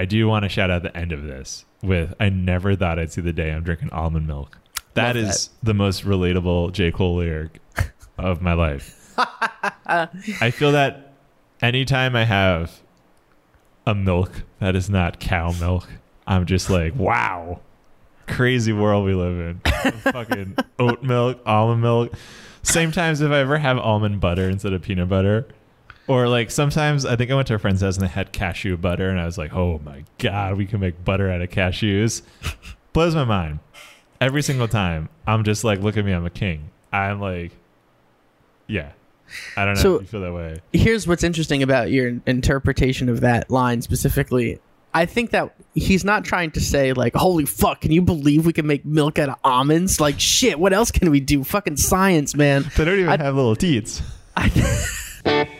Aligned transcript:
I 0.00 0.06
do 0.06 0.26
want 0.26 0.44
to 0.44 0.48
shout 0.48 0.70
out 0.70 0.82
the 0.82 0.96
end 0.96 1.12
of 1.12 1.24
this 1.24 1.66
with 1.82 2.14
I 2.18 2.30
never 2.30 2.74
thought 2.74 2.98
I'd 2.98 3.12
see 3.12 3.20
the 3.20 3.34
day 3.34 3.52
I'm 3.52 3.62
drinking 3.62 3.90
almond 3.90 4.26
milk. 4.26 4.56
That 4.94 5.14
Love 5.14 5.24
is 5.26 5.50
the 5.62 5.74
most 5.74 6.06
relatable 6.06 6.72
J. 6.72 6.90
Cole 6.90 7.16
lyric 7.16 7.60
of 8.18 8.40
my 8.40 8.54
life. 8.54 9.14
I 9.86 10.50
feel 10.52 10.72
that 10.72 11.12
anytime 11.60 12.16
I 12.16 12.24
have 12.24 12.80
a 13.86 13.94
milk 13.94 14.44
that 14.58 14.74
is 14.74 14.88
not 14.88 15.20
cow 15.20 15.52
milk, 15.60 15.86
I'm 16.26 16.46
just 16.46 16.70
like, 16.70 16.94
wow, 16.94 17.60
crazy 18.26 18.72
world 18.72 19.04
we 19.04 19.12
live 19.12 19.38
in. 19.38 19.60
Fucking 20.12 20.56
oat 20.78 21.02
milk, 21.02 21.40
almond 21.44 21.82
milk. 21.82 22.14
Same 22.62 22.90
times 22.90 23.20
if 23.20 23.30
I 23.30 23.40
ever 23.40 23.58
have 23.58 23.76
almond 23.76 24.18
butter 24.18 24.48
instead 24.48 24.72
of 24.72 24.80
peanut 24.80 25.10
butter. 25.10 25.46
Or 26.10 26.26
like 26.28 26.50
sometimes 26.50 27.06
I 27.06 27.14
think 27.14 27.30
I 27.30 27.36
went 27.36 27.46
to 27.48 27.54
a 27.54 27.58
friend's 27.60 27.82
house 27.82 27.96
and 27.96 28.04
they 28.04 28.10
had 28.10 28.32
cashew 28.32 28.76
butter 28.76 29.08
and 29.10 29.20
I 29.20 29.26
was 29.26 29.38
like, 29.38 29.54
oh 29.54 29.80
my 29.84 30.02
God, 30.18 30.56
we 30.58 30.66
can 30.66 30.80
make 30.80 31.04
butter 31.04 31.30
out 31.30 31.40
of 31.40 31.50
cashews. 31.50 32.22
Blows 32.92 33.14
my 33.14 33.22
mind. 33.24 33.60
Every 34.20 34.42
single 34.42 34.66
time. 34.66 35.08
I'm 35.24 35.44
just 35.44 35.62
like, 35.62 35.78
look 35.78 35.96
at 35.96 36.04
me, 36.04 36.10
I'm 36.10 36.26
a 36.26 36.30
king. 36.30 36.70
I'm 36.92 37.20
like, 37.20 37.52
yeah. 38.66 38.90
I 39.56 39.64
don't 39.64 39.74
know 39.76 39.80
So- 39.82 39.94
if 39.96 40.00
you 40.02 40.06
feel 40.08 40.20
that 40.22 40.32
way. 40.34 40.60
Here's 40.72 41.06
what's 41.06 41.22
interesting 41.22 41.62
about 41.62 41.92
your 41.92 42.20
interpretation 42.26 43.08
of 43.08 43.20
that 43.20 43.48
line 43.48 43.80
specifically. 43.80 44.58
I 44.92 45.06
think 45.06 45.30
that 45.30 45.54
he's 45.76 46.04
not 46.04 46.24
trying 46.24 46.50
to 46.50 46.60
say 46.60 46.92
like, 46.92 47.14
"Holy 47.14 47.44
fuck, 47.44 47.82
can 47.82 47.92
you 47.92 48.02
believe 48.02 48.44
we 48.44 48.52
can 48.52 48.66
make 48.66 48.84
milk 48.84 49.20
out 49.20 49.28
of 49.28 49.36
almonds?" 49.44 50.00
Like, 50.00 50.18
shit, 50.18 50.58
what 50.58 50.72
else 50.72 50.90
can 50.90 51.08
we 51.12 51.20
do? 51.20 51.44
Fucking 51.44 51.76
science, 51.76 52.34
man. 52.34 52.68
They 52.76 52.84
don't 52.84 52.98
even 52.98 53.08
I- 53.20 53.22
have 53.22 53.36
little 53.36 53.54
teats. 53.54 54.02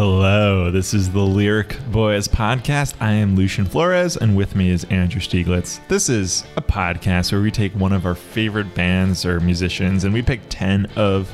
Hello, 0.00 0.70
this 0.70 0.94
is 0.94 1.10
the 1.10 1.18
Lyric 1.18 1.76
Boys 1.90 2.28
podcast. 2.28 2.94
I 3.00 3.10
am 3.10 3.34
Lucien 3.34 3.64
Flores, 3.64 4.16
and 4.16 4.36
with 4.36 4.54
me 4.54 4.70
is 4.70 4.84
Andrew 4.84 5.20
Stieglitz. 5.20 5.80
This 5.88 6.08
is 6.08 6.44
a 6.56 6.62
podcast 6.62 7.32
where 7.32 7.40
we 7.40 7.50
take 7.50 7.72
one 7.72 7.92
of 7.92 8.06
our 8.06 8.14
favorite 8.14 8.72
bands 8.76 9.26
or 9.26 9.40
musicians 9.40 10.04
and 10.04 10.14
we 10.14 10.22
pick 10.22 10.40
10 10.50 10.86
of 10.94 11.28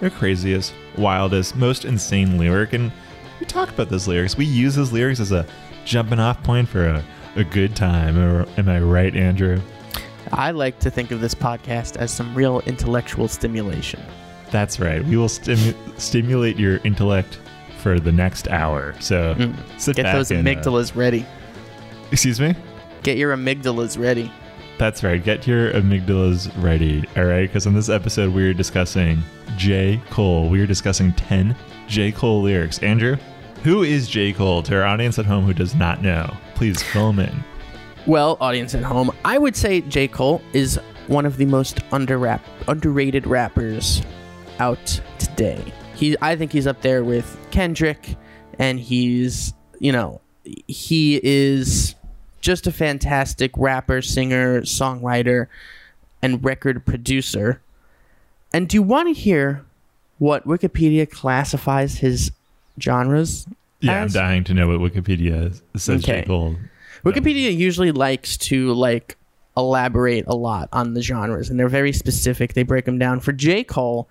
their 0.00 0.10
craziest, 0.10 0.74
wildest, 0.98 1.56
most 1.56 1.86
insane 1.86 2.36
lyric, 2.36 2.74
and 2.74 2.92
we 3.40 3.46
talk 3.46 3.70
about 3.70 3.88
those 3.88 4.06
lyrics. 4.06 4.36
We 4.36 4.44
use 4.44 4.74
those 4.74 4.92
lyrics 4.92 5.18
as 5.18 5.32
a 5.32 5.46
jumping 5.86 6.20
off 6.20 6.42
point 6.42 6.68
for 6.68 6.86
a, 6.86 7.02
a 7.36 7.44
good 7.44 7.74
time. 7.74 8.18
Am 8.58 8.68
I 8.68 8.78
right, 8.78 9.16
Andrew? 9.16 9.58
I 10.32 10.50
like 10.50 10.78
to 10.80 10.90
think 10.90 11.12
of 11.12 11.22
this 11.22 11.34
podcast 11.34 11.96
as 11.96 12.10
some 12.10 12.34
real 12.34 12.60
intellectual 12.66 13.26
stimulation. 13.26 14.02
That's 14.50 14.78
right. 14.78 15.02
We 15.02 15.16
will 15.16 15.28
stimu- 15.28 15.98
stimulate 15.98 16.58
your 16.58 16.76
intellect 16.84 17.38
for 17.82 17.98
the 18.00 18.12
next 18.12 18.48
hour. 18.48 18.94
So 19.00 19.34
Mm. 19.34 19.54
sit 19.78 19.96
Get 19.96 20.04
back 20.04 20.14
those 20.14 20.30
and, 20.30 20.46
uh, 20.46 20.50
amygdalas 20.50 20.94
ready. 20.96 21.26
excuse 22.10 22.40
me. 22.40 22.54
Get 23.02 23.16
your 23.16 23.36
amygdalas 23.36 23.98
ready. 23.98 24.30
That's 24.78 25.02
right. 25.04 25.22
Get 25.22 25.46
your 25.46 25.72
amygdalas 25.72 26.50
ready. 26.62 27.04
All 27.16 27.24
right, 27.24 27.48
because 27.48 27.66
in 27.66 27.74
this 27.74 27.88
episode 27.88 28.32
we 28.32 28.44
are 28.48 28.54
discussing 28.54 29.22
J. 29.56 30.00
Cole. 30.10 30.48
We 30.48 30.60
are 30.60 30.66
discussing 30.66 31.12
ten 31.12 31.54
J. 31.88 32.10
Cole 32.12 32.42
lyrics. 32.42 32.78
Andrew, 32.78 33.16
who 33.64 33.82
is 33.82 34.08
J. 34.08 34.32
Cole? 34.32 34.62
To 34.64 34.76
our 34.76 34.84
audience 34.84 35.18
at 35.18 35.26
home 35.26 35.44
who 35.44 35.52
does 35.52 35.74
not 35.74 36.02
know, 36.02 36.32
please 36.54 36.82
fill 36.82 37.12
them 37.12 37.20
in. 37.20 37.44
Well, 38.06 38.36
audience 38.40 38.74
at 38.74 38.82
home, 38.82 39.10
I 39.24 39.38
would 39.38 39.54
say 39.54 39.82
J. 39.82 40.08
Cole 40.08 40.40
is 40.52 40.80
one 41.06 41.26
of 41.26 41.36
the 41.36 41.46
most 41.46 41.80
under 41.92 42.18
rap, 42.18 42.44
underrated 42.66 43.26
rappers 43.26 44.02
out 44.58 45.00
today. 45.18 45.62
He, 46.02 46.16
I 46.20 46.34
think 46.34 46.50
he's 46.50 46.66
up 46.66 46.82
there 46.82 47.04
with 47.04 47.38
Kendrick, 47.52 48.16
and 48.58 48.80
he's, 48.80 49.54
you 49.78 49.92
know, 49.92 50.20
he 50.42 51.20
is 51.22 51.94
just 52.40 52.66
a 52.66 52.72
fantastic 52.72 53.52
rapper, 53.56 54.02
singer, 54.02 54.62
songwriter, 54.62 55.46
and 56.20 56.44
record 56.44 56.84
producer. 56.84 57.62
And 58.52 58.68
do 58.68 58.78
you 58.78 58.82
want 58.82 59.14
to 59.14 59.20
hear 59.20 59.64
what 60.18 60.44
Wikipedia 60.44 61.08
classifies 61.08 61.98
his 61.98 62.32
genres? 62.80 63.46
Yeah, 63.78 64.02
I'm 64.02 64.08
dying 64.08 64.42
to 64.42 64.54
know 64.54 64.76
what 64.76 64.80
Wikipedia 64.80 65.54
says 65.76 66.02
J. 66.02 66.14
Okay. 66.14 66.26
Cole. 66.26 66.56
Wikipedia 67.04 67.56
usually 67.56 67.92
likes 67.92 68.36
to 68.38 68.72
like 68.72 69.16
elaborate 69.56 70.24
a 70.26 70.34
lot 70.34 70.68
on 70.72 70.94
the 70.94 71.02
genres, 71.02 71.48
and 71.48 71.60
they're 71.60 71.68
very 71.68 71.92
specific. 71.92 72.54
They 72.54 72.64
break 72.64 72.86
them 72.86 72.98
down. 72.98 73.20
For 73.20 73.30
J. 73.30 73.62
Cole, 73.62 74.08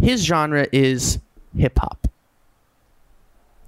his 0.00 0.24
genre 0.24 0.66
is 0.72 1.18
hip 1.56 1.78
hop. 1.78 2.08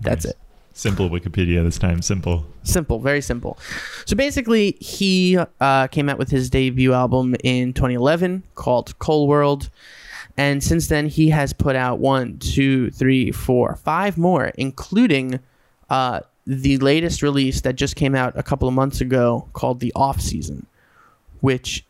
That's 0.00 0.24
Nice. 0.24 0.32
it. 0.34 0.38
Simple 0.74 1.10
Wikipedia 1.10 1.64
this 1.64 1.76
time. 1.78 2.02
Simple. 2.02 2.46
Simple, 2.62 3.00
very 3.00 3.20
simple. 3.20 3.58
So 4.04 4.14
basically, 4.14 4.76
he 4.78 5.36
uh, 5.60 5.88
came 5.88 6.08
out 6.08 6.18
with 6.18 6.30
his 6.30 6.48
debut 6.50 6.92
album 6.92 7.34
in 7.42 7.72
2011 7.72 8.44
called 8.54 8.96
Cole 9.00 9.26
World. 9.26 9.70
And 10.36 10.62
since 10.62 10.86
then, 10.86 11.08
he 11.08 11.30
has 11.30 11.52
put 11.52 11.74
out 11.74 11.98
one, 11.98 12.38
two, 12.38 12.92
three, 12.92 13.32
four, 13.32 13.74
five 13.74 14.16
more, 14.16 14.52
including 14.56 15.40
uh, 15.90 16.20
the 16.46 16.78
latest 16.78 17.22
release 17.22 17.62
that 17.62 17.74
just 17.74 17.96
came 17.96 18.14
out 18.14 18.34
a 18.38 18.44
couple 18.44 18.68
of 18.68 18.74
months 18.74 19.00
ago 19.00 19.48
called 19.54 19.80
The 19.80 19.92
Off 19.96 20.20
Season, 20.20 20.64
which 21.40 21.84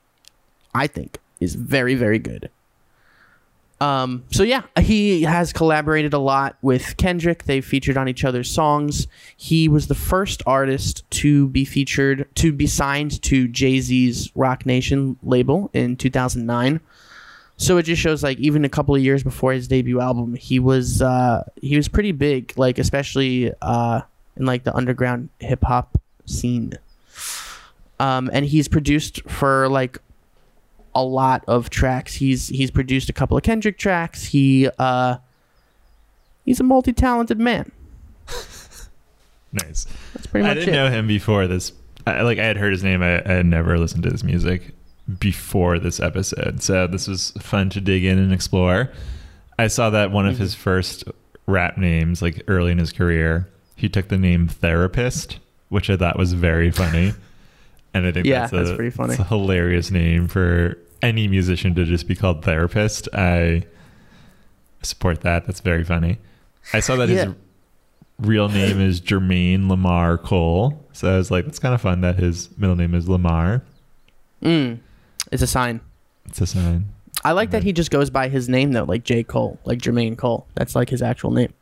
I 0.74 0.86
think 0.86 1.18
is 1.40 1.56
very, 1.56 1.94
very 1.94 2.18
good. 2.18 2.48
Um, 3.80 4.24
so 4.30 4.42
yeah, 4.42 4.62
he 4.80 5.22
has 5.22 5.52
collaborated 5.52 6.12
a 6.12 6.18
lot 6.18 6.56
with 6.62 6.96
Kendrick. 6.96 7.44
They've 7.44 7.64
featured 7.64 7.96
on 7.96 8.08
each 8.08 8.24
other's 8.24 8.50
songs. 8.50 9.06
He 9.36 9.68
was 9.68 9.86
the 9.86 9.94
first 9.94 10.42
artist 10.46 11.08
to 11.12 11.46
be 11.48 11.64
featured 11.64 12.28
to 12.36 12.52
be 12.52 12.66
signed 12.66 13.22
to 13.22 13.46
Jay 13.46 13.80
Z's 13.80 14.30
Roc 14.34 14.66
Nation 14.66 15.16
label 15.22 15.70
in 15.72 15.96
2009. 15.96 16.80
So 17.56 17.76
it 17.76 17.84
just 17.84 18.00
shows 18.00 18.22
like 18.22 18.38
even 18.38 18.64
a 18.64 18.68
couple 18.68 18.94
of 18.94 19.02
years 19.02 19.22
before 19.22 19.52
his 19.52 19.68
debut 19.68 20.00
album, 20.00 20.34
he 20.34 20.58
was 20.58 21.02
uh, 21.02 21.44
he 21.60 21.76
was 21.76 21.88
pretty 21.88 22.12
big, 22.12 22.52
like 22.56 22.78
especially 22.78 23.52
uh, 23.62 24.02
in 24.36 24.46
like 24.46 24.64
the 24.64 24.74
underground 24.74 25.28
hip 25.38 25.62
hop 25.62 26.00
scene. 26.24 26.72
Um, 28.00 28.30
and 28.32 28.44
he's 28.44 28.68
produced 28.68 29.28
for 29.28 29.68
like 29.68 29.98
a 31.00 31.04
lot 31.04 31.44
of 31.48 31.70
tracks. 31.70 32.14
He's 32.14 32.48
he's 32.48 32.70
produced 32.70 33.08
a 33.08 33.12
couple 33.12 33.36
of 33.36 33.42
Kendrick 33.42 33.78
tracks. 33.78 34.24
He 34.26 34.68
uh 34.78 35.16
he's 36.44 36.60
a 36.60 36.64
multi-talented 36.64 37.38
man. 37.38 37.70
Nice. 39.52 39.86
That's 40.14 40.26
pretty 40.26 40.46
I 40.46 40.52
didn't 40.54 40.68
it. 40.70 40.72
know 40.72 40.90
him 40.90 41.06
before 41.06 41.46
this. 41.46 41.72
I, 42.06 42.20
like 42.22 42.38
I 42.38 42.44
had 42.44 42.58
heard 42.58 42.72
his 42.72 42.84
name. 42.84 43.02
I, 43.02 43.20
I 43.24 43.32
had 43.36 43.46
never 43.46 43.78
listened 43.78 44.02
to 44.02 44.10
his 44.10 44.22
music 44.22 44.74
before 45.18 45.78
this 45.78 46.00
episode, 46.00 46.62
so 46.62 46.86
this 46.86 47.08
was 47.08 47.30
fun 47.40 47.70
to 47.70 47.80
dig 47.80 48.04
in 48.04 48.18
and 48.18 48.30
explore. 48.32 48.90
I 49.58 49.68
saw 49.68 49.88
that 49.90 50.10
one 50.10 50.26
of 50.26 50.34
Mm-hmm. 50.34 50.42
his 50.42 50.54
first 50.54 51.04
rap 51.46 51.78
names, 51.78 52.20
like 52.20 52.42
early 52.46 52.72
in 52.72 52.78
his 52.78 52.92
career, 52.92 53.48
he 53.74 53.88
took 53.88 54.08
the 54.08 54.18
name 54.18 54.48
Therapist, 54.48 55.38
which 55.70 55.88
I 55.88 55.96
thought 55.96 56.18
was 56.18 56.34
very 56.34 56.70
funny. 56.70 57.14
And 57.94 58.06
I 58.06 58.12
think 58.12 58.26
Yeah, 58.26 58.40
that's, 58.40 58.52
a, 58.52 58.56
that's 58.56 58.76
pretty 58.76 58.90
funny. 58.90 59.12
it's 59.14 59.20
a 59.20 59.24
hilarious 59.24 59.90
name 59.90 60.28
for 60.28 60.76
any 61.02 61.28
musician 61.28 61.74
to 61.74 61.84
just 61.84 62.06
be 62.08 62.14
called 62.14 62.44
Therapist. 62.44 63.08
I 63.14 63.64
support 64.82 65.20
that. 65.22 65.46
That's 65.46 65.60
very 65.60 65.84
funny. 65.84 66.18
I 66.72 66.80
saw 66.80 66.96
that 66.96 67.08
Yeah. 67.08 67.24
his 67.26 67.34
real 68.20 68.48
name 68.48 68.80
is 68.80 69.00
Jermaine 69.00 69.68
Lamar 69.68 70.18
Cole. 70.18 70.84
So 70.92 71.12
I 71.12 71.16
was 71.16 71.30
like, 71.30 71.44
that's 71.44 71.58
kind 71.58 71.74
of 71.74 71.80
fun 71.80 72.00
that 72.02 72.16
his 72.16 72.48
middle 72.58 72.76
name 72.76 72.94
is 72.94 73.08
Lamar. 73.08 73.62
Mm, 74.42 74.78
it's 75.32 75.42
a 75.42 75.46
sign. 75.46 75.80
It's 76.26 76.40
a 76.40 76.46
sign. 76.46 76.86
I 77.24 77.32
like 77.32 77.50
that 77.50 77.64
he 77.64 77.72
just 77.72 77.90
goes 77.90 78.10
by 78.10 78.28
his 78.28 78.48
name 78.48 78.72
though, 78.72 78.84
like 78.84 79.04
J. 79.04 79.22
Cole, 79.24 79.58
like 79.64 79.78
Jermaine 79.80 80.16
Cole. 80.16 80.46
That's 80.54 80.74
like 80.76 80.88
his 80.90 81.02
actual 81.02 81.30
name. 81.32 81.52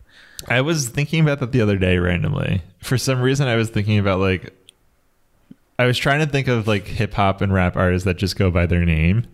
I 0.49 0.61
was 0.61 0.89
thinking 0.89 1.21
about 1.21 1.41
that 1.41 1.53
the 1.53 1.61
other 1.63 1.79
day 1.79 1.99
randomly. 1.99 2.63
For 2.81 2.99
some 2.99 3.21
reason, 3.23 3.49
I 3.49 3.57
was 3.57 3.71
thinking 3.71 3.99
about 3.99 4.21
like, 4.21 4.53
I 5.79 5.85
was 5.87 5.99
trying 5.99 6.21
to 6.21 6.27
think 6.27 6.49
of 6.49 6.67
like 6.67 6.87
hip 6.87 7.15
hop 7.15 7.41
and 7.41 7.53
rap 7.53 7.77
artists 7.77 8.05
that 8.07 8.17
just 8.17 8.37
go 8.37 8.51
by 8.51 8.67
their 8.67 8.85
name. 8.85 9.27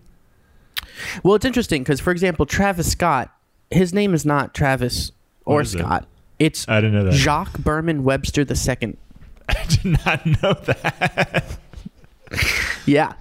Well, 1.23 1.35
it's 1.35 1.45
interesting 1.45 1.83
because, 1.83 2.01
for 2.01 2.11
example, 2.11 2.47
Travis 2.47 2.91
Scott, 2.91 3.33
his 3.71 3.93
name 3.95 4.15
is 4.15 4.25
not 4.27 4.55
Travis 4.55 5.13
or 5.45 5.61
is 5.63 5.75
it? 5.75 5.79
Scott. 5.79 6.07
It's 6.39 6.69
I 6.69 6.81
didn't 6.81 6.95
know 6.95 7.05
that. 7.05 7.15
Jacques 7.15 7.59
Bermon 7.59 8.03
Webster 8.03 8.43
II. 8.43 8.97
I 9.49 9.65
did 9.69 9.85
not 10.05 10.27
know 10.27 10.53
that. 10.55 11.59
Yeah. 12.87 13.13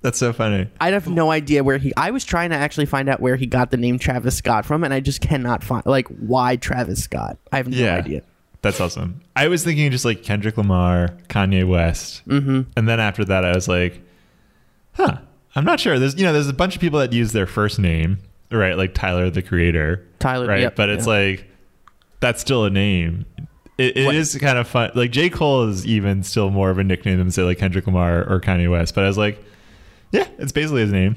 That's 0.00 0.18
so 0.18 0.32
funny. 0.32 0.68
I 0.80 0.90
have 0.90 1.08
no 1.08 1.30
idea 1.30 1.62
where 1.62 1.78
he. 1.78 1.92
I 1.96 2.10
was 2.12 2.24
trying 2.24 2.50
to 2.50 2.56
actually 2.56 2.86
find 2.86 3.08
out 3.08 3.20
where 3.20 3.36
he 3.36 3.46
got 3.46 3.70
the 3.70 3.76
name 3.76 3.98
Travis 3.98 4.36
Scott 4.36 4.64
from, 4.64 4.84
and 4.84 4.94
I 4.94 5.00
just 5.00 5.20
cannot 5.20 5.62
find 5.62 5.84
like 5.86 6.08
why 6.08 6.56
Travis 6.56 7.02
Scott. 7.04 7.36
I 7.52 7.56
have 7.58 7.68
no 7.68 7.76
Yeah. 7.76 7.96
idea. 7.96 8.22
That's 8.62 8.80
awesome. 8.80 9.20
I 9.36 9.48
was 9.48 9.62
thinking 9.64 9.90
just 9.90 10.04
like 10.04 10.22
Kendrick 10.22 10.56
Lamar, 10.56 11.16
Kanye 11.28 11.66
West, 11.66 12.26
Mm-hmm. 12.26 12.62
and 12.76 12.88
then 12.88 12.98
after 13.00 13.24
that, 13.24 13.44
I 13.44 13.54
was 13.54 13.68
like, 13.68 14.00
huh. 14.92 15.18
I'm 15.56 15.64
not 15.64 15.80
sure. 15.80 15.98
There's 15.98 16.14
you 16.16 16.24
know 16.24 16.32
there's 16.32 16.48
a 16.48 16.52
bunch 16.52 16.74
of 16.76 16.80
people 16.80 16.98
that 17.00 17.12
use 17.12 17.32
their 17.32 17.46
first 17.46 17.78
name, 17.80 18.18
right? 18.52 18.76
Like 18.76 18.94
Tyler 18.94 19.28
the 19.30 19.42
Creator. 19.42 20.06
Tyler, 20.20 20.46
right? 20.46 20.60
yep, 20.60 20.76
but 20.76 20.88
it's 20.88 21.06
yeah. 21.06 21.12
like 21.12 21.46
that's 22.20 22.40
still 22.40 22.64
a 22.64 22.70
name. 22.70 23.24
It, 23.78 23.96
it 23.96 24.14
is 24.14 24.36
kind 24.40 24.58
of 24.58 24.68
fun. 24.68 24.90
Like 24.94 25.10
J 25.10 25.30
Cole 25.30 25.64
is 25.68 25.86
even 25.86 26.22
still 26.22 26.50
more 26.50 26.70
of 26.70 26.78
a 26.78 26.84
nickname 26.84 27.18
than 27.18 27.30
say 27.30 27.42
like 27.42 27.58
Kendrick 27.58 27.86
Lamar 27.86 28.24
or 28.28 28.40
Kanye 28.40 28.70
West. 28.70 28.94
But 28.94 29.04
I 29.04 29.08
was 29.08 29.18
like, 29.18 29.42
yeah, 30.12 30.28
it's 30.38 30.52
basically 30.52 30.82
his 30.82 30.92
name. 30.92 31.16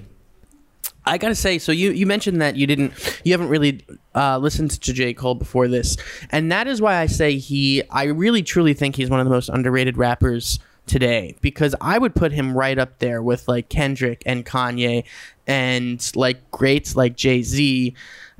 I 1.05 1.17
gotta 1.17 1.35
say, 1.35 1.57
so 1.57 1.71
you 1.71 1.91
you 1.91 2.05
mentioned 2.05 2.41
that 2.41 2.55
you 2.55 2.67
didn't, 2.67 2.93
you 3.23 3.31
haven't 3.31 3.49
really 3.49 3.83
uh, 4.13 4.37
listened 4.37 4.71
to 4.71 4.93
J. 4.93 5.13
Cole 5.13 5.35
before 5.35 5.67
this, 5.67 5.97
and 6.29 6.51
that 6.51 6.67
is 6.67 6.81
why 6.81 6.97
I 6.97 7.07
say 7.07 7.37
he. 7.37 7.83
I 7.89 8.05
really 8.05 8.43
truly 8.43 8.73
think 8.73 8.95
he's 8.95 9.09
one 9.09 9.19
of 9.19 9.25
the 9.25 9.31
most 9.31 9.49
underrated 9.49 9.97
rappers 9.97 10.59
today. 10.85 11.35
Because 11.41 11.75
I 11.81 11.97
would 11.97 12.13
put 12.13 12.31
him 12.31 12.55
right 12.55 12.77
up 12.77 12.99
there 12.99 13.23
with 13.23 13.47
like 13.47 13.69
Kendrick 13.69 14.21
and 14.25 14.45
Kanye, 14.45 15.03
and 15.47 16.11
like 16.15 16.51
greats 16.51 16.95
like 16.95 17.15
Jay 17.15 17.41
Z, 17.41 17.95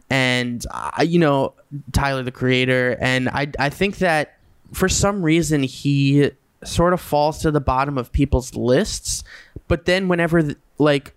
and 0.10 0.64
uh, 0.70 1.04
you 1.04 1.18
know 1.18 1.54
Tyler 1.94 2.22
the 2.22 2.32
Creator, 2.32 2.98
and 3.02 3.28
I 3.30 3.48
I 3.58 3.70
think 3.70 3.98
that 3.98 4.38
for 4.72 4.88
some 4.88 5.24
reason 5.24 5.64
he 5.64 6.32
sort 6.64 6.94
of 6.94 7.02
falls 7.02 7.40
to 7.40 7.50
the 7.50 7.60
bottom 7.60 7.98
of 7.98 8.12
people's 8.12 8.54
lists, 8.54 9.24
but 9.68 9.86
then 9.86 10.08
whenever 10.08 10.54
like 10.78 11.16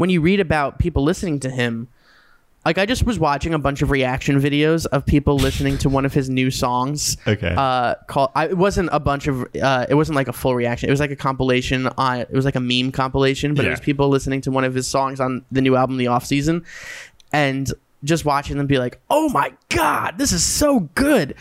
when 0.00 0.08
you 0.08 0.22
read 0.22 0.40
about 0.40 0.78
people 0.78 1.02
listening 1.02 1.38
to 1.40 1.50
him, 1.50 1.86
like 2.64 2.78
I 2.78 2.86
just 2.86 3.04
was 3.04 3.18
watching 3.18 3.52
a 3.52 3.58
bunch 3.58 3.82
of 3.82 3.90
reaction 3.90 4.40
videos 4.40 4.86
of 4.86 5.04
people 5.04 5.36
listening 5.36 5.76
to 5.76 5.90
one 5.90 6.06
of 6.06 6.14
his 6.14 6.30
new 6.30 6.50
songs. 6.50 7.18
Okay. 7.26 7.54
Uh, 7.54 7.96
called 8.06 8.30
I, 8.34 8.46
it 8.46 8.56
wasn't 8.56 8.88
a 8.92 8.98
bunch 8.98 9.26
of 9.26 9.46
uh, 9.62 9.84
it 9.90 9.94
wasn't 9.94 10.16
like 10.16 10.26
a 10.26 10.32
full 10.32 10.54
reaction. 10.54 10.88
It 10.88 10.90
was 10.90 11.00
like 11.00 11.10
a 11.10 11.16
compilation 11.16 11.86
on. 11.98 12.20
It 12.20 12.32
was 12.32 12.46
like 12.46 12.56
a 12.56 12.60
meme 12.60 12.92
compilation, 12.92 13.54
but 13.54 13.66
it 13.66 13.68
was 13.68 13.80
people 13.80 14.08
listening 14.08 14.40
to 14.42 14.50
one 14.50 14.64
of 14.64 14.72
his 14.72 14.86
songs 14.86 15.20
on 15.20 15.44
the 15.52 15.60
new 15.60 15.76
album, 15.76 15.98
The 15.98 16.06
Off 16.06 16.24
Season, 16.24 16.64
and 17.30 17.70
just 18.02 18.24
watching 18.24 18.56
them 18.56 18.66
be 18.66 18.78
like, 18.78 18.98
"Oh 19.10 19.28
my 19.28 19.52
god, 19.68 20.16
this 20.16 20.32
is 20.32 20.42
so 20.42 20.80
good." 20.94 21.34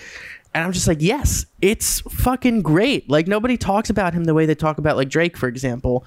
And 0.53 0.65
I'm 0.65 0.73
just 0.73 0.87
like, 0.87 0.97
yes, 0.99 1.45
it's 1.61 2.01
fucking 2.01 2.63
great. 2.63 3.09
Like 3.09 3.25
nobody 3.25 3.55
talks 3.55 3.89
about 3.89 4.13
him 4.13 4.25
the 4.25 4.33
way 4.33 4.45
they 4.45 4.55
talk 4.55 4.79
about 4.79 4.97
like 4.97 5.07
Drake, 5.07 5.37
for 5.37 5.47
example. 5.47 6.03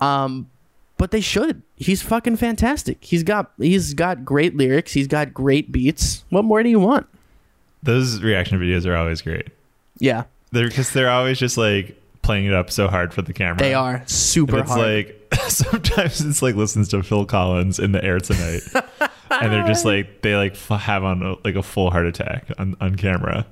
Um, 0.00 0.50
but 0.98 1.10
they 1.10 1.20
should. 1.20 1.62
He's 1.76 2.02
fucking 2.02 2.36
fantastic. 2.36 3.02
He's 3.04 3.22
got 3.22 3.50
he's 3.58 3.94
got 3.94 4.24
great 4.24 4.56
lyrics. 4.56 4.92
He's 4.92 5.06
got 5.06 5.32
great 5.34 5.70
beats. 5.72 6.24
What 6.30 6.44
more 6.44 6.62
do 6.62 6.68
you 6.68 6.80
want? 6.80 7.06
Those 7.82 8.22
reaction 8.22 8.58
videos 8.58 8.86
are 8.86 8.96
always 8.96 9.22
great. 9.22 9.48
Yeah, 9.98 10.24
They're 10.52 10.68
because 10.68 10.90
they're 10.92 11.10
always 11.10 11.38
just 11.38 11.56
like 11.56 12.00
playing 12.22 12.46
it 12.46 12.52
up 12.52 12.70
so 12.70 12.88
hard 12.88 13.14
for 13.14 13.22
the 13.22 13.32
camera. 13.32 13.58
they 13.58 13.72
are 13.74 14.02
super 14.06 14.56
And 14.58 14.60
it's 14.62 14.70
hard. 14.70 14.80
like 15.06 15.34
sometimes 15.48 16.20
it's 16.20 16.42
like 16.42 16.54
listens 16.54 16.88
to 16.88 17.02
Phil 17.02 17.24
Collins 17.24 17.78
in 17.78 17.92
the 17.92 18.04
air 18.04 18.18
tonight, 18.18 18.62
and 19.30 19.52
they're 19.52 19.66
just 19.66 19.84
like 19.84 20.22
they 20.22 20.34
like 20.36 20.52
f- 20.52 20.80
have 20.80 21.04
on 21.04 21.22
a, 21.22 21.34
like 21.44 21.54
a 21.56 21.62
full 21.62 21.90
heart 21.90 22.06
attack 22.06 22.46
on 22.58 22.74
on 22.80 22.96
camera. 22.96 23.46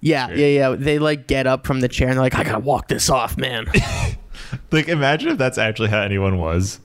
yeah, 0.00 0.28
yeah, 0.30 0.46
yeah. 0.46 0.76
They 0.78 0.98
like 0.98 1.26
get 1.26 1.46
up 1.46 1.66
from 1.66 1.80
the 1.80 1.88
chair 1.88 2.08
and 2.08 2.16
they're 2.16 2.22
like, 2.24 2.34
I 2.34 2.44
gotta 2.44 2.58
walk 2.60 2.88
this 2.88 3.08
off, 3.10 3.36
man. 3.36 3.66
Like 4.70 4.88
imagine 4.88 5.30
if 5.30 5.38
that's 5.38 5.58
actually 5.58 5.88
how 5.88 6.00
anyone 6.00 6.38
was. 6.38 6.80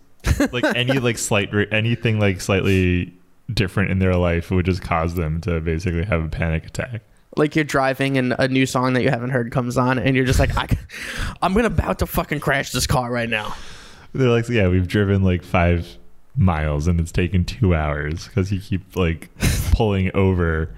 Like 0.51 0.63
any 0.75 1.00
like 1.00 1.17
slight 1.17 1.50
anything 1.71 2.19
like 2.19 2.41
slightly 2.41 3.13
different 3.53 3.91
in 3.91 4.00
their 4.00 4.15
life 4.15 4.50
would 4.51 4.65
just 4.65 4.81
cause 4.81 5.15
them 5.15 5.39
to 5.41 5.59
basically 5.62 6.03
have 6.03 6.23
a 6.23 6.29
panic 6.29 6.65
attack. 6.65 7.01
like 7.38 7.56
you're 7.56 7.65
driving 7.65 8.17
and 8.17 8.33
a 8.39 8.47
new 8.47 8.65
song 8.65 8.94
that 8.94 9.03
you 9.03 9.09
haven't 9.09 9.29
heard 9.29 9.51
comes 9.51 9.77
on, 9.77 10.00
and 10.00 10.15
you're 10.15 10.25
just 10.25 10.39
like, 10.39 10.56
I, 10.57 10.67
I'm 11.41 11.53
gonna 11.53 11.67
about 11.67 12.00
to 12.00 12.06
fucking 12.06 12.39
crash 12.39 12.71
this 12.71 12.88
car 12.88 13.12
right 13.12 13.29
now. 13.29 13.56
They're 14.13 14.29
like, 14.29 14.47
yeah, 14.50 14.68
we've 14.68 14.88
driven 14.88 15.23
like 15.23 15.44
five 15.44 15.97
miles 16.38 16.88
and 16.88 17.00
it's 17.00 17.11
taken 17.11 17.45
two 17.45 17.75
hours 17.75 18.27
because 18.27 18.51
you 18.51 18.59
keep 18.59 18.95
like 18.95 19.29
pulling 19.71 20.11
over. 20.15 20.69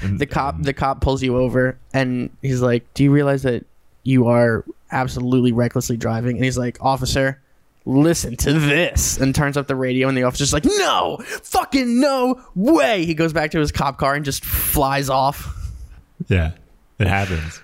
And, 0.00 0.18
the 0.18 0.26
cop 0.26 0.62
the 0.62 0.72
cop 0.72 1.00
pulls 1.00 1.22
you 1.24 1.36
over 1.36 1.76
and 1.92 2.30
he's 2.40 2.60
like 2.60 2.94
do 2.94 3.02
you 3.02 3.10
realize 3.10 3.42
that 3.42 3.66
you 4.04 4.28
are 4.28 4.64
absolutely 4.90 5.52
recklessly 5.52 5.96
driving 5.96 6.36
and 6.36 6.44
he's 6.44 6.58
like 6.58 6.78
officer 6.80 7.40
listen 7.84 8.36
to 8.36 8.52
this 8.52 9.18
and 9.18 9.34
turns 9.34 9.56
up 9.56 9.66
the 9.66 9.74
radio 9.76 10.08
and 10.08 10.16
the 10.16 10.22
officer's 10.22 10.52
like 10.52 10.64
no 10.64 11.18
fucking 11.26 12.00
no 12.00 12.40
way 12.54 13.04
he 13.04 13.14
goes 13.14 13.32
back 13.32 13.50
to 13.50 13.58
his 13.58 13.72
cop 13.72 13.98
car 13.98 14.14
and 14.14 14.24
just 14.24 14.44
flies 14.44 15.08
off 15.08 15.54
yeah, 16.28 16.52
it 16.98 17.06
happens. 17.06 17.62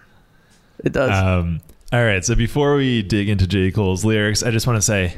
it 0.85 0.93
does 0.93 1.11
Um, 1.11 1.61
all 1.93 2.05
right, 2.05 2.25
so 2.25 2.35
before 2.35 2.76
we 2.76 3.03
dig 3.03 3.29
into 3.29 3.47
J. 3.47 3.70
Cole's 3.70 4.05
lyrics, 4.05 4.43
I 4.43 4.50
just 4.50 4.67
want 4.67 4.77
to 4.79 4.82
say, 4.82 5.15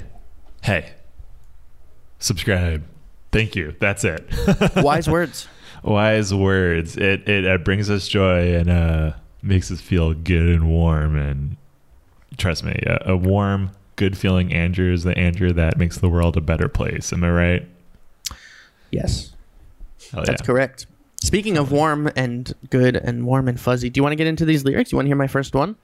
hey, 0.62 0.90
subscribe. 2.18 2.84
Thank 3.32 3.56
you. 3.56 3.74
That's 3.78 4.04
it. 4.04 4.26
wise 4.76 5.08
words 5.08 5.48
Wise 5.82 6.32
words. 6.34 6.96
It, 6.96 7.28
it 7.28 7.44
it 7.44 7.64
brings 7.64 7.90
us 7.90 8.08
joy 8.08 8.54
and 8.56 8.70
uh 8.70 9.12
makes 9.42 9.70
us 9.70 9.80
feel 9.80 10.14
good 10.14 10.48
and 10.48 10.68
warm. 10.68 11.16
And 11.16 11.56
trust 12.36 12.64
me, 12.64 12.80
a, 12.86 13.12
a 13.12 13.16
warm, 13.16 13.70
good 13.96 14.16
feeling 14.16 14.52
Andrew 14.52 14.92
is 14.92 15.04
the 15.04 15.16
Andrew 15.16 15.52
that 15.52 15.78
makes 15.78 15.98
the 15.98 16.08
world 16.08 16.36
a 16.36 16.40
better 16.40 16.68
place. 16.68 17.12
Am 17.12 17.24
I 17.24 17.30
right? 17.30 17.68
yes 18.90 19.32
Hell 20.12 20.22
that's 20.24 20.40
yeah. 20.40 20.46
correct 20.46 20.86
speaking 21.22 21.56
of 21.56 21.72
warm 21.72 22.08
and 22.14 22.54
good 22.70 22.96
and 22.96 23.26
warm 23.26 23.48
and 23.48 23.60
fuzzy 23.60 23.90
do 23.90 23.98
you 23.98 24.02
want 24.02 24.12
to 24.12 24.16
get 24.16 24.26
into 24.26 24.44
these 24.44 24.64
lyrics 24.64 24.92
you 24.92 24.96
want 24.96 25.06
to 25.06 25.08
hear 25.08 25.16
my 25.16 25.26
first 25.26 25.54
one 25.54 25.76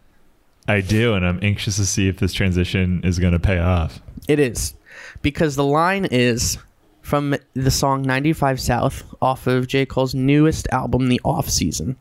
I 0.68 0.80
do, 0.80 1.14
and 1.14 1.26
I'm 1.26 1.40
anxious 1.42 1.76
to 1.76 1.86
see 1.86 2.08
if 2.08 2.18
this 2.18 2.32
transition 2.32 3.00
is 3.02 3.18
going 3.18 3.32
to 3.32 3.40
pay 3.40 3.58
off. 3.58 4.00
It 4.28 4.38
is. 4.38 4.74
Because 5.20 5.56
the 5.56 5.64
line 5.64 6.04
is 6.04 6.58
from 7.00 7.34
the 7.54 7.70
song 7.70 8.02
95 8.02 8.60
South 8.60 9.02
off 9.20 9.48
of 9.48 9.66
J. 9.66 9.84
Cole's 9.86 10.14
newest 10.14 10.68
album, 10.68 11.08
The 11.08 11.20
Off 11.24 11.48
Season. 11.48 11.96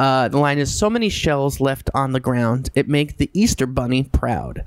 Uh, 0.00 0.28
the 0.28 0.38
line 0.38 0.56
is 0.56 0.74
So 0.74 0.88
many 0.88 1.10
shells 1.10 1.60
left 1.60 1.90
on 1.92 2.12
the 2.12 2.20
ground, 2.20 2.70
it 2.74 2.88
make 2.88 3.18
the 3.18 3.28
Easter 3.34 3.66
Bunny 3.66 4.04
proud. 4.04 4.64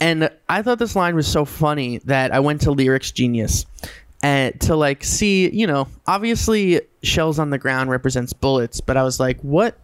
And 0.00 0.28
I 0.48 0.62
thought 0.62 0.80
this 0.80 0.96
line 0.96 1.14
was 1.14 1.28
so 1.28 1.44
funny 1.44 1.98
that 1.98 2.34
I 2.34 2.40
went 2.40 2.62
to 2.62 2.72
Lyrics 2.72 3.12
Genius 3.12 3.66
and 4.24 4.60
to 4.62 4.74
like 4.74 5.04
see, 5.04 5.48
you 5.50 5.64
know, 5.64 5.86
obviously 6.08 6.80
shells 7.04 7.38
on 7.38 7.50
the 7.50 7.58
ground 7.58 7.88
represents 7.88 8.32
bullets, 8.32 8.80
but 8.80 8.96
I 8.96 9.04
was 9.04 9.20
like, 9.20 9.38
what 9.42 9.78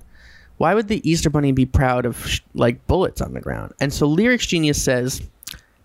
why 0.56 0.75
would 0.75 0.89
the 0.89 1.09
Easter 1.09 1.31
Bunny 1.31 1.53
be 1.53 1.65
proud 1.65 2.05
of 2.05 2.27
sh- 2.27 2.41
like 2.53 2.85
bullets 2.89 3.21
on 3.21 3.35
the 3.35 3.41
ground? 3.41 3.73
And 3.81 3.93
so 3.93 4.09
Lyrics 4.09 4.47
Genius 4.47 4.83
says, 4.83 5.23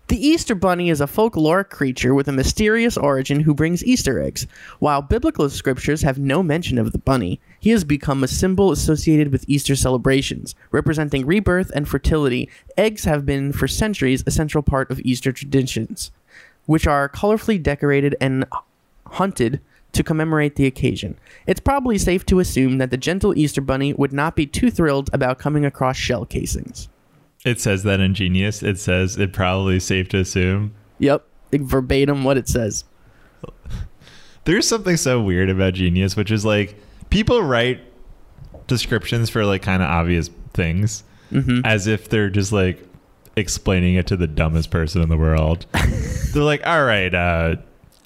the 0.08 0.26
Easter 0.26 0.56
Bunny 0.56 0.90
is 0.90 1.00
a 1.00 1.06
folkloric 1.06 1.70
creature 1.70 2.12
with 2.12 2.26
a 2.26 2.32
mysterious 2.32 2.96
origin 2.96 3.38
who 3.38 3.54
brings 3.54 3.84
Easter 3.84 4.20
eggs. 4.20 4.48
While 4.80 5.02
biblical 5.02 5.48
scriptures 5.48 6.02
have 6.02 6.18
no 6.18 6.42
mention 6.42 6.76
of 6.76 6.90
the 6.90 6.98
bunny, 6.98 7.38
he 7.60 7.70
has 7.70 7.84
become 7.84 8.22
a 8.22 8.28
symbol 8.28 8.70
associated 8.70 9.32
with 9.32 9.44
Easter 9.48 9.74
celebrations. 9.76 10.54
Representing 10.70 11.26
rebirth 11.26 11.70
and 11.74 11.88
fertility, 11.88 12.48
eggs 12.76 13.04
have 13.04 13.26
been 13.26 13.52
for 13.52 13.68
centuries 13.68 14.22
a 14.26 14.30
central 14.30 14.62
part 14.62 14.90
of 14.90 15.00
Easter 15.00 15.32
traditions, 15.32 16.10
which 16.66 16.86
are 16.86 17.08
colorfully 17.08 17.62
decorated 17.62 18.14
and 18.20 18.44
hunted 19.06 19.60
to 19.92 20.02
commemorate 20.02 20.56
the 20.56 20.66
occasion. 20.66 21.18
It's 21.46 21.60
probably 21.60 21.98
safe 21.98 22.24
to 22.26 22.40
assume 22.40 22.78
that 22.78 22.90
the 22.90 22.96
gentle 22.96 23.36
Easter 23.36 23.60
Bunny 23.60 23.94
would 23.94 24.12
not 24.12 24.36
be 24.36 24.46
too 24.46 24.70
thrilled 24.70 25.10
about 25.12 25.38
coming 25.38 25.64
across 25.64 25.96
shell 25.96 26.24
casings. 26.24 26.88
It 27.44 27.60
says 27.60 27.84
that 27.84 28.00
in 28.00 28.14
Genius. 28.14 28.62
It 28.62 28.78
says 28.78 29.16
it 29.16 29.32
probably 29.32 29.80
safe 29.80 30.08
to 30.10 30.18
assume. 30.18 30.74
Yep, 30.98 31.24
like 31.52 31.62
verbatim 31.62 32.24
what 32.24 32.36
it 32.36 32.48
says. 32.48 32.84
There's 34.44 34.66
something 34.66 34.96
so 34.96 35.20
weird 35.20 35.48
about 35.48 35.74
Genius, 35.74 36.16
which 36.16 36.30
is 36.30 36.44
like 36.44 36.76
people 37.10 37.42
write 37.42 37.80
descriptions 38.66 39.30
for 39.30 39.44
like 39.44 39.62
kind 39.62 39.82
of 39.82 39.88
obvious 39.88 40.30
things 40.52 41.04
Mm-hmm. 41.30 41.60
as 41.66 41.86
if 41.86 42.08
they're 42.08 42.30
just 42.30 42.52
like 42.52 42.82
explaining 43.36 43.96
it 43.96 44.06
to 44.06 44.16
the 44.16 44.26
dumbest 44.26 44.70
person 44.70 45.02
in 45.02 45.10
the 45.10 45.16
world. 45.18 45.66
they're 46.32 46.42
like, 46.42 46.66
all 46.66 46.84
right, 46.84 47.14
uh, 47.14 47.56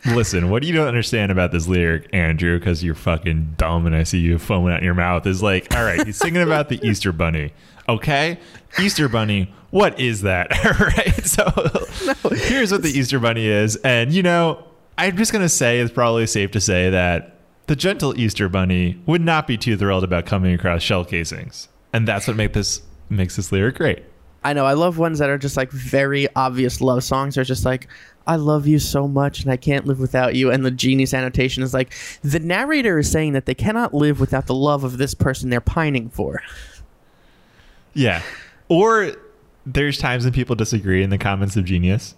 listen, 0.07 0.51
what 0.51 0.61
do 0.61 0.67
you 0.67 0.75
don't 0.75 0.89
understand 0.89 1.31
about 1.31 1.53
this 1.53 1.69
lyric, 1.69 2.09
Andrew? 2.13 2.59
Because 2.59 2.83
you're 2.83 2.97
fucking 2.97 3.55
dumb 3.57 3.87
and 3.87 3.95
I 3.95 4.03
see 4.03 4.19
you 4.19 4.39
foaming 4.41 4.73
out 4.75 4.83
your 4.83 4.95
mouth. 4.95 5.25
Is 5.29 5.41
like, 5.41 5.73
all 5.73 5.85
right, 5.85 6.05
he's 6.05 6.17
singing 6.17 6.43
about 6.43 6.69
the 6.69 6.85
Easter 6.85 7.13
Bunny. 7.13 7.53
Okay? 7.89 8.39
Easter 8.81 9.09
Bunny, 9.09 9.55
what 9.71 10.01
is 10.01 10.23
that? 10.23 10.51
all 10.67 10.87
right. 10.89 11.25
So 11.25 12.35
here's 12.35 12.73
what 12.73 12.83
the 12.83 12.91
Easter 12.91 13.21
Bunny 13.21 13.47
is. 13.47 13.77
And, 13.77 14.13
you 14.13 14.25
know, 14.25 14.65
I'm 14.99 15.17
just 15.17 15.31
going 15.31 15.43
to 15.45 15.49
say 15.49 15.79
it's 15.79 15.93
probably 15.93 16.27
safe 16.27 16.51
to 16.51 16.61
say 16.61 16.91
that 16.91 17.37
the 17.73 17.77
gentle 17.77 18.15
Easter 18.21 18.51
Bunny 18.51 19.01
would 19.07 19.23
not 19.23 19.47
be 19.47 19.57
too 19.57 19.79
thrilled 19.79 20.05
about 20.05 20.27
coming 20.27 20.53
across 20.53 20.83
shell 20.83 21.07
casings. 21.07 21.71
And 21.95 22.07
that's 22.07 22.29
what 22.29 22.37
make 22.37 22.53
this 22.53 22.83
makes 23.09 23.37
this 23.37 23.51
lyric 23.51 23.77
great. 23.77 24.03
I 24.45 24.53
know. 24.53 24.67
I 24.67 24.75
love 24.75 24.99
ones 24.99 25.21
that 25.21 25.31
are 25.31 25.39
just 25.39 25.57
like 25.57 25.71
very 25.71 26.29
obvious 26.37 26.83
love 26.83 27.03
songs. 27.03 27.35
They're 27.35 27.45
just 27.45 27.65
like, 27.65 27.89
I 28.27 28.37
love 28.37 28.67
you 28.67 28.79
so 28.79 29.09
much 29.09 29.43
and 29.43 29.51
I 29.51 29.57
can't 29.57 29.87
live 29.87 30.01
without 30.01 30.35
you. 30.35 30.51
And 30.51 30.67
the 30.67 30.71
genius 30.71 31.15
annotation 31.15 31.63
is 31.63 31.73
like, 31.73 31.95
the 32.21 32.41
narrator 32.41 32.99
is 32.99 33.11
saying 33.11 33.33
that 33.33 33.47
they 33.47 33.55
cannot 33.55 33.95
live 33.95 34.21
without 34.21 34.49
the 34.49 34.55
love 34.55 34.85
of 34.85 34.99
this 34.99 35.15
person 35.15 35.49
they're 35.49 35.63
pining 35.63 36.11
for. 36.11 36.43
Yeah. 37.95 38.21
Or 38.69 39.13
there's 39.65 39.97
times 39.97 40.25
when 40.25 40.35
people 40.35 40.57
disagree 40.57 41.03
in 41.03 41.09
the 41.09 41.17
comments 41.17 41.57
of 41.57 41.65
Genius. 41.65 42.17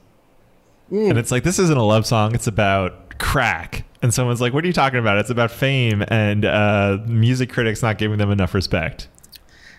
Mm. 0.91 1.11
And 1.11 1.19
it's 1.21 1.31
like, 1.31 1.45
this 1.45 1.61
isn't 1.61 1.79
a 1.79 1.85
love 1.85 2.07
song, 2.07 2.35
it's 2.35 2.49
about 2.49 3.21
crack. 3.21 3.85
And 4.05 4.13
someone's 4.13 4.43
like, 4.43 4.53
"What 4.53 4.63
are 4.65 4.67
you 4.67 4.73
talking 4.75 4.99
about? 4.99 5.17
It's 5.17 5.31
about 5.31 5.51
fame 5.51 6.05
and 6.09 6.45
uh, 6.45 6.99
music 7.07 7.51
critics 7.51 7.83
not 7.83 7.97
giving 7.97 8.19
them 8.19 8.31
enough 8.31 8.53
respect." 8.53 9.09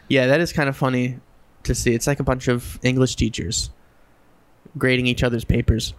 Yeah, 0.10 0.26
that 0.26 0.40
is 0.40 0.52
kind 0.52 0.68
of 0.68 0.76
funny 0.76 1.20
to 1.62 1.76
see. 1.76 1.94
It's 1.94 2.08
like 2.08 2.20
a 2.20 2.24
bunch 2.24 2.48
of 2.48 2.80
English 2.82 3.18
teachers 3.18 3.70
grading 4.80 5.06
each 5.06 5.22
other's 5.22 5.46
papers. 5.46 5.94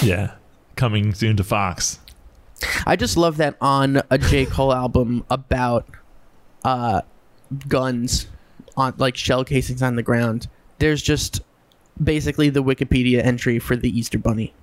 Yeah, 0.00 0.36
coming 0.74 1.12
soon 1.12 1.36
to 1.36 1.44
Fox. 1.44 1.98
I 2.86 2.96
just 2.96 3.18
love 3.18 3.36
that 3.36 3.58
on 3.60 4.00
a 4.08 4.16
J. 4.16 4.46
Cole 4.46 4.72
album 4.72 5.26
about 5.28 5.86
uh, 6.64 7.02
guns 7.68 8.26
on 8.74 8.94
like 8.96 9.18
shell 9.18 9.44
casings 9.44 9.82
on 9.82 9.96
the 9.96 10.02
ground. 10.02 10.48
There's 10.78 11.02
just 11.02 11.42
basically 12.02 12.48
the 12.48 12.62
Wikipedia 12.62 13.22
entry 13.22 13.58
for 13.58 13.76
the 13.76 13.96
Easter 13.96 14.16
Bunny. 14.18 14.54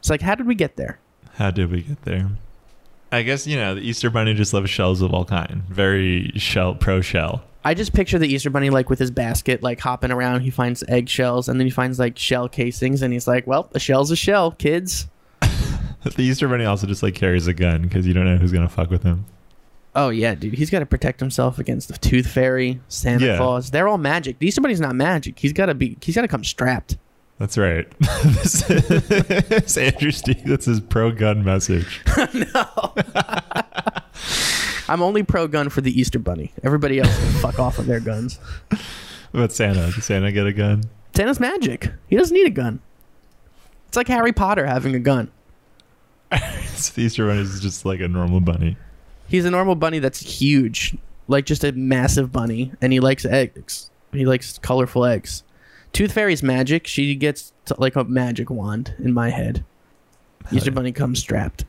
It's 0.00 0.10
like, 0.10 0.22
how 0.22 0.34
did 0.34 0.48
we 0.48 0.56
get 0.56 0.74
there? 0.74 0.98
How 1.38 1.50
did 1.50 1.70
we 1.70 1.82
get 1.82 2.02
there? 2.02 2.28
I 3.10 3.22
guess 3.22 3.46
you 3.46 3.56
know 3.56 3.74
the 3.74 3.80
Easter 3.80 4.10
Bunny 4.10 4.34
just 4.34 4.52
loves 4.52 4.68
shells 4.68 5.00
of 5.00 5.14
all 5.14 5.24
kind. 5.24 5.62
Very 5.68 6.32
shell 6.36 6.74
pro 6.74 7.00
shell. 7.00 7.42
I 7.64 7.74
just 7.74 7.92
picture 7.92 8.18
the 8.18 8.28
Easter 8.28 8.50
Bunny 8.50 8.70
like 8.70 8.90
with 8.90 8.98
his 8.98 9.10
basket, 9.10 9.62
like 9.62 9.80
hopping 9.80 10.10
around. 10.10 10.40
He 10.42 10.50
finds 10.50 10.84
eggshells 10.88 11.48
and 11.48 11.58
then 11.58 11.66
he 11.66 11.70
finds 11.70 11.98
like 11.98 12.18
shell 12.18 12.48
casings, 12.48 13.02
and 13.02 13.12
he's 13.12 13.26
like, 13.26 13.46
"Well, 13.46 13.70
a 13.74 13.78
shell's 13.80 14.10
a 14.10 14.16
shell, 14.16 14.52
kids." 14.52 15.06
The 16.14 16.22
Easter 16.22 16.48
Bunny 16.48 16.64
also 16.64 16.86
just 16.86 17.02
like 17.02 17.14
carries 17.16 17.48
a 17.48 17.52
gun 17.52 17.82
because 17.82 18.06
you 18.06 18.14
don't 18.14 18.24
know 18.24 18.36
who's 18.36 18.52
gonna 18.52 18.68
fuck 18.68 18.88
with 18.90 19.02
him. 19.02 19.26
Oh 19.96 20.10
yeah, 20.10 20.34
dude, 20.36 20.54
he's 20.54 20.70
got 20.70 20.78
to 20.78 20.86
protect 20.86 21.18
himself 21.18 21.58
against 21.58 21.88
the 21.88 21.98
Tooth 21.98 22.26
Fairy, 22.28 22.80
Santa 22.88 23.26
Yeah. 23.26 23.36
Claus. 23.36 23.70
They're 23.70 23.88
all 23.88 23.98
magic. 23.98 24.38
The 24.38 24.46
Easter 24.46 24.60
Bunny's 24.60 24.80
not 24.80 24.94
magic. 24.94 25.38
He's 25.38 25.52
got 25.52 25.66
to 25.66 25.74
be. 25.74 25.98
He's 26.00 26.14
got 26.14 26.22
to 26.22 26.28
come 26.28 26.44
strapped. 26.44 26.96
That's 27.38 27.56
right. 27.56 27.88
this 27.98 28.68
is 28.68 29.78
Andrew 29.78 30.10
Stieglitz's 30.10 30.80
pro 30.80 31.12
gun 31.12 31.44
message. 31.44 32.00
No. 32.34 32.94
I'm 34.88 35.02
only 35.02 35.22
pro 35.22 35.46
gun 35.46 35.68
for 35.68 35.80
the 35.82 35.98
Easter 35.98 36.18
Bunny. 36.18 36.52
Everybody 36.64 36.98
else 36.98 37.14
can 37.16 37.32
fuck 37.40 37.58
off 37.58 37.76
with 37.78 37.86
their 37.86 38.00
guns. 38.00 38.38
But 39.32 39.52
Santa, 39.52 39.92
does 39.92 40.04
Santa 40.04 40.32
get 40.32 40.46
a 40.46 40.52
gun? 40.52 40.82
Santa's 41.14 41.38
magic. 41.38 41.90
He 42.08 42.16
doesn't 42.16 42.34
need 42.34 42.46
a 42.46 42.50
gun. 42.50 42.80
It's 43.86 43.96
like 43.96 44.08
Harry 44.08 44.32
Potter 44.32 44.66
having 44.66 44.94
a 44.94 44.98
gun. 45.00 45.30
So 46.78 46.92
the 46.94 47.02
Easter 47.02 47.26
Bunny 47.26 47.40
is 47.40 47.58
just 47.60 47.84
like 47.84 47.98
a 48.00 48.06
normal 48.06 48.38
bunny. 48.40 48.76
He's 49.26 49.44
a 49.44 49.50
normal 49.50 49.74
bunny 49.74 49.98
that's 49.98 50.20
huge, 50.20 50.96
like 51.26 51.44
just 51.44 51.64
a 51.64 51.72
massive 51.72 52.30
bunny, 52.30 52.70
and 52.80 52.92
he 52.92 53.00
likes 53.00 53.24
eggs. 53.24 53.90
He 54.12 54.24
likes 54.24 54.58
colorful 54.58 55.04
eggs. 55.04 55.42
Tooth 55.92 56.12
Fairy's 56.12 56.42
magic. 56.42 56.86
She 56.86 57.14
gets 57.14 57.52
t- 57.64 57.74
like 57.78 57.96
a 57.96 58.04
magic 58.04 58.50
wand 58.50 58.94
in 58.98 59.12
my 59.12 59.30
head. 59.30 59.64
Easter 60.52 60.70
yeah. 60.70 60.74
Bunny 60.74 60.92
comes 60.92 61.18
strapped. 61.18 61.64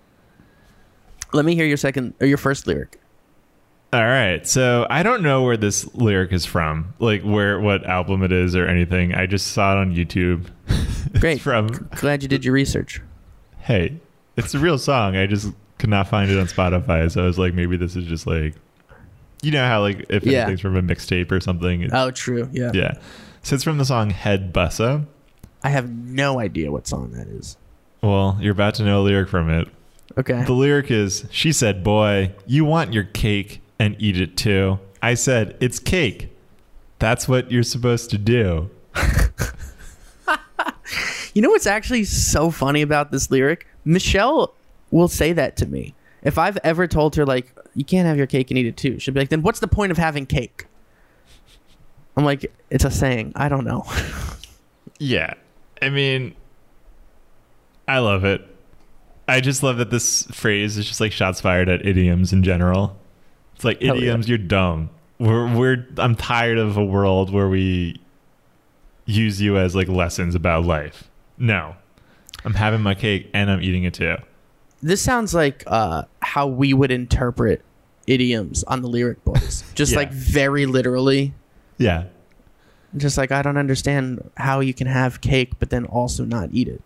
Let 1.34 1.46
me 1.46 1.56
hear 1.56 1.66
your 1.66 1.78
second 1.78 2.14
or 2.20 2.28
your 2.28 2.38
first 2.38 2.68
lyric. 2.68 3.00
All 3.92 4.04
right. 4.06 4.46
So 4.46 4.86
I 4.90 5.02
don't 5.04 5.24
know 5.24 5.44
where 5.44 5.58
this 5.58 5.92
lyric 5.96 6.32
is 6.32 6.46
from, 6.46 6.94
like 7.00 7.24
where 7.24 7.60
what 7.60 7.86
album 7.86 8.24
it 8.24 8.32
is 8.32 8.56
or 8.56 8.68
anything. 8.68 9.16
I 9.16 9.26
just 9.26 9.48
saw 9.48 9.74
it 9.74 9.82
on 9.82 9.96
YouTube. 9.96 10.48
Great. 11.20 11.42
from 11.42 11.68
Glad 11.96 12.22
you 12.22 12.30
did 12.30 12.46
your 12.46 12.54
research. 12.54 13.02
Hey, 13.60 13.98
it's 14.38 14.54
a 14.54 14.60
real 14.60 14.78
song. 14.78 15.16
I 15.18 15.26
just 15.26 15.52
could 15.80 15.90
not 15.90 16.08
find 16.08 16.30
it 16.30 16.40
on 16.40 16.46
Spotify, 16.48 17.12
so 17.12 17.24
I 17.24 17.26
was 17.26 17.40
like, 17.40 17.54
maybe 17.54 17.78
this 17.78 17.96
is 17.96 18.06
just 18.06 18.28
like, 18.28 18.54
you 19.42 19.52
know 19.52 19.66
how 19.66 19.82
like 19.82 20.06
if 20.10 20.24
Yeah. 20.24 20.40
anything's 20.42 20.62
from 20.62 20.76
a 20.76 20.82
mixtape 20.84 21.32
or 21.32 21.40
something. 21.40 21.90
Oh, 21.94 22.12
true. 22.12 22.48
Yeah. 22.52 22.72
yeah. 22.74 22.94
So 23.44 23.56
it's 23.56 23.64
from 23.64 23.78
the 23.78 23.86
song 23.86 24.10
Head 24.12 24.54
Bussa. 24.54 25.06
I 25.64 25.70
have 25.70 25.90
no 25.90 26.40
idea 26.40 26.72
what 26.72 26.88
song 26.88 27.12
that 27.12 27.28
is. 27.28 27.58
Well, 28.02 28.38
you're 28.40 28.54
about 28.54 28.76
to 28.76 28.84
know 28.84 29.02
a 29.02 29.04
lyric 29.04 29.30
from 29.30 29.50
it. 29.50 29.68
Okay. 30.18 30.44
The 30.44 30.54
lyric 30.54 30.90
is 30.92 31.26
She 31.32 31.52
said, 31.52 31.84
Boy, 31.84 32.34
you 32.46 32.66
want 32.66 32.94
your 32.94 33.04
cake 33.04 33.62
and 33.78 33.96
eat 34.00 34.20
it 34.20 34.38
too. 34.38 34.80
I 35.02 35.14
said, 35.14 35.58
It's 35.60 35.80
cake. 35.80 36.36
That's 37.00 37.28
what 37.28 37.52
you're 37.52 37.64
supposed 37.64 38.10
to 38.12 38.18
do. 38.18 38.70
You 41.34 41.42
know 41.44 41.50
what's 41.52 41.68
actually 41.68 42.04
so 42.06 42.52
funny 42.52 42.82
about 42.82 43.12
this 43.12 43.30
lyric? 43.30 43.68
Michelle 43.86 44.54
will 44.92 45.08
say 45.08 45.32
that 45.34 45.56
to 45.58 45.66
me. 45.66 45.94
If 46.24 46.38
I've 46.38 46.58
ever 46.64 46.88
told 46.88 47.16
her 47.16 47.26
like 47.26 47.54
you 47.76 47.86
can't 47.86 48.08
have 48.08 48.18
your 48.18 48.28
cake 48.28 48.52
and 48.52 48.58
eat 48.58 48.66
it 48.66 48.76
too, 48.76 49.00
she'll 49.00 49.14
be 49.14 49.22
like, 49.22 49.30
"Then 49.30 49.42
what's 49.42 49.60
the 49.60 49.68
point 49.68 49.92
of 49.92 49.98
having 49.98 50.26
cake?" 50.26 50.66
I'm 52.18 52.26
like, 52.26 52.52
"It's 52.70 52.84
a 52.86 52.92
saying. 52.92 53.34
I 53.36 53.50
don't 53.50 53.66
know." 53.66 53.86
Yeah. 55.02 55.36
I 55.82 55.88
mean, 55.90 56.36
I 57.88 58.00
love 58.00 58.26
it. 58.26 58.46
I 59.30 59.40
just 59.40 59.64
love 59.64 59.78
that 59.78 59.92
this 59.92 60.24
phrase 60.32 60.78
is 60.78 60.86
just 60.86 61.00
like 61.00 61.14
shots 61.14 61.40
fired 61.40 61.70
at 61.70 61.86
idioms 61.86 62.34
in 62.34 62.44
general. 62.44 62.98
It's 63.56 63.64
like 63.64 63.82
Hell 63.82 63.96
yeah. 63.96 64.02
idioms, 64.02 64.28
you're 64.28 64.38
dumb. 64.38 64.90
We're 65.18 65.56
we're 65.56 65.88
I'm 65.98 66.16
tired 66.18 66.58
of 66.58 66.76
a 66.76 66.84
world 66.84 67.32
where 67.32 67.48
we 67.48 68.02
use 69.06 69.42
you 69.42 69.58
as 69.58 69.74
like 69.76 69.88
lessons 69.88 70.36
about 70.36 70.66
life. 70.66 71.10
No. 71.38 71.76
I'm 72.44 72.54
having 72.56 72.82
my 72.82 72.96
cake 72.96 73.30
and 73.34 73.50
I'm 73.50 73.62
eating 73.62 73.84
it 73.86 73.94
too. 73.94 74.18
this 74.82 75.02
sounds 75.02 75.34
like 75.34 75.64
uh, 75.68 76.04
how 76.22 76.48
we 76.48 76.74
would 76.74 76.92
interpret 76.92 77.64
idioms 78.08 78.64
on 78.66 78.82
the 78.82 78.88
lyric 78.90 79.24
books, 79.24 79.64
just 79.76 79.94
Yeah. 79.94 80.00
like 80.00 80.12
very 80.12 80.66
literally. 80.66 81.34
Yeah. 81.80 82.04
Just 82.96 83.18
like 83.18 83.32
I 83.32 83.42
don't 83.42 83.58
understand 83.58 84.30
how 84.38 84.60
you 84.60 84.76
can 84.76 84.86
have 84.86 85.22
cake 85.22 85.54
but 85.58 85.72
then 85.72 85.86
also 85.86 86.26
not 86.26 86.50
eat 86.52 86.68
it. 86.68 86.84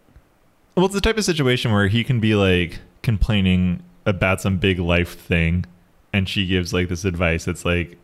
Well, 0.75 0.85
it's 0.85 0.95
the 0.95 1.01
type 1.01 1.17
of 1.17 1.25
situation 1.25 1.71
where 1.71 1.87
he 1.87 2.03
can 2.03 2.19
be 2.19 2.35
like 2.35 2.79
complaining 3.01 3.83
about 4.05 4.41
some 4.41 4.57
big 4.57 4.79
life 4.79 5.17
thing, 5.17 5.65
and 6.11 6.27
she 6.27 6.47
gives 6.47 6.73
like 6.73 6.89
this 6.89 7.05
advice 7.05 7.45
that's 7.45 7.63
like, 7.63 7.97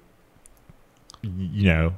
you 1.23 1.65
know, 1.65 1.95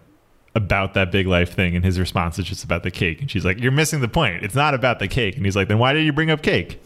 about 0.55 0.93
that 0.93 1.11
big 1.11 1.27
life 1.27 1.53
thing, 1.53 1.75
and 1.75 1.83
his 1.83 1.99
response 1.99 2.39
is 2.39 2.45
just 2.45 2.63
about 2.63 2.83
the 2.83 2.91
cake, 2.91 3.21
and 3.21 3.29
she's 3.29 3.45
like, 3.45 3.59
"You're 3.59 3.71
missing 3.71 4.01
the 4.01 4.07
point. 4.07 4.43
It's 4.43 4.55
not 4.55 4.73
about 4.73 4.99
the 4.99 5.07
cake." 5.07 5.35
And 5.35 5.45
he's 5.45 5.55
like, 5.55 5.67
"Then 5.67 5.77
why 5.77 5.93
did 5.93 6.05
you 6.05 6.13
bring 6.13 6.31
up 6.31 6.41
cake?" 6.41 6.81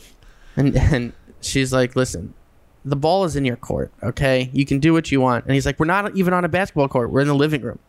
And 0.55 0.75
and 0.75 1.13
she's 1.41 1.71
like, 1.71 1.95
"Listen, 1.95 2.33
the 2.83 2.95
ball 2.95 3.23
is 3.23 3.35
in 3.35 3.45
your 3.45 3.55
court, 3.55 3.91
okay? 4.03 4.49
You 4.51 4.65
can 4.65 4.79
do 4.79 4.93
what 4.93 5.11
you 5.11 5.21
want." 5.21 5.45
And 5.45 5.53
he's 5.53 5.65
like, 5.65 5.79
"We're 5.79 5.85
not 5.85 6.15
even 6.15 6.33
on 6.33 6.43
a 6.43 6.49
basketball 6.49 6.87
court. 6.87 7.11
We're 7.11 7.21
in 7.21 7.27
the 7.27 7.35
living 7.35 7.61
room." 7.61 7.79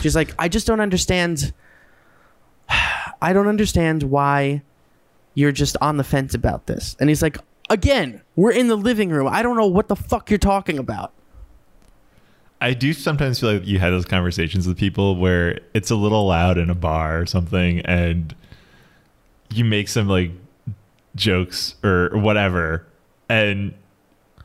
She's 0.00 0.16
like, 0.16 0.34
"I 0.38 0.48
just 0.48 0.66
don't 0.66 0.80
understand 0.80 1.52
I 3.22 3.32
don't 3.32 3.46
understand 3.48 4.04
why 4.04 4.62
you're 5.34 5.52
just 5.52 5.76
on 5.80 5.96
the 5.96 6.04
fence 6.04 6.34
about 6.34 6.66
this." 6.66 6.96
And 7.00 7.08
he's 7.08 7.22
like, 7.22 7.38
"Again, 7.70 8.22
we're 8.36 8.52
in 8.52 8.68
the 8.68 8.76
living 8.76 9.10
room. 9.10 9.28
I 9.28 9.42
don't 9.42 9.56
know 9.56 9.66
what 9.66 9.88
the 9.88 9.96
fuck 9.96 10.30
you're 10.30 10.38
talking 10.38 10.78
about." 10.78 11.12
I 12.60 12.74
do 12.74 12.92
sometimes 12.92 13.40
feel 13.40 13.54
like 13.54 13.66
you 13.66 13.80
had 13.80 13.90
those 13.90 14.04
conversations 14.04 14.68
with 14.68 14.78
people 14.78 15.16
where 15.16 15.58
it's 15.74 15.90
a 15.90 15.96
little 15.96 16.28
loud 16.28 16.58
in 16.58 16.70
a 16.70 16.76
bar 16.76 17.20
or 17.20 17.26
something, 17.26 17.80
and 17.80 18.34
you 19.52 19.64
make 19.64 19.88
some 19.88 20.08
like 20.08 20.30
jokes 21.16 21.74
or 21.82 22.10
whatever, 22.14 22.86
and 23.28 23.74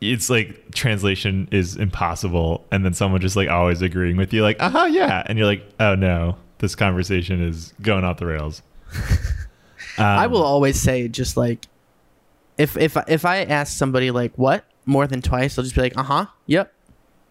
it's 0.02 0.30
like 0.30 0.74
translation 0.74 1.48
is 1.52 1.76
impossible, 1.76 2.66
and 2.72 2.86
then 2.86 2.94
someone 2.94 3.22
just 3.22 3.36
like 3.36 3.50
always 3.50 3.82
agreeing 3.82 4.18
with 4.18 4.34
you, 4.34 4.42
like, 4.42 4.58
uh 4.60 4.70
huh, 4.70 4.86
yeah, 4.86 5.24
and 5.26 5.38
you're 5.38 5.48
like, 5.48 5.64
oh 5.80 5.96
no, 5.96 6.38
this 6.60 6.76
conversation 6.76 7.42
is 7.42 7.74
going 7.82 8.04
off 8.04 8.18
the 8.18 8.26
rails. 8.26 8.62
Um, 8.94 9.00
I 9.98 10.28
will 10.28 10.44
always 10.44 10.80
say 10.80 11.08
just 11.08 11.38
like 11.38 11.66
if 12.58 12.78
if 12.78 12.98
if 13.08 13.26
I 13.26 13.44
ask 13.44 13.78
somebody 13.78 14.12
like 14.12 14.34
what 14.36 14.66
more 14.86 15.08
than 15.08 15.22
twice, 15.22 15.58
I'll 15.58 15.64
just 15.64 15.76
be 15.76 15.82
like, 15.82 15.98
"Uh 15.98 16.04
huh, 16.04 16.26
yep." 16.46 16.74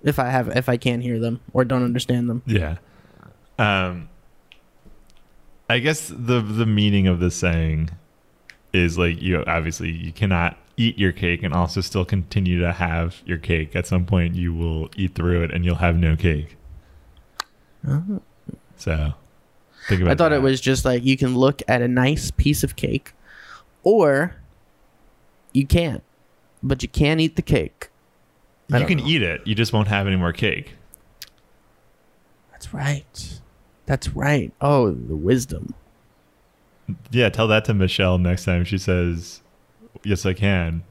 If 0.03 0.19
I 0.19 0.29
have 0.29 0.49
if 0.57 0.69
I 0.69 0.77
can't 0.77 1.03
hear 1.03 1.19
them 1.19 1.41
or 1.53 1.65
don't 1.65 1.83
understand 1.83 2.29
them. 2.31 2.43
Yeah. 2.47 2.77
Um 3.59 4.09
I 5.69 5.79
guess 5.81 6.09
the 6.09 6.41
the 6.41 6.67
meaning 6.67 7.07
of 7.07 7.19
this 7.19 7.35
saying 7.35 7.91
is 8.73 8.99
like 8.99 9.21
you 9.21 9.43
obviously 9.47 9.91
you 9.91 10.13
cannot 10.13 10.57
eat 10.77 10.99
your 10.99 11.13
cake 11.13 11.43
and 11.43 11.55
also 11.55 11.81
still 11.81 12.05
continue 12.05 12.61
to 12.61 12.73
have 12.73 13.23
your 13.25 13.39
cake. 13.39 13.75
At 13.75 13.87
some 13.87 14.05
point 14.05 14.35
you 14.35 14.55
will 14.55 14.91
eat 14.97 15.15
through 15.15 15.43
it 15.45 15.51
and 15.53 15.65
you'll 15.65 15.77
have 15.77 15.97
no 15.97 16.17
cake. 16.17 16.57
Uh-huh. 17.87 18.19
So 18.77 19.15
think 19.89 20.03
about 20.03 20.11
I 20.11 20.15
thought 20.15 20.31
that. 20.31 20.37
it 20.37 20.43
was 20.43 20.61
just 20.61 20.85
like 20.85 21.05
you 21.05 21.17
can 21.17 21.37
look 21.37 21.63
at 21.69 21.83
a 21.83 21.89
nice 21.89 22.31
piece 22.31 22.63
of 22.63 22.77
cake, 22.77 23.13
or 23.83 24.37
you 25.53 25.67
can't, 25.67 26.03
but 26.63 26.83
you 26.83 26.89
can't 26.89 27.21
eat 27.21 27.37
the 27.37 27.43
cake. 27.43 27.89
I 28.73 28.79
you 28.79 28.87
can 28.87 28.99
know. 28.99 29.07
eat 29.07 29.23
it, 29.23 29.47
you 29.47 29.55
just 29.55 29.73
won't 29.73 29.89
have 29.89 30.07
any 30.07 30.17
more 30.17 30.33
cake. 30.33 30.75
That's 32.51 32.75
right. 32.75 33.41
That's 33.87 34.09
right. 34.09 34.53
Oh, 34.61 34.91
the 34.91 35.17
wisdom. 35.17 35.75
Yeah, 37.11 37.29
tell 37.29 37.47
that 37.49 37.65
to 37.67 37.75
Michelle 37.75 38.19
next 38.19 38.45
time 38.45 38.65
she 38.65 38.79
says, 38.79 39.41
"Yes, 40.05 40.25
I 40.27 40.33
can." 40.33 40.83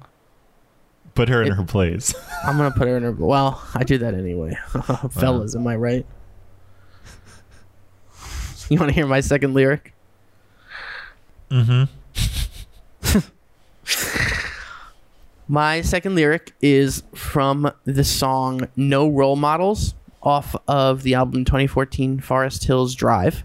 Put 1.14 1.30
her 1.30 1.42
in 1.42 1.48
It- 1.52 1.56
her 1.56 1.64
place. 1.64 2.14
I'm 2.46 2.58
gonna 2.58 2.72
put 2.72 2.88
her 2.88 2.98
in 2.98 3.04
her. 3.04 3.12
Well, 3.12 3.62
I 3.74 3.84
do 3.84 3.98
that 4.00 4.14
anyway. 4.14 4.58
Fellas, 5.12 5.56
am 5.56 5.66
I 5.68 5.76
right? 5.76 6.06
You 8.70 8.80
want 8.80 8.90
to 8.90 8.96
hear 8.96 9.06
my 9.06 9.20
second 9.22 9.54
lyric? 9.54 9.94
mm-hmm. 11.52 11.84
My 15.48 15.82
second 15.82 16.16
lyric 16.16 16.54
is 16.62 17.04
from 17.14 17.72
the 17.84 18.04
song 18.04 18.68
No 18.76 19.08
Role 19.08 19.36
Models 19.36 19.94
off 20.24 20.56
of 20.68 21.04
the 21.04 21.14
album 21.14 21.46
2014 21.46 22.20
Forest 22.20 22.64
Hills 22.66 22.96
Drive. 22.96 23.44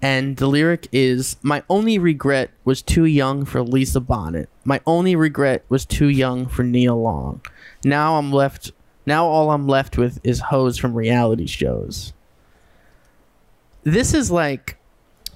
And 0.00 0.36
the 0.36 0.46
lyric 0.46 0.86
is 0.92 1.36
My 1.42 1.62
only 1.68 1.98
regret 1.98 2.50
was 2.64 2.82
too 2.82 3.04
young 3.04 3.44
for 3.44 3.62
Lisa 3.62 4.00
Bonet. 4.00 4.46
My 4.64 4.80
only 4.86 5.16
regret 5.16 5.64
was 5.68 5.84
too 5.84 6.08
young 6.08 6.46
for 6.46 6.62
Nia 6.62 6.94
Long. 6.94 7.40
Now 7.84 8.16
I'm 8.16 8.30
left 8.32 8.70
now 9.06 9.26
all 9.26 9.50
I'm 9.50 9.66
left 9.66 9.96
with 9.98 10.20
is 10.22 10.38
hoes 10.40 10.78
from 10.78 10.94
reality 10.94 11.46
shows. 11.46 12.12
This 13.82 14.14
is 14.14 14.30
like 14.30 14.76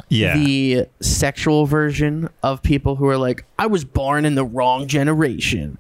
Yeah. 0.09 0.37
the 0.37 0.87
sexual 1.01 1.67
version 1.67 2.29
of 2.43 2.63
people 2.63 2.97
who 2.97 3.07
are 3.09 3.17
like, 3.17 3.45
I 3.59 3.67
was 3.67 3.85
born 3.85 4.25
in 4.25 4.35
the 4.35 4.45
wrong 4.45 4.87
generation. 4.87 5.79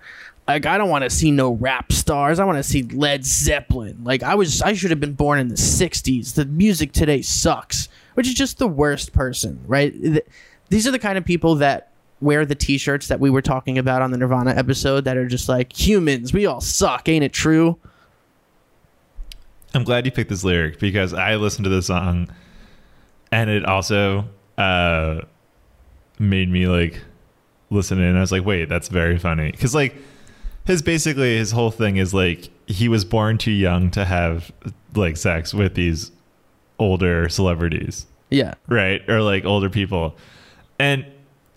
Like 0.49 0.67
I 0.67 0.77
don't 0.79 0.89
want 0.91 1.05
to 1.05 1.11
see 1.11 1.31
no 1.31 1.53
rap 1.53 1.93
stars. 1.93 2.39
I 2.41 2.45
want 2.45 2.59
to 2.59 2.63
see 2.65 2.83
Led 2.83 3.25
Zeppelin. 3.25 4.03
Like 4.03 4.23
I 4.25 4.35
was 4.35 4.61
I 4.61 4.73
should 4.73 4.91
have 4.91 5.01
been 5.01 5.13
born 5.15 5.39
in 5.39 5.49
the 5.49 5.55
60s. 5.55 6.35
The 6.35 6.47
music 6.47 6.93
today 6.93 7.23
sucks. 7.23 7.89
Which 8.15 8.27
is 8.27 8.35
just 8.35 8.59
the 8.59 8.69
worst 8.69 9.13
person, 9.13 9.61
right? 9.67 9.93
Th- 9.93 10.25
These 10.69 10.87
are 10.87 10.91
the 10.91 10.99
kind 10.99 11.17
of 11.19 11.25
people 11.25 11.57
that 11.57 11.93
wear 12.21 12.47
the 12.47 12.55
t-shirts 12.55 13.09
that 13.09 13.19
we 13.21 13.31
were 13.31 13.43
talking 13.43 13.79
about 13.79 14.01
on 14.01 14.11
the 14.13 14.17
Nirvana 14.19 14.53
episode 14.53 15.05
that 15.05 15.17
are 15.17 15.27
just 15.27 15.49
like 15.49 15.73
humans, 15.73 16.33
we 16.33 16.47
all 16.47 16.61
suck, 16.61 17.09
ain't 17.09 17.25
it 17.25 17.33
true? 17.33 17.79
I'm 19.75 19.85
glad 19.85 20.05
you 20.07 20.13
picked 20.13 20.31
this 20.31 20.45
lyric 20.45 20.79
because 20.79 21.15
I 21.15 21.37
listened 21.37 21.65
to 21.65 21.71
this 21.71 21.87
song 21.87 22.29
and 23.33 23.49
it 23.51 23.65
also 23.65 24.27
uh, 24.59 25.23
made 26.19 26.51
me 26.51 26.69
like 26.69 27.01
listen 27.71 27.99
in. 27.99 28.17
I 28.17 28.21
was 28.21 28.31
like, 28.31 28.45
wait, 28.45 28.69
that's 28.69 28.89
very 28.89 29.19
funny. 29.19 29.51
Because 29.51 29.75
like 29.75 29.97
his 30.67 30.83
basically 30.83 31.37
his 31.37 31.51
whole 31.51 31.71
thing 31.71 31.97
is 31.97 32.13
like 32.15 32.51
he 32.67 32.89
was 32.89 33.05
born 33.05 33.39
too 33.39 33.51
young 33.51 33.91
to 33.93 34.05
have 34.05 34.53
like 34.95 35.17
sex 35.17 35.53
with 35.55 35.75
these 35.75 36.13
older 36.83 37.29
celebrities, 37.29 38.07
Yeah. 38.31 38.55
right? 38.69 39.09
Or 39.09 39.23
like 39.23 39.45
older 39.45 39.71
people. 39.71 40.17
And 40.79 41.07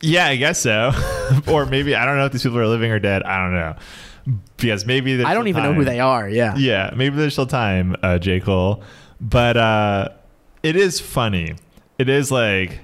yeah, 0.01 0.27
I 0.27 0.35
guess 0.35 0.59
so. 0.59 0.91
or 1.47 1.65
maybe 1.65 1.95
I 1.95 2.05
don't 2.05 2.17
know 2.17 2.25
if 2.25 2.31
these 2.31 2.43
people 2.43 2.59
are 2.59 2.67
living 2.67 2.91
or 2.91 2.99
dead. 2.99 3.23
I 3.23 3.37
don't 3.37 3.53
know. 3.53 3.75
Because 4.57 4.85
maybe 4.85 5.23
I 5.23 5.33
don't 5.33 5.47
even 5.47 5.63
know 5.63 5.73
who 5.73 5.83
they 5.85 5.99
are. 5.99 6.27
Yeah. 6.27 6.55
Yeah, 6.55 6.91
maybe 6.95 7.15
there's 7.17 7.33
still 7.33 7.45
time, 7.45 7.95
uh, 8.01 8.17
J. 8.17 8.39
Cole. 8.39 8.83
But 9.21 9.57
uh, 9.57 10.09
it 10.63 10.75
is 10.75 10.99
funny. 10.99 11.55
It 11.97 12.09
is 12.09 12.31
like 12.31 12.79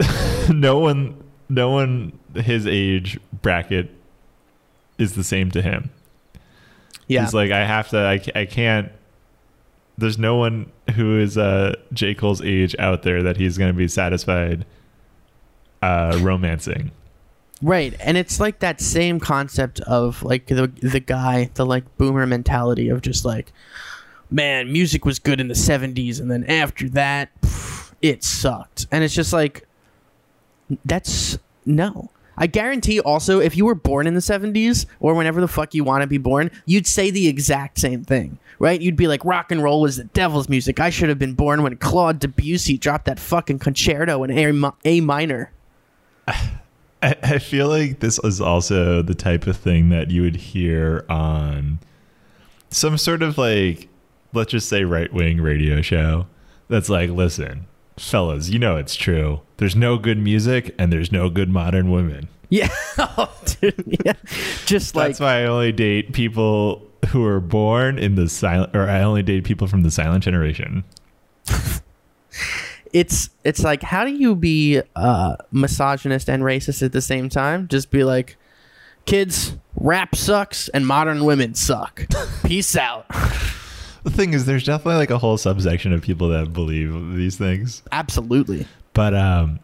no 0.48 0.78
one, 0.78 1.22
no 1.48 1.70
one 1.70 2.18
his 2.34 2.66
age 2.66 3.18
bracket 3.42 3.90
is 4.98 5.14
the 5.14 5.24
same 5.24 5.50
to 5.52 5.62
him. 5.62 5.90
Yeah. 7.06 7.22
He's 7.24 7.34
like, 7.34 7.50
I 7.50 7.64
have 7.64 7.88
to, 7.90 7.98
I, 7.98 8.20
I 8.38 8.44
can't. 8.44 8.92
There's 9.98 10.16
no 10.16 10.36
one 10.36 10.70
who 10.94 11.18
is 11.18 11.36
uh, 11.36 11.74
J. 11.92 12.14
Cole's 12.14 12.40
age 12.40 12.74
out 12.78 13.02
there 13.02 13.22
that 13.24 13.36
he's 13.36 13.58
going 13.58 13.70
to 13.70 13.76
be 13.76 13.88
satisfied 13.88 14.64
uh, 15.82 16.18
romancing. 16.22 16.92
Right, 17.60 17.94
and 17.98 18.16
it's 18.16 18.38
like 18.38 18.60
that 18.60 18.80
same 18.80 19.18
concept 19.18 19.80
of 19.80 20.22
like 20.22 20.46
the 20.46 20.68
the 20.80 21.00
guy, 21.00 21.50
the 21.54 21.66
like 21.66 21.96
boomer 21.98 22.24
mentality 22.24 22.88
of 22.88 23.02
just 23.02 23.24
like, 23.24 23.52
man, 24.30 24.72
music 24.72 25.04
was 25.04 25.18
good 25.18 25.40
in 25.40 25.48
the 25.48 25.54
'70s, 25.54 26.20
and 26.20 26.30
then 26.30 26.44
after 26.44 26.88
that, 26.90 27.30
pff, 27.40 27.92
it 28.00 28.22
sucked. 28.22 28.86
And 28.92 29.02
it's 29.02 29.14
just 29.14 29.32
like, 29.32 29.66
that's 30.84 31.38
no. 31.66 32.10
I 32.38 32.46
guarantee 32.46 33.00
also, 33.00 33.40
if 33.40 33.56
you 33.56 33.66
were 33.66 33.74
born 33.74 34.06
in 34.06 34.14
the 34.14 34.20
'70s 34.20 34.86
or 35.00 35.14
whenever 35.14 35.40
the 35.40 35.48
fuck 35.48 35.74
you 35.74 35.84
want 35.84 36.02
to 36.02 36.06
be 36.06 36.18
born, 36.18 36.50
you'd 36.64 36.86
say 36.86 37.10
the 37.10 37.26
exact 37.26 37.78
same 37.78 38.04
thing, 38.04 38.38
right? 38.60 38.80
You'd 38.80 38.96
be 38.96 39.08
like, 39.08 39.24
rock 39.24 39.50
and 39.50 39.62
roll 39.62 39.84
is 39.84 39.96
the 39.96 40.04
devil's 40.04 40.48
music. 40.48 40.78
I 40.78 40.90
should 40.90 41.08
have 41.08 41.18
been 41.18 41.34
born 41.34 41.62
when 41.62 41.76
Claude 41.76 42.20
Debussy 42.20 42.78
dropped 42.78 43.06
that 43.06 43.18
fucking 43.18 43.58
concerto 43.58 44.22
in 44.22 44.30
A, 44.30 44.72
A 44.84 45.00
minor. 45.00 45.50
I, 46.28 47.14
I 47.22 47.38
feel 47.38 47.68
like 47.68 48.00
this 48.00 48.18
is 48.24 48.40
also 48.40 49.02
the 49.02 49.14
type 49.14 49.46
of 49.46 49.56
thing 49.56 49.88
that 49.90 50.10
you 50.10 50.22
would 50.22 50.36
hear 50.36 51.04
on 51.08 51.78
some 52.70 52.98
sort 52.98 53.22
of 53.22 53.38
like, 53.38 53.88
let's 54.32 54.50
just 54.50 54.68
say 54.68 54.84
right 54.84 55.12
wing 55.12 55.40
radio 55.40 55.80
show 55.80 56.26
that's 56.68 56.88
like, 56.88 57.10
listen, 57.10 57.66
fellas, 57.98 58.48
you 58.48 58.58
know 58.58 58.76
it's 58.76 58.96
true. 58.96 59.40
There's 59.58 59.76
no 59.76 59.98
good 59.98 60.18
music 60.18 60.74
and 60.78 60.92
there's 60.92 61.12
no 61.12 61.30
good 61.30 61.48
modern 61.48 61.90
women. 61.90 62.28
Yeah, 62.48 62.68
oh, 62.98 63.32
dude, 63.60 63.98
yeah. 64.04 64.14
Just 64.64 64.94
like 64.94 65.08
That's 65.08 65.20
why 65.20 65.42
I 65.42 65.44
only 65.44 65.72
date 65.72 66.12
people 66.12 66.86
who 67.08 67.24
are 67.24 67.40
born 67.40 67.98
in 67.98 68.14
the 68.14 68.28
silent, 68.28 68.74
or 68.74 68.88
I 68.88 69.02
only 69.02 69.22
date 69.22 69.44
people 69.44 69.66
from 69.66 69.82
the 69.82 69.90
silent 69.90 70.24
generation. 70.24 70.84
it's 72.92 73.30
it's 73.44 73.62
like 73.62 73.82
how 73.82 74.04
do 74.04 74.10
you 74.10 74.34
be 74.34 74.80
uh 74.96 75.36
misogynist 75.52 76.28
and 76.28 76.42
racist 76.42 76.82
at 76.82 76.92
the 76.92 77.00
same 77.00 77.28
time 77.28 77.68
just 77.68 77.90
be 77.90 78.02
like 78.04 78.36
kids 79.04 79.56
rap 79.76 80.14
sucks 80.14 80.68
and 80.68 80.86
modern 80.86 81.24
women 81.24 81.54
suck 81.54 82.06
peace 82.44 82.76
out 82.76 83.06
The 84.08 84.16
thing 84.16 84.32
is, 84.32 84.46
there's 84.46 84.64
definitely 84.64 84.96
like 84.96 85.10
a 85.10 85.18
whole 85.18 85.36
subsection 85.36 85.92
of 85.92 86.00
people 86.00 86.28
that 86.30 86.54
believe 86.54 87.14
these 87.14 87.36
things. 87.36 87.82
absolutely 87.92 88.66
But 88.94 89.14
um 89.14 89.60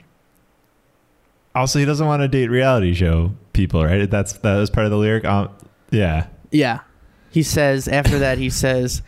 also 1.54 1.78
he 1.78 1.84
doesn't 1.86 2.06
want 2.06 2.20
to 2.20 2.28
date 2.28 2.48
reality 2.50 2.92
show 2.92 3.32
people, 3.54 3.82
right? 3.82 4.10
That's 4.10 4.34
that 4.34 4.56
was 4.58 4.68
part 4.68 4.84
of 4.84 4.90
the 4.90 4.98
lyric. 4.98 5.24
Um, 5.24 5.48
yeah. 5.90 6.26
yeah 6.50 6.80
he 7.30 7.42
says 7.42 7.88
after 7.88 8.18
that 8.18 8.36
he 8.36 8.50
says 8.50 9.00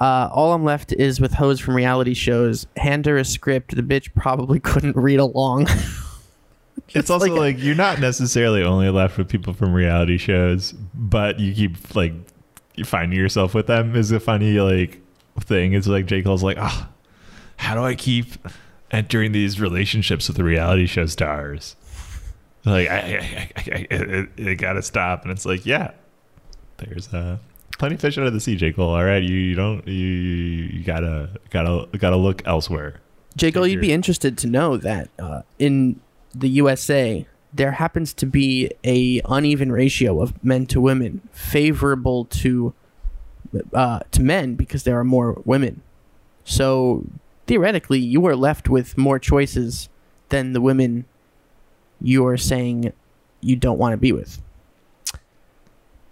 uh, 0.00 0.28
all 0.32 0.52
I'm 0.52 0.64
left 0.64 0.92
is 0.92 1.20
with 1.20 1.34
hoes 1.34 1.60
from 1.60 1.76
reality 1.76 2.14
shows. 2.14 2.66
Hand 2.76 3.06
her 3.06 3.16
a 3.16 3.24
script. 3.24 3.76
The 3.76 3.82
bitch 3.82 4.12
probably 4.16 4.58
couldn't 4.58 4.96
read 4.96 5.20
along. 5.20 5.68
It's 6.88 7.08
also 7.08 7.26
like- 7.28 7.56
like, 7.56 7.62
you're 7.64 7.76
not 7.76 8.00
necessarily 8.00 8.62
only 8.62 8.90
left 8.90 9.16
with 9.16 9.28
people 9.28 9.54
from 9.54 9.72
reality 9.72 10.18
shows, 10.18 10.72
but 10.92 11.40
you 11.40 11.54
keep 11.54 11.94
like 11.94 12.12
finding 12.84 13.18
yourself 13.18 13.54
with 13.54 13.66
them 13.66 13.94
is 13.94 14.10
a 14.10 14.20
funny 14.20 14.58
like 14.60 15.00
thing. 15.40 15.72
It's 15.72 15.86
like 15.86 16.06
J. 16.06 16.22
Cole's 16.22 16.42
like, 16.42 16.58
ah, 16.58 16.88
how 17.56 17.74
do 17.74 17.82
I 17.82 17.94
keep 17.94 18.26
entering 18.90 19.32
these 19.32 19.60
relationships 19.60 20.28
with 20.28 20.36
the 20.36 20.44
reality 20.44 20.86
show 20.86 21.06
stars? 21.06 21.76
Like 22.64 22.88
I, 22.88 22.96
I, 22.96 23.50
I, 23.56 23.70
I, 23.72 23.86
it, 23.90 24.28
it 24.36 24.54
got 24.56 24.72
to 24.74 24.82
stop, 24.82 25.22
and 25.22 25.30
it's 25.30 25.44
like, 25.44 25.66
yeah, 25.66 25.92
there's 26.78 27.12
uh, 27.12 27.38
plenty 27.78 27.96
of 27.96 28.00
fish 28.00 28.16
out 28.18 28.26
of 28.26 28.32
the 28.32 28.40
sea, 28.40 28.56
J. 28.56 28.72
Cole. 28.72 28.94
All 28.94 29.04
right, 29.04 29.22
you, 29.22 29.36
you 29.36 29.54
don't 29.54 29.86
you, 29.86 29.94
you 29.94 30.82
gotta 30.84 31.30
gotta 31.50 31.88
gotta 31.98 32.16
look 32.16 32.42
elsewhere. 32.46 33.00
J. 33.36 33.52
Cole, 33.52 33.66
you'd 33.66 33.80
be 33.80 33.92
interested 33.92 34.38
to 34.38 34.46
know 34.46 34.76
that 34.76 35.10
uh, 35.18 35.42
in 35.58 36.00
the 36.34 36.48
USA, 36.48 37.26
there 37.54 37.72
happens 37.72 38.12
to 38.14 38.26
be 38.26 38.70
a 38.82 39.20
uneven 39.26 39.70
ratio 39.70 40.20
of 40.20 40.42
men 40.44 40.66
to 40.66 40.80
women, 40.80 41.26
favorable 41.32 42.24
to 42.26 42.74
uh, 43.72 44.00
to 44.10 44.20
men 44.20 44.56
because 44.56 44.82
there 44.82 44.98
are 44.98 45.04
more 45.04 45.40
women. 45.44 45.80
So 46.44 47.04
theoretically, 47.46 48.00
you 48.00 48.26
are 48.26 48.34
left 48.34 48.68
with 48.68 48.98
more 48.98 49.20
choices 49.20 49.88
than 50.30 50.52
the 50.52 50.60
women 50.60 51.04
you 52.00 52.26
are 52.26 52.36
saying 52.36 52.92
you 53.40 53.54
don't 53.54 53.78
want 53.78 53.92
to 53.92 53.96
be 53.96 54.12
with. 54.12 54.42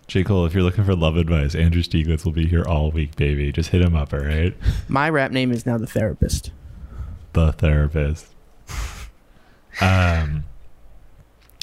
J. 0.06 0.24
Cole, 0.24 0.46
if 0.46 0.54
you're 0.54 0.62
looking 0.62 0.84
for 0.84 0.94
love 0.94 1.16
advice, 1.16 1.54
Andrew 1.54 1.82
Stieglitz 1.82 2.24
will 2.24 2.32
be 2.32 2.46
here 2.46 2.64
all 2.64 2.90
week, 2.90 3.16
baby. 3.16 3.50
Just 3.50 3.70
hit 3.70 3.80
him 3.80 3.96
up, 3.96 4.12
all 4.12 4.20
right? 4.20 4.54
My 4.88 5.08
rap 5.08 5.32
name 5.32 5.50
is 5.50 5.64
now 5.66 5.78
the 5.78 5.86
therapist. 5.86 6.52
The 7.32 7.52
therapist. 7.52 8.26
Um, 9.80 10.44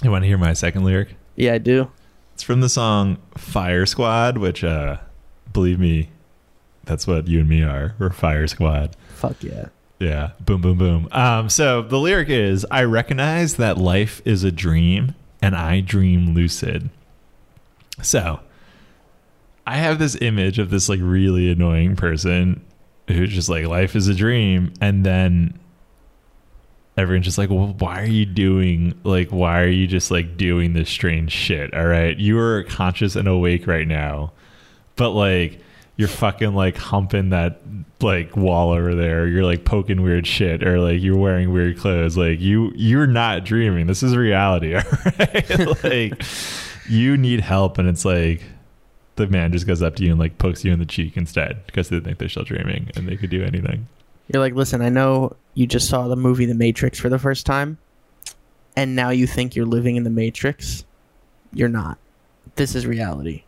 you 0.04 0.12
want 0.12 0.24
to 0.24 0.28
hear 0.28 0.38
my 0.38 0.54
second 0.54 0.84
lyric? 0.84 1.16
Yeah, 1.36 1.54
I 1.54 1.58
do. 1.58 1.92
It's 2.34 2.44
from 2.44 2.62
the 2.62 2.70
song 2.70 3.18
Fire 3.38 3.86
Squad, 3.86 4.38
which, 4.38 4.64
uh, 4.64 4.98
believe 5.52 5.80
me, 5.80 6.10
that's 6.86 7.06
what 7.06 7.28
you 7.28 7.40
and 7.42 7.50
me 7.50 7.64
are. 7.64 7.96
We're 8.00 8.10
Fire 8.10 8.48
Squad. 8.48 8.96
Fuck 9.10 9.44
yeah. 9.44 9.68
Yeah. 10.00 10.32
Boom, 10.40 10.62
boom, 10.62 10.78
boom. 10.78 11.10
Um, 11.12 11.50
so 11.50 11.82
the 11.82 12.00
lyric 12.00 12.30
is 12.30 12.66
I 12.72 12.84
recognize 12.84 13.58
that 13.58 13.78
life 13.78 14.22
is 14.24 14.44
a 14.44 14.52
dream 14.52 15.16
and 15.42 15.56
I 15.56 15.82
dream 15.82 16.34
lucid. 16.34 16.90
So 18.02 18.40
I 19.68 19.78
have 19.78 20.00
this 20.00 20.16
image 20.22 20.58
of 20.58 20.70
this 20.70 20.88
like 20.88 21.00
really 21.02 21.52
annoying 21.52 21.96
person 21.96 22.66
who's 23.08 23.34
just 23.34 23.50
like, 23.50 23.66
life 23.66 23.96
is 23.96 24.08
a 24.08 24.14
dream. 24.14 24.74
And 24.80 25.06
then 25.06 25.60
everyone's 27.00 27.26
just 27.26 27.38
like, 27.38 27.50
well, 27.50 27.76
why 27.80 28.02
are 28.02 28.06
you 28.06 28.26
doing 28.26 29.00
like, 29.04 29.30
why 29.30 29.62
are 29.62 29.70
you 29.70 29.88
just 29.88 30.12
like 30.12 30.38
doing 30.38 30.74
this 30.74 30.90
strange 30.90 31.32
shit? 31.32 31.74
All 31.74 31.86
right. 31.86 32.18
You 32.18 32.38
are 32.40 32.64
conscious 32.64 33.16
and 33.16 33.28
awake 33.28 33.68
right 33.68 33.88
now, 33.88 34.34
but 34.96 35.12
like, 35.12 35.60
you're 35.96 36.08
fucking 36.08 36.54
like 36.54 36.78
humping 36.78 37.32
that 37.32 37.60
like 38.00 38.38
wall 38.38 38.72
over 38.72 38.96
there. 38.96 39.28
You're 39.28 39.44
like 39.44 39.66
poking 39.66 40.02
weird 40.02 40.26
shit, 40.26 40.66
or 40.66 40.80
like 40.80 41.02
you're 41.02 41.18
wearing 41.18 41.52
weird 41.52 41.78
clothes. 41.78 42.16
Like 42.16 42.40
you, 42.40 42.72
you're 42.74 43.06
not 43.06 43.44
dreaming. 43.44 43.88
This 43.88 44.02
is 44.02 44.16
reality. 44.16 44.76
All 44.78 44.82
right, 45.20 45.84
like 45.84 46.24
you 46.88 47.18
need 47.18 47.42
help, 47.42 47.78
and 47.78 47.90
it's 47.90 48.06
like 48.06 48.44
the 49.18 49.28
man 49.28 49.52
just 49.52 49.68
goes 49.68 49.84
up 49.84 49.98
to 49.98 50.06
you 50.06 50.12
and 50.12 50.20
like 50.20 50.38
pokes 50.38 50.64
you 50.64 50.72
in 50.72 50.80
the 50.80 50.86
cheek 50.86 51.18
instead 51.18 51.66
because 51.66 51.90
they 51.90 52.00
think 52.00 52.18
they're 52.18 52.30
still 52.30 52.46
dreaming 52.46 52.90
and 52.96 53.06
they 53.06 53.18
could 53.18 53.30
do 53.30 53.44
anything. 53.44 53.86
You're 54.32 54.42
like, 54.42 54.54
listen, 54.54 54.82
I 54.82 54.90
know 54.90 55.36
you 55.56 55.66
just 55.68 55.90
saw 55.90 56.08
the 56.08 56.16
movie 56.16 56.46
The 56.46 56.54
Matrix 56.54 57.00
for 57.00 57.10
the 57.10 57.20
first 57.20 57.46
time, 57.46 57.78
and 58.76 58.96
now 58.96 59.10
you 59.10 59.26
think 59.28 59.56
you're 59.56 59.66
living 59.66 59.96
in 59.96 60.04
the 60.04 60.10
Matrix. 60.10 60.86
You're 61.54 61.68
not. 61.70 61.98
This 62.56 62.76
is 62.76 62.86
reality. 62.86 63.44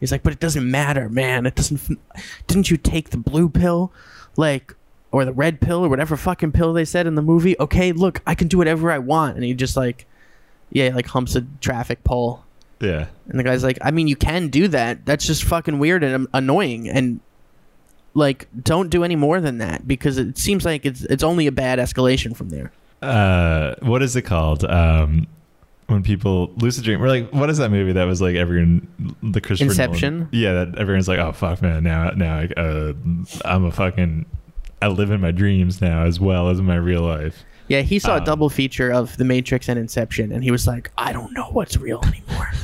He's 0.00 0.10
like, 0.12 0.22
but 0.22 0.32
it 0.32 0.40
doesn't 0.40 0.68
matter, 0.70 1.08
man. 1.08 1.46
It 1.46 1.54
doesn't. 1.54 1.80
f- 2.14 2.24
Didn't 2.46 2.70
you 2.70 2.76
take 2.76 3.10
the 3.10 3.16
blue 3.16 3.48
pill, 3.48 3.92
like, 4.36 4.74
or 5.12 5.24
the 5.24 5.32
red 5.32 5.60
pill, 5.60 5.84
or 5.84 5.88
whatever 5.88 6.16
fucking 6.16 6.52
pill 6.52 6.72
they 6.72 6.84
said 6.84 7.06
in 7.06 7.14
the 7.14 7.22
movie? 7.22 7.56
Okay, 7.60 7.92
look, 7.92 8.20
I 8.26 8.34
can 8.34 8.48
do 8.48 8.58
whatever 8.58 8.90
I 8.90 8.98
want. 8.98 9.36
And 9.36 9.44
he 9.44 9.54
just 9.54 9.76
like, 9.76 10.06
yeah, 10.70 10.94
like 10.94 11.06
humps 11.06 11.36
a 11.36 11.42
traffic 11.60 12.02
pole. 12.04 12.44
Yeah, 12.80 13.06
And 13.28 13.38
the 13.38 13.44
guy's 13.44 13.62
like, 13.62 13.78
I 13.80 13.92
mean, 13.92 14.08
you 14.08 14.16
can 14.16 14.48
do 14.48 14.68
that. 14.68 15.06
That's 15.06 15.26
just 15.26 15.44
fucking 15.44 15.78
weird 15.78 16.02
and 16.04 16.14
um, 16.14 16.28
annoying. 16.34 16.88
And 16.88 17.20
like, 18.14 18.48
don't 18.62 18.90
do 18.90 19.04
any 19.04 19.16
more 19.16 19.40
than 19.40 19.58
that 19.58 19.86
because 19.86 20.18
it 20.18 20.38
seems 20.38 20.64
like 20.64 20.86
it's 20.86 21.02
it's 21.02 21.22
only 21.22 21.46
a 21.46 21.52
bad 21.52 21.78
escalation 21.78 22.36
from 22.36 22.48
there. 22.50 22.72
uh, 23.02 23.74
what 23.82 24.02
is 24.02 24.16
it 24.16 24.22
called? 24.22 24.64
Um, 24.64 25.26
when 25.86 26.02
people 26.02 26.50
lucid 26.56 26.84
dream, 26.84 27.00
we're 27.00 27.08
like, 27.08 27.30
what 27.32 27.50
is 27.50 27.58
that 27.58 27.70
movie 27.70 27.92
that 27.92 28.04
was 28.04 28.22
like 28.22 28.36
everyone, 28.36 28.88
the 29.22 29.40
Christopher 29.40 29.70
Inception? 29.70 30.14
Nolan- 30.20 30.28
yeah, 30.32 30.52
that 30.64 30.78
everyone's 30.78 31.08
like, 31.08 31.18
oh 31.18 31.32
fuck, 31.32 31.60
man, 31.60 31.84
now 31.84 32.10
now 32.10 32.38
I, 32.38 32.44
uh, 32.56 32.92
I'm 33.44 33.64
a 33.66 33.70
fucking, 33.72 34.24
I 34.80 34.88
live 34.88 35.10
in 35.10 35.20
my 35.20 35.30
dreams 35.30 35.80
now 35.82 36.04
as 36.04 36.18
well 36.18 36.48
as 36.48 36.58
in 36.58 36.64
my 36.64 36.76
real 36.76 37.02
life. 37.02 37.44
Yeah, 37.68 37.80
he 37.82 37.98
saw 37.98 38.16
Um, 38.16 38.22
a 38.22 38.24
double 38.24 38.48
feature 38.50 38.90
of 38.90 39.16
The 39.18 39.24
Matrix 39.24 39.68
and 39.68 39.78
Inception, 39.78 40.32
and 40.32 40.42
he 40.44 40.50
was 40.50 40.66
like, 40.66 40.90
I 40.96 41.12
don't 41.12 41.32
know 41.32 41.48
what's 41.50 41.76
real 41.76 42.00
anymore. 42.04 42.50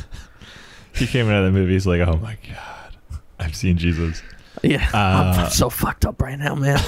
He 0.95 1.07
came 1.07 1.29
out 1.31 1.45
of 1.45 1.53
the 1.53 1.59
movie, 1.59 1.73
he's 1.73 1.87
like, 1.87 2.01
oh 2.01 2.17
my 2.19 2.37
god, 2.49 2.97
I've 3.39 3.55
seen 3.55 3.77
Jesus, 3.79 4.23
yeah, 4.62 4.88
I'm 4.92 5.40
Uh, 5.40 5.49
so 5.49 5.70
fucked 5.70 6.05
up 6.05 6.20
right 6.23 6.38
now, 6.38 6.55
man. 6.55 6.81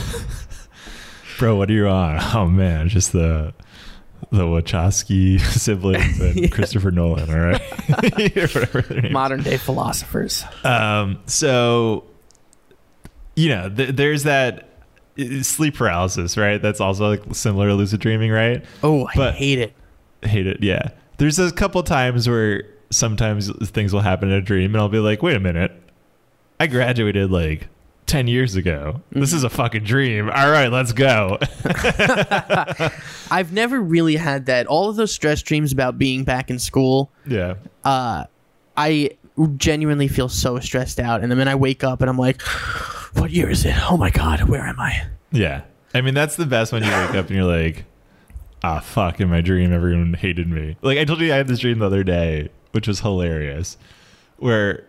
bro. 1.39 1.57
What 1.57 1.71
are 1.71 1.73
you 1.73 1.89
on? 1.89 2.19
Oh 2.35 2.47
man, 2.47 2.89
just 2.89 3.13
the. 3.13 3.55
The 4.31 4.45
Wachowski 4.45 5.39
siblings 5.59 6.19
and 6.21 6.37
Yeah. 6.41 6.47
Christopher 6.47 6.91
Nolan, 6.91 7.29
all 7.29 7.39
right, 7.39 7.61
Or 7.91 8.47
whatever 8.47 8.81
their 8.81 9.01
names 9.03 9.13
Modern 9.13 9.43
day 9.43 9.59
philosophers. 9.59 10.45
Um, 10.65 11.19
so, 11.27 12.05
you 13.37 13.51
know, 13.51 13.69
th- 13.69 13.91
there's 13.97 14.23
that 14.23 14.69
uh, 15.19 15.43
sleep 15.43 15.75
paralysis, 15.75 16.39
right? 16.39 16.63
That's 16.63 16.81
also 16.81 17.09
like 17.11 17.23
similar 17.35 17.69
to 17.69 17.75
lucid 17.75 18.01
dreaming, 18.01 18.31
right? 18.31 18.65
Oh, 18.83 19.07
I 19.07 19.13
But- 19.17 19.35
hate 19.35 19.59
it. 19.59 19.75
Hate 20.23 20.47
it. 20.47 20.63
Yeah. 20.63 20.91
There's 21.19 21.39
a 21.39 21.51
couple 21.53 21.83
times 21.83 22.27
where 22.29 22.63
sometimes 22.91 23.51
things 23.71 23.93
will 23.93 24.01
happen 24.03 24.31
in 24.31 24.37
a 24.37 24.41
dream, 24.41 24.73
and 24.75 24.81
I'll 24.81 24.89
be 24.89 25.01
like, 25.01 25.21
wait 25.23 25.37
a 25.37 25.41
minute, 25.41 25.73
I 26.63 26.69
graduated 26.69 27.33
like. 27.33 27.69
10 28.07 28.27
years 28.27 28.57
ago. 28.57 29.01
This 29.13 29.33
is 29.33 29.43
a 29.43 29.49
fucking 29.49 29.85
dream. 29.85 30.29
All 30.29 30.51
right, 30.51 30.69
let's 30.69 30.93
go. 30.93 31.39
I've 33.31 33.53
never 33.53 33.81
really 33.81 34.17
had 34.17 34.47
that. 34.47 34.67
All 34.67 34.91
of 34.91 34.97
those 34.97 35.15
stress 35.15 35.41
dreams 35.41 35.73
about 35.73 35.97
being 35.97 36.23
back 36.25 36.51
in 36.51 36.59
school, 36.59 37.11
yeah. 37.27 37.55
uh, 37.85 38.27
I 38.77 39.11
genuinely 39.57 40.09
feel 40.09 40.29
so 40.29 40.59
stressed 40.59 41.01
out. 41.01 41.23
And 41.23 41.33
then 41.33 41.49
I 41.49 41.55
wake 41.55 41.85
up 41.85 42.03
and 42.03 42.11
I'm 42.11 42.19
like, 42.19 42.43
what 43.15 43.31
year 43.31 43.49
is 43.49 43.65
it? 43.65 43.77
Oh 43.91 43.97
my 43.97 44.11
God, 44.11 44.43
where 44.43 44.67
am 44.67 44.79
I? 44.79 45.07
Yeah. 45.31 45.63
I 45.95 46.03
mean, 46.03 46.13
that's 46.13 46.37
the 46.37 46.45
best 46.45 46.71
when 46.71 46.83
you 46.83 46.91
wake 46.91 47.15
up 47.15 47.29
and 47.29 47.37
you're 47.37 47.45
like, 47.45 47.87
ah, 48.63 48.81
fuck, 48.81 49.21
in 49.21 49.31
my 49.31 49.41
dream, 49.41 49.73
everyone 49.73 50.13
hated 50.15 50.49
me. 50.49 50.77
Like, 50.83 50.99
I 50.99 51.05
told 51.07 51.21
you 51.21 51.33
I 51.33 51.37
had 51.37 51.49
this 51.49 51.61
dream 51.61 51.79
the 51.79 51.87
other 51.87 52.05
day, 52.05 52.51
which 52.73 52.87
was 52.87 53.01
hilarious, 53.01 53.79
where 54.37 54.85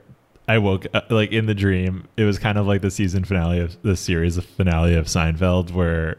I 0.47 0.57
woke 0.57 0.85
up, 0.93 1.11
like, 1.11 1.31
in 1.31 1.45
the 1.45 1.53
dream, 1.55 2.07
it 2.17 2.23
was 2.23 2.37
kind 2.37 2.57
of 2.57 2.67
like 2.67 2.81
the 2.81 2.91
season 2.91 3.23
finale 3.23 3.59
of 3.59 3.81
the 3.81 3.95
series 3.95 4.37
finale 4.43 4.95
of 4.95 5.05
Seinfeld, 5.05 5.71
where, 5.71 6.17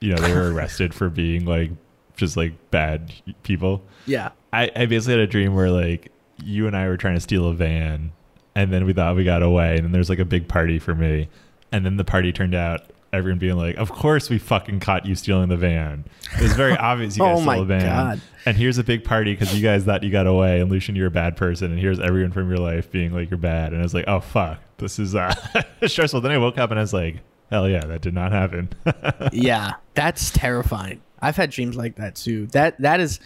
you 0.00 0.14
know, 0.14 0.20
they 0.20 0.34
were 0.34 0.52
arrested 0.54 0.92
for 0.92 1.08
being, 1.08 1.44
like, 1.44 1.70
just 2.16 2.36
like 2.36 2.52
bad 2.70 3.12
people. 3.42 3.82
Yeah. 4.06 4.30
I, 4.52 4.70
I 4.74 4.86
basically 4.86 5.14
had 5.14 5.20
a 5.20 5.26
dream 5.26 5.54
where 5.54 5.70
like 5.70 6.12
you 6.42 6.66
and 6.66 6.76
I 6.76 6.88
were 6.88 6.96
trying 6.96 7.14
to 7.14 7.20
steal 7.20 7.48
a 7.48 7.54
van 7.54 8.12
and 8.54 8.72
then 8.72 8.84
we 8.84 8.92
thought 8.92 9.16
we 9.16 9.24
got 9.24 9.42
away 9.42 9.76
and 9.76 9.84
then 9.84 9.92
there's 9.92 10.08
like 10.08 10.18
a 10.18 10.24
big 10.24 10.48
party 10.48 10.78
for 10.78 10.94
me 10.94 11.28
and 11.72 11.84
then 11.84 11.96
the 11.96 12.04
party 12.04 12.32
turned 12.32 12.54
out 12.54 12.82
everyone 13.14 13.38
being 13.38 13.56
like 13.56 13.76
of 13.76 13.90
course 13.92 14.28
we 14.28 14.38
fucking 14.38 14.80
caught 14.80 15.06
you 15.06 15.14
stealing 15.14 15.48
the 15.48 15.56
van 15.56 16.04
it 16.38 16.42
was 16.42 16.52
very 16.54 16.76
obvious 16.76 17.16
you 17.16 17.22
guys 17.22 17.38
Oh 17.38 17.42
stole 17.42 17.62
a 17.62 17.64
van 17.64 17.80
God. 17.86 18.20
and 18.44 18.56
here's 18.56 18.76
a 18.78 18.84
big 18.84 19.04
party 19.04 19.32
because 19.34 19.54
you 19.54 19.62
guys 19.62 19.84
thought 19.84 20.02
you 20.02 20.10
got 20.10 20.26
away 20.26 20.60
and 20.60 20.70
Lucien 20.70 20.96
you're 20.96 21.06
a 21.06 21.10
bad 21.10 21.36
person 21.36 21.70
and 21.70 21.80
here's 21.80 22.00
everyone 22.00 22.32
from 22.32 22.48
your 22.48 22.58
life 22.58 22.90
being 22.90 23.12
like 23.14 23.30
you're 23.30 23.38
bad 23.38 23.72
and 23.72 23.80
I 23.80 23.84
was 23.84 23.94
like 23.94 24.04
oh 24.08 24.20
fuck 24.20 24.58
this 24.78 24.98
is 24.98 25.14
uh 25.14 25.34
stressful 25.86 26.20
then 26.20 26.32
I 26.32 26.38
woke 26.38 26.58
up 26.58 26.70
and 26.70 26.78
I 26.78 26.82
was 26.82 26.92
like 26.92 27.16
hell 27.50 27.68
yeah 27.68 27.84
that 27.86 28.00
did 28.00 28.14
not 28.14 28.32
happen 28.32 28.68
yeah, 29.32 29.72
that's 29.94 30.30
terrifying. 30.30 31.00
I've 31.22 31.36
had 31.36 31.50
dreams 31.50 31.76
like 31.76 31.96
that 31.96 32.16
too. 32.16 32.46
That 32.48 32.78
that 32.80 33.00
is 33.00 33.20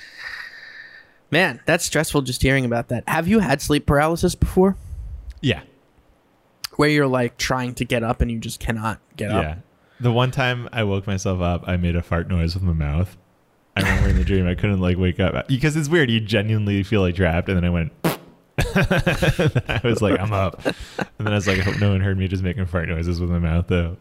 Man, 1.30 1.60
that's 1.66 1.84
stressful 1.84 2.22
just 2.22 2.40
hearing 2.42 2.64
about 2.64 2.88
that. 2.88 3.04
Have 3.06 3.28
you 3.28 3.40
had 3.40 3.60
sleep 3.60 3.86
paralysis 3.86 4.34
before? 4.34 4.76
yeah 5.40 5.60
Where 6.76 6.88
you're 6.88 7.06
like 7.06 7.36
trying 7.38 7.74
to 7.76 7.84
get 7.84 8.02
up 8.02 8.20
and 8.20 8.30
you 8.30 8.38
just 8.38 8.60
cannot 8.60 8.98
get 9.16 9.30
Yeah. 9.30 9.38
up? 9.40 9.58
The 10.00 10.12
one 10.12 10.30
time 10.30 10.68
I 10.72 10.84
woke 10.84 11.06
myself 11.06 11.40
up, 11.40 11.64
I 11.66 11.76
made 11.76 11.96
a 11.96 12.02
fart 12.02 12.28
noise 12.28 12.54
with 12.54 12.62
my 12.62 12.72
mouth. 12.72 13.16
I 13.76 13.80
remember 13.82 14.08
in 14.10 14.16
the 14.16 14.24
dream 14.24 14.46
I 14.46 14.54
couldn't 14.54 14.80
like 14.80 14.96
wake 14.96 15.20
up 15.20 15.46
because 15.48 15.76
it's 15.76 15.88
weird. 15.88 16.10
You 16.10 16.20
genuinely 16.20 16.82
feel 16.82 17.00
like 17.00 17.14
trapped, 17.16 17.48
and 17.48 17.56
then 17.56 17.64
I 17.64 17.70
went. 17.70 17.92
I 18.58 19.80
was 19.84 20.02
like, 20.02 20.18
I'm 20.20 20.32
up, 20.32 20.64
and 20.66 20.74
then 21.18 21.28
I 21.28 21.34
was 21.36 21.46
like, 21.46 21.58
I 21.58 21.62
hope 21.62 21.80
no 21.80 21.90
one 21.90 22.00
heard 22.00 22.18
me 22.18 22.26
just 22.28 22.42
making 22.42 22.66
fart 22.66 22.88
noises 22.88 23.20
with 23.20 23.30
my 23.30 23.38
mouth 23.38 23.66
though. 23.68 23.96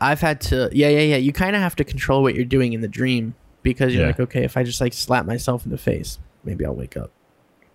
I've 0.00 0.20
had 0.20 0.40
to 0.42 0.68
Yeah, 0.72 0.88
yeah, 0.88 1.00
yeah. 1.00 1.16
You 1.16 1.32
kind 1.32 1.54
of 1.56 1.62
have 1.62 1.76
to 1.76 1.84
control 1.84 2.22
what 2.22 2.34
you're 2.34 2.44
doing 2.44 2.72
in 2.72 2.80
the 2.80 2.88
dream 2.88 3.34
because 3.62 3.92
you're 3.92 4.02
Yeah. 4.02 4.08
like, 4.08 4.20
okay, 4.20 4.44
if 4.44 4.56
I 4.56 4.62
just 4.62 4.80
like 4.80 4.92
slap 4.92 5.26
myself 5.26 5.64
in 5.64 5.70
the 5.70 5.78
face, 5.78 6.18
maybe 6.44 6.64
I'll 6.64 6.74
wake 6.74 6.96
up. 6.96 7.10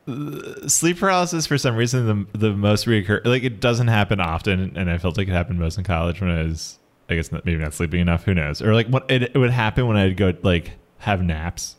Uh, 0.08 0.67
sleep 0.67 0.98
paralysis 0.98 1.46
for 1.46 1.58
some 1.58 1.76
reason 1.76 2.28
the 2.34 2.38
the 2.39 2.54
most 2.54 2.88
reoccur 2.88 3.24
like 3.24 3.44
it 3.44 3.60
doesn't 3.60 3.88
happen 3.88 4.20
often, 4.20 4.76
and 4.76 4.89
I 4.89 4.98
felt 4.98 5.17
like 5.17 5.28
it 5.28 5.32
happened 5.32 5.60
most 5.60 5.78
in 5.78 5.84
college 5.84 6.20
when 6.22 6.30
I 6.32 6.44
was 6.44 6.80
I 7.10 7.16
guess 7.16 7.32
not, 7.32 7.46
maybe 7.46 7.62
not 7.62 7.74
sleeping 7.74 8.00
enough. 8.00 8.24
Who 8.24 8.34
knows? 8.34 8.62
Or 8.62 8.74
like 8.74 8.88
what 8.88 9.10
it, 9.12 9.24
it 9.24 9.38
would 9.38 9.52
happen 9.52 9.88
when 9.88 9.98
I'd 9.98 10.16
go 10.18 10.34
like 10.44 10.72
have 11.00 11.22
naps. 11.22 11.76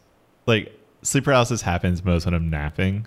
Like 0.46 0.78
sleep 1.02 1.24
paralysis 1.24 1.62
happens 1.62 2.04
most 2.04 2.24
when 2.26 2.34
I'm 2.34 2.50
napping, 2.50 3.06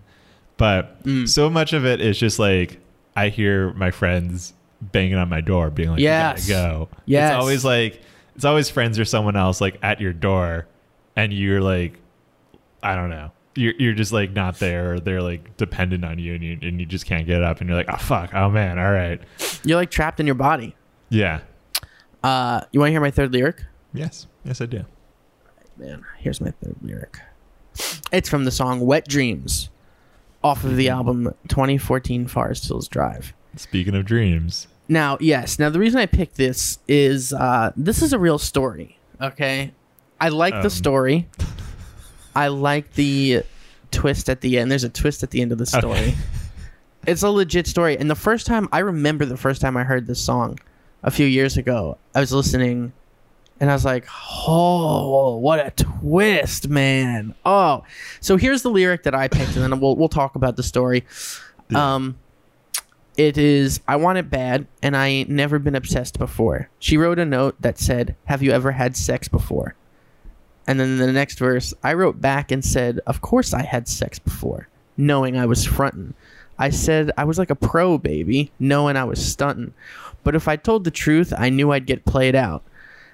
but 0.58 1.04
Mm. 1.04 1.28
so 1.30 1.50
much 1.50 1.74
of 1.74 1.86
it 1.86 2.02
is 2.02 2.18
just 2.18 2.40
like 2.40 2.80
I 3.16 3.30
hear 3.30 3.74
my 3.74 3.92
friends 3.92 4.54
banging 4.82 5.16
on 5.16 5.30
my 5.30 5.42
door, 5.42 5.70
being 5.70 5.90
like, 5.92 6.00
Yes. 6.00 6.48
"You 6.48 6.56
go." 6.56 6.90
Yes. 7.06 7.32
It's 7.32 7.40
always 7.40 7.66
like 7.66 8.02
it's 8.36 8.46
always 8.46 8.70
friends 8.70 8.98
or 9.00 9.06
someone 9.06 9.36
else 9.36 9.62
like 9.62 9.78
at 9.84 10.02
your 10.02 10.12
door, 10.14 10.68
and 11.16 11.32
you're 11.32 11.62
like, 11.62 12.00
I 12.84 12.96
don't 12.96 13.10
know. 13.10 13.32
You're, 13.58 13.74
you're 13.80 13.94
just 13.94 14.12
like 14.12 14.32
not 14.34 14.60
there 14.60 14.94
or 14.96 15.00
they're 15.00 15.22
like 15.22 15.56
dependent 15.56 16.04
on 16.04 16.20
you 16.20 16.34
and, 16.36 16.44
you 16.44 16.60
and 16.62 16.78
you 16.78 16.86
just 16.86 17.06
can't 17.06 17.26
get 17.26 17.42
up 17.42 17.62
and 17.62 17.70
you're 17.70 17.78
like 17.78 17.88
oh 17.90 17.96
fuck 17.96 18.34
oh 18.34 18.50
man 18.50 18.78
all 18.78 18.92
right 18.92 19.22
You're 19.64 19.78
like 19.78 19.90
trapped 19.90 20.20
in 20.20 20.26
your 20.26 20.36
body. 20.36 20.76
yeah 21.08 21.40
Uh, 22.26 22.62
you 22.72 22.80
want 22.80 22.88
to 22.90 22.92
hear 22.94 23.02
my 23.02 23.12
third 23.12 23.32
lyric? 23.34 23.64
yes 23.94 24.28
yes 24.44 24.60
i 24.62 24.66
do 24.66 24.84
Man, 25.78 26.04
here's 26.18 26.40
my 26.40 26.52
third 26.52 26.76
lyric. 26.82 27.20
It's 28.12 28.30
from 28.30 28.46
the 28.46 28.52
song 28.52 28.80
Wet 28.80 29.08
Dreamz 29.10 29.68
off 30.42 30.64
of 30.64 30.78
the 30.78 30.88
album 30.88 31.34
2014 31.50 32.28
Forest 32.28 32.68
Hills 32.68 32.88
Drive. 32.88 33.34
speaking 33.58 33.94
of 33.94 34.06
dreams 34.06 34.68
Now, 34.88 35.18
yes. 35.20 35.60
Now, 35.60 35.70
the 35.70 35.80
reason 35.80 36.00
I 36.00 36.06
picked 36.06 36.38
this 36.38 36.80
is 36.88 37.34
uh, 37.34 37.74
this 37.76 38.02
is 38.02 38.14
a 38.14 38.20
real 38.20 38.38
story. 38.38 38.98
Okay, 39.22 39.74
I 40.22 40.30
like 40.30 40.54
Um. 40.54 40.62
the 40.64 40.70
story. 40.70 41.28
I 42.36 42.48
like 42.50 42.94
the 42.94 43.44
twist 43.92 44.30
at 44.30 44.40
the 44.42 44.58
end. 44.60 44.70
There's 44.72 44.84
a 44.84 44.90
twist 44.90 45.24
at 45.24 45.32
the 45.32 45.42
end 45.42 45.52
of 45.52 45.58
the 45.58 45.66
story. 45.66 45.98
Okay. 45.98 46.16
It's 47.08 47.24
a 47.24 47.30
legit 47.30 47.68
story. 47.68 47.98
And 47.98 48.10
the 48.10 48.16
first 48.16 48.46
time 48.48 48.68
I 48.72 48.80
remember 48.80 49.26
the 49.26 49.38
first 49.38 49.60
time 49.62 49.76
I 49.78 49.84
heard 49.84 50.08
this 50.08 50.20
song 50.22 50.58
a 51.06 51.12
few 51.12 51.26
years 51.28 51.56
ago, 51.56 51.98
I 52.14 52.20
was 52.20 52.34
listening 52.34 52.92
and 53.60 53.70
I 53.70 53.74
was 53.74 53.86
like, 53.86 54.06
"Oh, 54.48 55.38
what 55.38 55.66
a 55.66 55.72
twist, 55.72 56.68
man!" 56.68 57.36
Oh, 57.46 57.84
so 58.20 58.36
here's 58.36 58.64
the 58.64 58.70
lyric 58.70 59.04
that 59.04 59.16
I 59.16 59.30
picked, 59.30 59.56
and 59.56 59.64
then 59.64 59.80
we'll 59.80 59.96
we'll 59.96 60.10
talk 60.10 60.36
about 60.36 60.58
the 60.58 60.64
story. 60.64 61.06
Yeah. 61.70 61.96
Um, 61.96 62.18
it 63.16 63.38
is 63.38 63.80
I 63.88 63.96
want 63.96 64.18
it 64.18 64.30
bad, 64.30 64.68
and 64.82 64.98
I 64.98 65.08
ain't 65.08 65.30
never 65.30 65.58
been 65.58 65.76
obsessed 65.76 66.20
before. 66.20 66.70
She 66.80 66.98
wrote 66.98 67.20
a 67.20 67.26
note 67.26 67.56
that 67.62 67.78
said, 67.80 68.16
"Have 68.26 68.44
you 68.44 68.52
ever 68.52 68.72
had 68.72 68.98
sex 68.98 69.28
before?" 69.28 69.76
And 70.68 70.80
then 70.80 70.90
in 70.90 70.98
the 70.98 71.14
next 71.14 71.38
verse, 71.40 71.74
I 71.84 71.94
wrote 71.94 72.20
back 72.20 72.52
and 72.52 72.66
said, 72.66 73.00
"Of 73.08 73.22
course 73.22 73.54
I 73.54 73.64
had 73.64 73.88
sex 73.88 74.20
before, 74.20 74.68
knowing 74.98 75.38
I 75.38 75.46
was 75.46 75.66
frontin'. 75.66 76.16
I 76.58 76.72
said 76.72 77.12
I 77.18 77.24
was 77.26 77.38
like 77.38 77.50
a 77.50 77.56
pro, 77.56 77.98
baby, 77.98 78.52
knowing 78.60 78.98
I 78.98 79.04
was 79.04 79.24
stunting. 79.24 79.74
But 80.26 80.36
if 80.36 80.50
I 80.50 80.58
told 80.58 80.84
the 80.84 80.92
truth, 80.92 81.32
I 81.38 81.50
knew 81.50 81.72
I'd 81.72 81.86
get 81.86 82.04
played 82.04 82.36
out. 82.36 82.64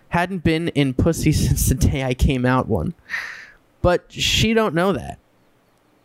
Hadn't 0.09 0.43
been 0.43 0.69
in 0.69 0.95
pussy 0.95 1.31
since 1.33 1.67
the 1.69 1.75
day 1.75 2.03
I 2.03 2.15
came 2.15 2.45
out 2.45 2.67
one. 2.67 2.95
But 3.83 4.05
she 4.11 4.55
don't 4.55 4.73
know 4.73 4.93
that. 4.93 5.19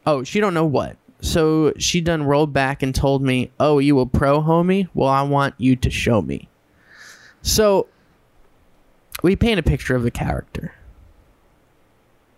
Oh, 0.04 0.22
she 0.24 0.40
don't 0.40 0.52
know 0.52 0.66
what. 0.66 0.96
So 1.20 1.72
she 1.78 2.00
done 2.02 2.24
rolled 2.24 2.52
back 2.52 2.82
and 2.82 2.94
told 2.94 3.22
me, 3.22 3.50
"Oh, 3.58 3.78
you 3.78 4.00
a 4.00 4.06
pro, 4.06 4.42
homie? 4.42 4.88
Well, 4.92 5.08
I 5.08 5.22
want 5.22 5.54
you 5.56 5.76
to 5.76 5.90
show 5.90 6.20
me." 6.20 6.48
So 7.40 7.86
we 9.22 9.36
paint 9.36 9.58
a 9.58 9.62
picture 9.62 9.96
of 9.96 10.04
a 10.04 10.10
character. 10.10 10.74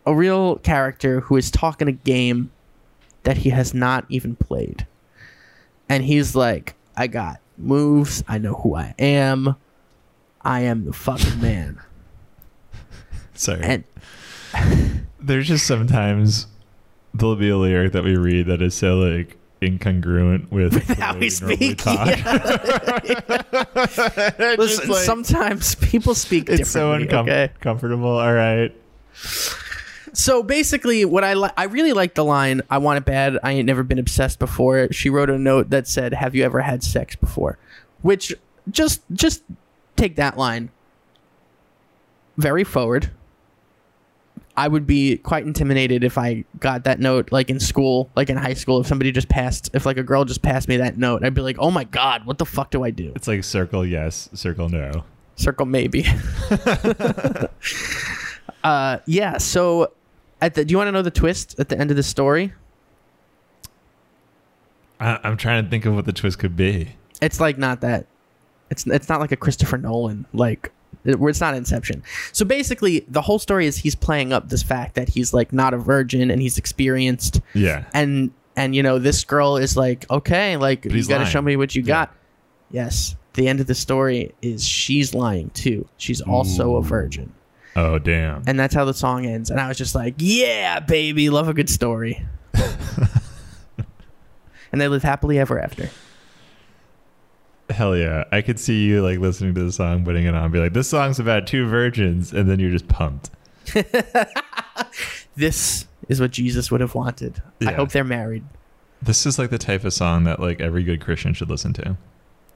A 0.06 0.14
real 0.14 0.56
character 0.56 1.20
who 1.20 1.36
is 1.36 1.50
talking 1.50 1.88
a 1.88 1.92
game 1.92 2.50
that 3.24 3.38
he 3.38 3.50
has 3.50 3.74
not 3.74 4.04
even 4.08 4.36
played. 4.36 4.86
And 5.88 6.04
he's 6.04 6.34
like, 6.34 6.74
I 6.96 7.08
got 7.08 7.40
moves. 7.58 8.22
I 8.28 8.38
know 8.38 8.54
who 8.54 8.76
I 8.76 8.94
am. 8.98 9.56
I 10.42 10.60
am 10.62 10.84
the 10.84 10.92
fucking 10.92 11.40
man. 11.40 11.80
Sorry. 13.34 13.60
And 13.62 13.84
There's 15.20 15.48
just 15.48 15.66
sometimes 15.66 16.46
there'll 17.12 17.36
be 17.36 17.48
a 17.50 17.56
lyric 17.56 17.92
that 17.92 18.04
we 18.04 18.16
read 18.16 18.46
that 18.46 18.62
is 18.62 18.74
so 18.74 18.96
like 18.98 19.36
incongruent 19.60 20.50
with 20.52 20.80
how 20.98 21.16
we 21.18 21.28
speak. 21.28 21.58
It's 21.60 21.84
listen, 24.58 24.88
like- 24.90 25.04
sometimes 25.04 25.74
people 25.74 26.14
speak 26.14 26.48
it's 26.48 26.70
so 26.70 26.96
differently. 26.98 27.32
okay. 27.32 27.50
uncomfortable. 27.54 28.18
All 28.18 28.32
right. 28.32 28.72
So 30.12 30.42
basically, 30.42 31.04
what 31.04 31.24
I 31.24 31.34
li- 31.34 31.50
I 31.56 31.64
really 31.64 31.92
like 31.92 32.14
the 32.14 32.24
line 32.24 32.62
"I 32.70 32.78
want 32.78 32.98
it 32.98 33.04
bad. 33.04 33.38
I 33.42 33.52
ain't 33.52 33.66
never 33.66 33.82
been 33.82 33.98
obsessed 33.98 34.38
before." 34.38 34.88
She 34.92 35.10
wrote 35.10 35.30
a 35.30 35.38
note 35.38 35.70
that 35.70 35.86
said, 35.86 36.14
"Have 36.14 36.34
you 36.34 36.44
ever 36.44 36.60
had 36.60 36.82
sex 36.82 37.16
before?" 37.16 37.58
Which 38.02 38.34
just 38.70 39.02
just 39.12 39.42
take 39.96 40.16
that 40.16 40.36
line. 40.36 40.70
Very 42.36 42.64
forward. 42.64 43.10
I 44.56 44.66
would 44.66 44.88
be 44.88 45.18
quite 45.18 45.46
intimidated 45.46 46.02
if 46.02 46.18
I 46.18 46.44
got 46.58 46.82
that 46.84 46.98
note 46.98 47.30
like 47.30 47.48
in 47.48 47.60
school, 47.60 48.10
like 48.16 48.28
in 48.28 48.36
high 48.36 48.54
school. 48.54 48.80
If 48.80 48.88
somebody 48.88 49.12
just 49.12 49.28
passed, 49.28 49.70
if 49.72 49.86
like 49.86 49.98
a 49.98 50.02
girl 50.02 50.24
just 50.24 50.42
passed 50.42 50.68
me 50.68 50.78
that 50.78 50.98
note, 50.98 51.24
I'd 51.24 51.34
be 51.34 51.42
like, 51.42 51.56
"Oh 51.60 51.70
my 51.70 51.84
god, 51.84 52.26
what 52.26 52.38
the 52.38 52.46
fuck 52.46 52.70
do 52.70 52.82
I 52.82 52.90
do?" 52.90 53.12
It's 53.14 53.28
like 53.28 53.44
circle 53.44 53.86
yes, 53.86 54.28
circle 54.34 54.68
no. 54.68 55.04
circle 55.36 55.66
maybe 55.66 56.04
uh 58.64 58.98
yeah 59.06 59.38
so 59.38 59.92
at 60.40 60.54
the 60.54 60.64
do 60.64 60.72
you 60.72 60.78
want 60.78 60.88
to 60.88 60.92
know 60.92 61.02
the 61.02 61.10
twist 61.10 61.58
at 61.58 61.68
the 61.68 61.78
end 61.78 61.90
of 61.90 61.96
the 61.96 62.02
story? 62.02 62.52
I, 65.00 65.18
I'm 65.22 65.36
trying 65.36 65.64
to 65.64 65.70
think 65.70 65.84
of 65.86 65.94
what 65.94 66.06
the 66.06 66.12
twist 66.12 66.38
could 66.38 66.56
be. 66.56 66.94
it's 67.20 67.40
like 67.40 67.58
not 67.58 67.80
that 67.82 68.06
it's 68.70 68.86
it's 68.86 69.08
not 69.08 69.20
like 69.20 69.32
a 69.32 69.36
christopher 69.36 69.78
nolan 69.78 70.26
like 70.32 70.72
it, 71.04 71.16
it's 71.20 71.40
not 71.40 71.54
inception. 71.54 72.02
So 72.32 72.44
basically 72.44 73.04
the 73.08 73.22
whole 73.22 73.38
story 73.38 73.66
is 73.66 73.76
he's 73.76 73.94
playing 73.94 74.32
up 74.32 74.48
this 74.48 74.62
fact 74.62 74.94
that 74.96 75.08
he's 75.08 75.32
like 75.32 75.52
not 75.52 75.72
a 75.72 75.78
virgin 75.78 76.30
and 76.30 76.42
he's 76.42 76.58
experienced. 76.58 77.40
Yeah. 77.54 77.84
and 77.94 78.30
and 78.56 78.74
you 78.74 78.82
know 78.82 78.98
this 78.98 79.22
girl 79.24 79.56
is 79.56 79.76
like 79.76 80.10
okay 80.10 80.56
like 80.56 80.84
you 80.84 80.90
he's 80.90 81.06
gotta 81.06 81.24
show 81.26 81.40
me 81.40 81.56
what 81.56 81.74
you 81.74 81.82
Yeah. 81.82 81.86
got. 82.06 82.14
Yes. 82.70 83.16
The 83.34 83.48
end 83.48 83.60
of 83.60 83.66
the 83.68 83.74
story 83.74 84.34
is 84.42 84.66
she's 84.66 85.14
lying 85.14 85.50
too. 85.50 85.86
She's 85.98 86.20
also 86.20 86.76
a 86.76 86.82
virgin 86.82 87.32
Oh 87.80 87.98
damn. 87.98 88.42
and 88.46 88.58
that's 88.58 88.74
how 88.74 88.84
the 88.84 88.94
song 88.94 89.24
ends 89.26 89.50
and 89.50 89.60
i 89.60 89.68
was 89.68 89.76
just 89.78 89.94
like 89.94 90.14
yeah 90.18 90.80
baby 90.80 91.30
love 91.30 91.48
a 91.48 91.54
good 91.54 91.70
story 91.70 92.26
and 94.72 94.80
they 94.80 94.88
live 94.88 95.02
happily 95.02 95.38
ever 95.38 95.58
after 95.60 95.88
Hell 97.70 97.94
yeah. 97.98 98.24
I 98.32 98.40
could 98.40 98.58
see 98.58 98.86
you 98.86 99.02
like 99.02 99.18
listening 99.18 99.54
to 99.54 99.62
the 99.62 99.70
song, 99.72 100.02
putting 100.02 100.24
it 100.24 100.34
on, 100.34 100.44
and 100.44 100.50
be 100.50 100.58
like, 100.58 100.72
this 100.72 100.88
song's 100.88 101.20
about 101.20 101.46
two 101.46 101.66
virgins, 101.68 102.32
and 102.32 102.48
then 102.48 102.58
you're 102.58 102.70
just 102.70 102.88
pumped. 102.88 103.28
this 105.36 105.86
is 106.08 106.18
what 106.18 106.30
jesus 106.30 106.70
would 106.70 106.80
have 106.80 106.94
wanted 106.94 107.42
i 107.60 107.72
hope 107.72 107.90
they're 107.90 108.04
married 108.04 108.42
This 109.02 109.26
is 109.26 109.38
like 109.38 109.50
the 109.50 109.58
type 109.58 109.84
of 109.84 109.92
song 109.92 110.24
that 110.24 110.40
like 110.40 110.60
every 110.62 110.82
good 110.82 111.02
Christian 111.02 111.34
should 111.34 111.50
listen 111.50 111.74
to. 111.74 111.96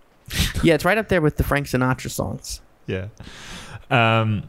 yeah 0.63 0.73
it's 0.75 0.85
right 0.87 0.97
up 0.97 1.09
there 1.09 1.21
with 1.21 1.37
the 1.37 1.45
frank 1.45 1.67
sinatra 1.67 2.11
songs 2.11 2.63
Yeah. 2.87 3.09
Um 3.91 4.45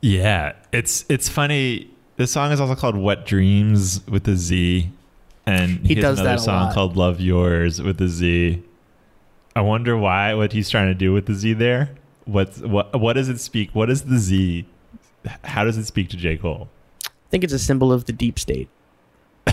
Yeah, 0.00 0.52
it's 0.72 1.04
it's 1.08 1.28
funny. 1.28 1.90
This 2.16 2.32
song 2.32 2.52
is 2.52 2.60
also 2.60 2.74
called 2.74 2.96
Wet 2.96 3.26
Dreamz 3.26 4.06
with 4.08 4.24
the 4.24 4.36
Z. 4.36 4.90
And 5.44 5.86
He 5.86 5.94
has 5.96 6.02
does 6.02 6.18
another 6.20 6.36
that 6.36 6.38
a 6.40 6.42
song 6.42 6.64
lot. 6.66 6.74
called 6.74 6.96
Love 6.96 7.18
Yourz 7.18 7.84
with 7.84 7.98
the 7.98 8.08
Z. 8.08 8.62
I 9.54 9.60
wonder 9.60 9.96
why 9.96 10.34
what 10.34 10.52
he's 10.52 10.68
trying 10.70 10.88
to 10.88 10.94
do 10.94 11.12
with 11.12 11.26
the 11.26 11.34
Z 11.34 11.52
there. 11.54 11.90
What's 12.24 12.58
what 12.60 12.98
what 13.00 13.12
does 13.14 13.28
it 13.28 13.38
speak? 13.40 13.70
What 13.74 13.88
is 13.90 14.02
the 14.04 14.18
Z? 14.18 14.66
How 15.44 15.64
does 15.64 15.76
it 15.76 15.84
speak 15.86 16.08
to 16.10 16.16
J. 16.16 16.36
Cole? 16.36 16.68
i 17.04 17.08
think 17.28 17.42
it's 17.42 17.52
a 17.52 17.58
symbol 17.58 17.92
of 17.92 18.04
the 18.04 18.12
deep 18.12 18.38
state 18.38 18.68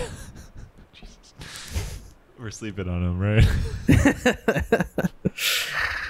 We're 2.38 2.50
sleeping 2.52 2.88
on 2.88 3.02
him, 3.02 3.18
right? 3.18 3.44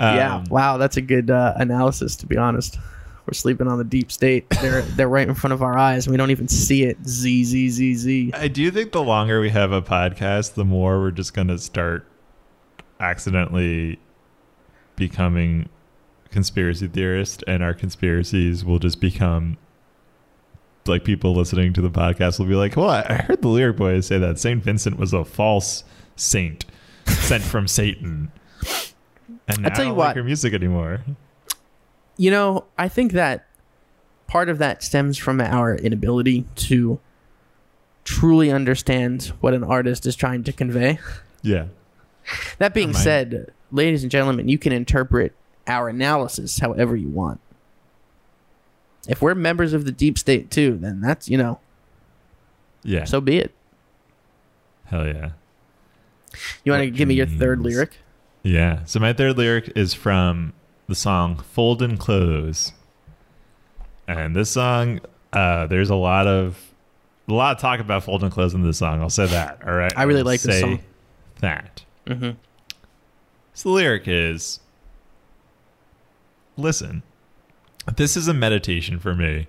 yeah. 0.00 0.36
Um, 0.36 0.44
wow 0.50 0.76
that's 0.76 0.96
a 0.96 1.00
good 1.00 1.30
uh, 1.30 1.54
analysis 1.56 2.16
to 2.16 2.26
be 2.26 2.36
honest. 2.36 2.78
We're 3.26 3.32
sleeping 3.32 3.68
on 3.68 3.78
the 3.78 3.84
deep 3.84 4.12
state. 4.12 4.48
They're 4.60 4.82
they're 4.96 5.08
right 5.08 5.26
in 5.26 5.34
front 5.34 5.54
of 5.54 5.62
our 5.62 5.78
eyes. 5.78 6.06
And 6.06 6.12
we 6.12 6.18
don't 6.18 6.30
even 6.30 6.48
see 6.48 6.84
it. 6.84 6.98
Z 7.06 7.44
z 7.44 7.70
z 7.70 7.94
z. 7.94 8.30
I 8.34 8.48
do 8.48 8.70
think 8.70 8.92
the 8.92 9.02
longer 9.02 9.40
we 9.40 9.50
have 9.50 9.72
a 9.72 9.80
podcast, 9.80 10.54
the 10.54 10.64
more 10.64 11.00
we're 11.00 11.10
just 11.10 11.32
going 11.32 11.48
to 11.48 11.58
start 11.58 12.06
accidentally 13.00 13.98
becoming 14.96 15.68
conspiracy 16.30 16.88
theorists, 16.88 17.42
and 17.46 17.62
our 17.62 17.74
conspiracies 17.74 18.64
will 18.64 18.78
just 18.78 19.00
become 19.00 19.56
like 20.86 21.04
people 21.04 21.34
listening 21.34 21.72
to 21.72 21.80
the 21.80 21.90
podcast 21.90 22.38
will 22.38 22.46
be 22.46 22.54
like, 22.54 22.76
"Well, 22.76 22.90
I 22.90 23.06
I 23.08 23.14
heard 23.14 23.40
the 23.40 23.48
lyric 23.48 23.76
boys 23.76 24.06
say 24.06 24.18
that 24.18 24.38
Saint 24.38 24.62
Vincent 24.62 24.98
was 24.98 25.14
a 25.14 25.24
false 25.24 25.84
saint 26.16 26.66
sent 27.06 27.42
from 27.42 27.66
Satan." 27.66 28.30
And 29.48 29.62
now 29.62 29.68
I 29.68 29.70
tell 29.70 29.80
I 29.80 29.82
you 29.84 29.88
don't 29.90 29.96
what. 29.98 30.06
like 30.08 30.16
her 30.16 30.24
music 30.24 30.54
anymore. 30.54 31.00
you 32.16 32.30
know, 32.30 32.64
I 32.78 32.88
think 32.88 33.12
that 33.12 33.46
part 34.26 34.48
of 34.48 34.58
that 34.58 34.82
stems 34.82 35.18
from 35.18 35.40
our 35.40 35.74
inability 35.74 36.44
to 36.56 36.98
truly 38.04 38.50
understand 38.50 39.32
what 39.40 39.54
an 39.54 39.62
artist 39.64 40.06
is 40.06 40.16
trying 40.16 40.44
to 40.44 40.52
convey. 40.52 40.98
Yeah, 41.42 41.66
That 42.58 42.72
being 42.72 42.94
said, 42.94 43.52
ladies 43.70 44.02
and 44.02 44.10
gentlemen, 44.10 44.48
you 44.48 44.56
can 44.56 44.72
interpret 44.72 45.34
our 45.66 45.88
analysis 45.90 46.58
however 46.58 46.96
you 46.96 47.08
want. 47.08 47.40
If 49.06 49.20
we're 49.20 49.34
members 49.34 49.74
of 49.74 49.84
the 49.84 49.92
deep 49.92 50.16
state 50.18 50.50
too, 50.50 50.78
then 50.78 51.02
that's, 51.02 51.28
you 51.28 51.36
know, 51.36 51.60
yeah, 52.82 53.04
so 53.04 53.20
be 53.20 53.36
it. 53.38 53.54
hell 54.86 55.06
yeah. 55.06 55.32
You 56.64 56.72
want 56.72 56.84
to 56.84 56.90
give 56.90 57.08
me 57.08 57.14
your 57.14 57.26
third 57.26 57.60
lyric? 57.60 57.98
Yeah. 58.44 58.84
So 58.84 59.00
my 59.00 59.12
third 59.12 59.36
lyric 59.36 59.72
is 59.74 59.92
from 59.94 60.52
the 60.86 60.94
song 60.94 61.42
"Foldin' 61.56 61.98
Clothes," 61.98 62.72
and 64.06 64.36
this 64.36 64.50
song, 64.50 65.00
uh, 65.32 65.66
there's 65.66 65.90
a 65.90 65.96
lot 65.96 66.28
of 66.28 66.56
a 67.26 67.32
lot 67.32 67.56
of 67.56 67.60
talk 67.60 67.80
about 67.80 68.04
fold 68.04 68.22
and 68.22 68.30
close 68.30 68.54
in 68.54 68.62
this 68.62 68.78
song. 68.78 69.00
I'll 69.00 69.10
say 69.10 69.26
that. 69.26 69.58
All 69.66 69.74
right. 69.74 69.92
I 69.96 70.04
really 70.04 70.20
I'll 70.20 70.26
like 70.26 70.42
this 70.42 70.60
song. 70.60 70.80
That. 71.40 71.84
Mm-hmm. 72.06 72.30
So 73.54 73.68
the 73.68 73.74
lyric 73.74 74.04
is 74.06 74.60
Listen, 76.56 77.02
this 77.96 78.16
is 78.16 78.28
a 78.28 78.34
meditation 78.34 78.98
for 79.00 79.14
me, 79.14 79.48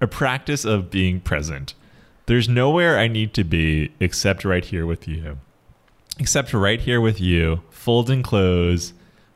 a 0.00 0.06
practice 0.06 0.64
of 0.64 0.90
being 0.90 1.20
present. 1.20 1.74
There's 2.26 2.48
nowhere 2.48 2.98
I 2.98 3.08
need 3.08 3.34
to 3.34 3.44
be 3.44 3.92
except 4.00 4.44
right 4.44 4.64
here 4.64 4.86
with 4.86 5.06
you. 5.06 5.38
Except 6.18 6.52
right 6.52 6.80
here 6.80 7.00
with 7.00 7.20
you, 7.20 7.62
folding 7.70 8.22
clothes, 8.22 8.92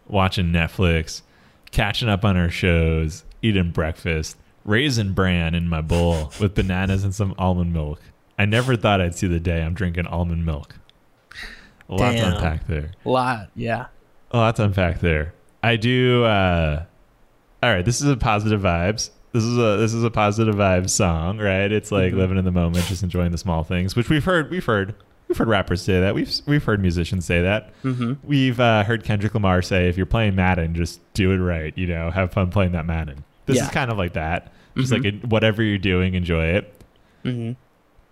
watching 0.09 0.47
Netflix, 0.47 1.23
catching 1.71 2.09
up 2.09 2.25
on 2.25 2.37
our 2.37 2.51
shows, 2.51 3.25
eating 3.40 3.71
breakfast, 3.71 4.37
raisin 4.64 5.12
bran 5.12 5.55
in 5.55 5.68
my 5.68 5.81
bowl 5.81 6.33
with 6.40 6.55
bananas 6.55 7.05
and 7.05 7.14
some 7.14 7.35
almond 7.38 7.73
milk. 7.73 8.01
I 8.38 8.47
never 8.47 8.77
thought 8.77 9.01
I'd 9.01 9.14
see 9.14 9.29
the 9.29 9.38
day 9.40 9.62
I'm 9.62 9.75
drinking 9.75 10.07
almond 10.07 10.45
milk. 10.45 10.75
A 11.88 11.95
lot 11.95 12.12
to 12.12 12.35
unpack 12.35 12.66
there. 12.66 12.92
A 13.05 13.09
lot, 13.09 13.51
yeah. 13.55 13.87
A 14.33 14.38
lot 14.38 14.57
to 14.57 14.64
unpack 14.64 15.01
there. 15.01 15.35
I 15.62 15.77
do. 15.77 16.25
uh 16.25 16.85
All 17.62 17.73
right, 17.73 17.85
this 17.85 18.01
is 18.01 18.09
a 18.09 18.16
positive 18.16 18.61
vibes. 18.62 19.11
This 19.33 19.45
is 19.45 19.57
a 19.57 19.77
this 19.79 19.95
is 19.95 20.03
a 20.03 20.11
positive 20.11 20.55
vibes 20.57 20.90
song, 20.90 21.38
right? 21.38 21.71
It's 21.71 21.92
like 21.92 22.12
Mhm. 22.12 22.16
living 22.16 22.38
in 22.38 22.45
the 22.45 22.51
moment, 22.51 22.87
just 22.87 23.03
enjoying 23.03 23.31
the 23.31 23.38
small 23.38 23.62
things, 23.62 23.95
which 23.95 24.09
we've 24.09 24.25
heard. 24.25 24.51
We've 24.51 24.64
heard. 24.64 24.95
We've 25.33 25.38
heard 25.38 25.49
rappers 25.49 25.81
say 25.81 25.99
that. 25.99 26.14
We've 26.14 26.31
we've 26.45 26.62
heard 26.62 26.83
musicians 26.83 27.25
say 27.25 27.40
that. 27.40 27.73
Mm-hmm. 27.85 28.14
We've 28.23 28.61
uh, 28.61 28.85
heard 28.85 29.03
Kendrick 29.03 29.33
Lamar 29.33 29.62
say, 29.62 29.88
"If 29.88 29.97
you're 29.97 30.05
playing 30.05 30.35
Madden, 30.35 30.75
just 30.75 31.01
do 31.14 31.31
it 31.33 31.38
right. 31.38 31.73
You 31.75 31.87
know, 31.87 32.11
have 32.11 32.33
fun 32.35 32.51
playing 32.51 32.73
that 32.73 32.85
Madden." 32.85 33.25
This 33.47 33.57
Yeah. 33.57 33.64
is 33.64 33.71
kind 33.71 33.90
of 33.90 33.97
like 33.97 34.12
that. 34.12 34.53
Just 34.77 34.92
Mhm. 34.92 35.23
like 35.23 35.31
whatever 35.33 35.62
you're 35.62 35.79
doing, 35.79 36.12
enjoy 36.12 36.45
it. 36.49 36.83
Mm-hmm. 37.25 37.53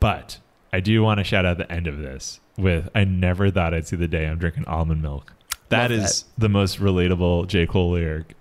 But 0.01 0.39
I 0.73 0.81
do 0.81 1.03
want 1.03 1.19
to 1.19 1.25
shout 1.25 1.45
out 1.45 1.59
the 1.59 1.71
end 1.71 1.87
of 1.87 1.99
this 1.99 2.41
with 2.57 2.89
I 2.95 3.05
never 3.05 3.51
thought 3.51 3.75
I'd 3.75 3.87
see 3.87 3.97
the 3.97 4.09
day 4.09 4.27
I'm 4.27 4.39
drinking 4.39 4.65
almond 4.65 5.03
milk. 5.03 5.35
That 5.69 5.91
Love 5.91 6.01
is 6.01 6.25
the 6.39 6.49
most 6.49 6.81
relatable 6.81 7.49
J. 7.49 7.67
Cole 7.67 7.91
lyric 7.91 8.35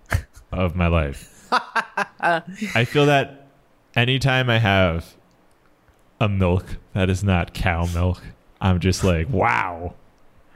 of 0.54 0.74
my 0.78 0.88
life. 0.88 1.50
I 2.22 2.86
feel 2.86 3.06
that 3.08 3.46
anytime 3.94 4.50
I 4.50 4.60
have 4.60 5.16
a 6.22 6.30
milk 6.30 6.78
that 6.94 7.10
is 7.10 7.26
not 7.26 7.54
cow 7.54 7.86
milk, 7.94 8.22
I'm 8.62 8.80
just 8.80 9.04
like, 9.04 9.30
wow, 9.30 9.94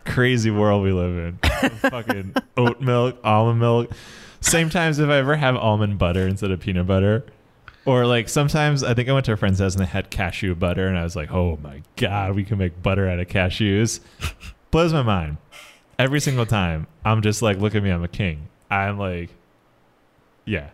crazy 0.05 0.51
world 0.51 0.83
we 0.83 0.91
live 0.91 1.17
in. 1.17 1.37
Fucking 1.89 2.35
oat 2.57 2.81
milk, 2.81 3.17
almond 3.23 3.59
milk. 3.59 3.91
Same 4.41 4.69
times 4.69 4.99
if 4.99 5.09
I 5.09 5.17
ever 5.17 5.35
have 5.37 5.55
almond 5.55 5.97
butter 5.97 6.27
instead 6.27 6.51
of 6.51 6.59
peanut 6.59 6.85
butter. 6.87 7.25
Or 7.85 8.05
like 8.05 8.29
sometimes 8.29 8.83
I 8.83 8.93
think 8.93 9.09
I 9.09 9.13
went 9.13 9.25
to 9.25 9.33
a 9.33 9.37
friend's 9.37 9.59
house 9.59 9.73
and 9.75 9.81
they 9.83 9.87
had 9.89 10.09
cashew 10.09 10.55
butter 10.55 10.87
and 10.87 10.97
I 10.97 11.03
was 11.03 11.15
like, 11.15 11.31
oh 11.31 11.57
my 11.61 11.81
god, 11.97 12.35
we 12.35 12.43
can 12.43 12.57
make 12.57 12.81
butter 12.81 13.07
out 13.09 13.19
of 13.19 13.27
cashews. 13.27 13.99
Blows 14.71 14.93
my 14.93 15.01
mind. 15.03 15.37
Every 15.99 16.19
single 16.19 16.45
time. 16.45 16.87
I'm 17.05 17.21
just 17.21 17.41
like, 17.41 17.57
look 17.59 17.75
at 17.75 17.83
me, 17.83 17.89
I'm 17.89 18.03
a 18.03 18.07
king. 18.07 18.47
I'm 18.71 18.97
like, 18.97 19.29
yeah. 20.45 20.69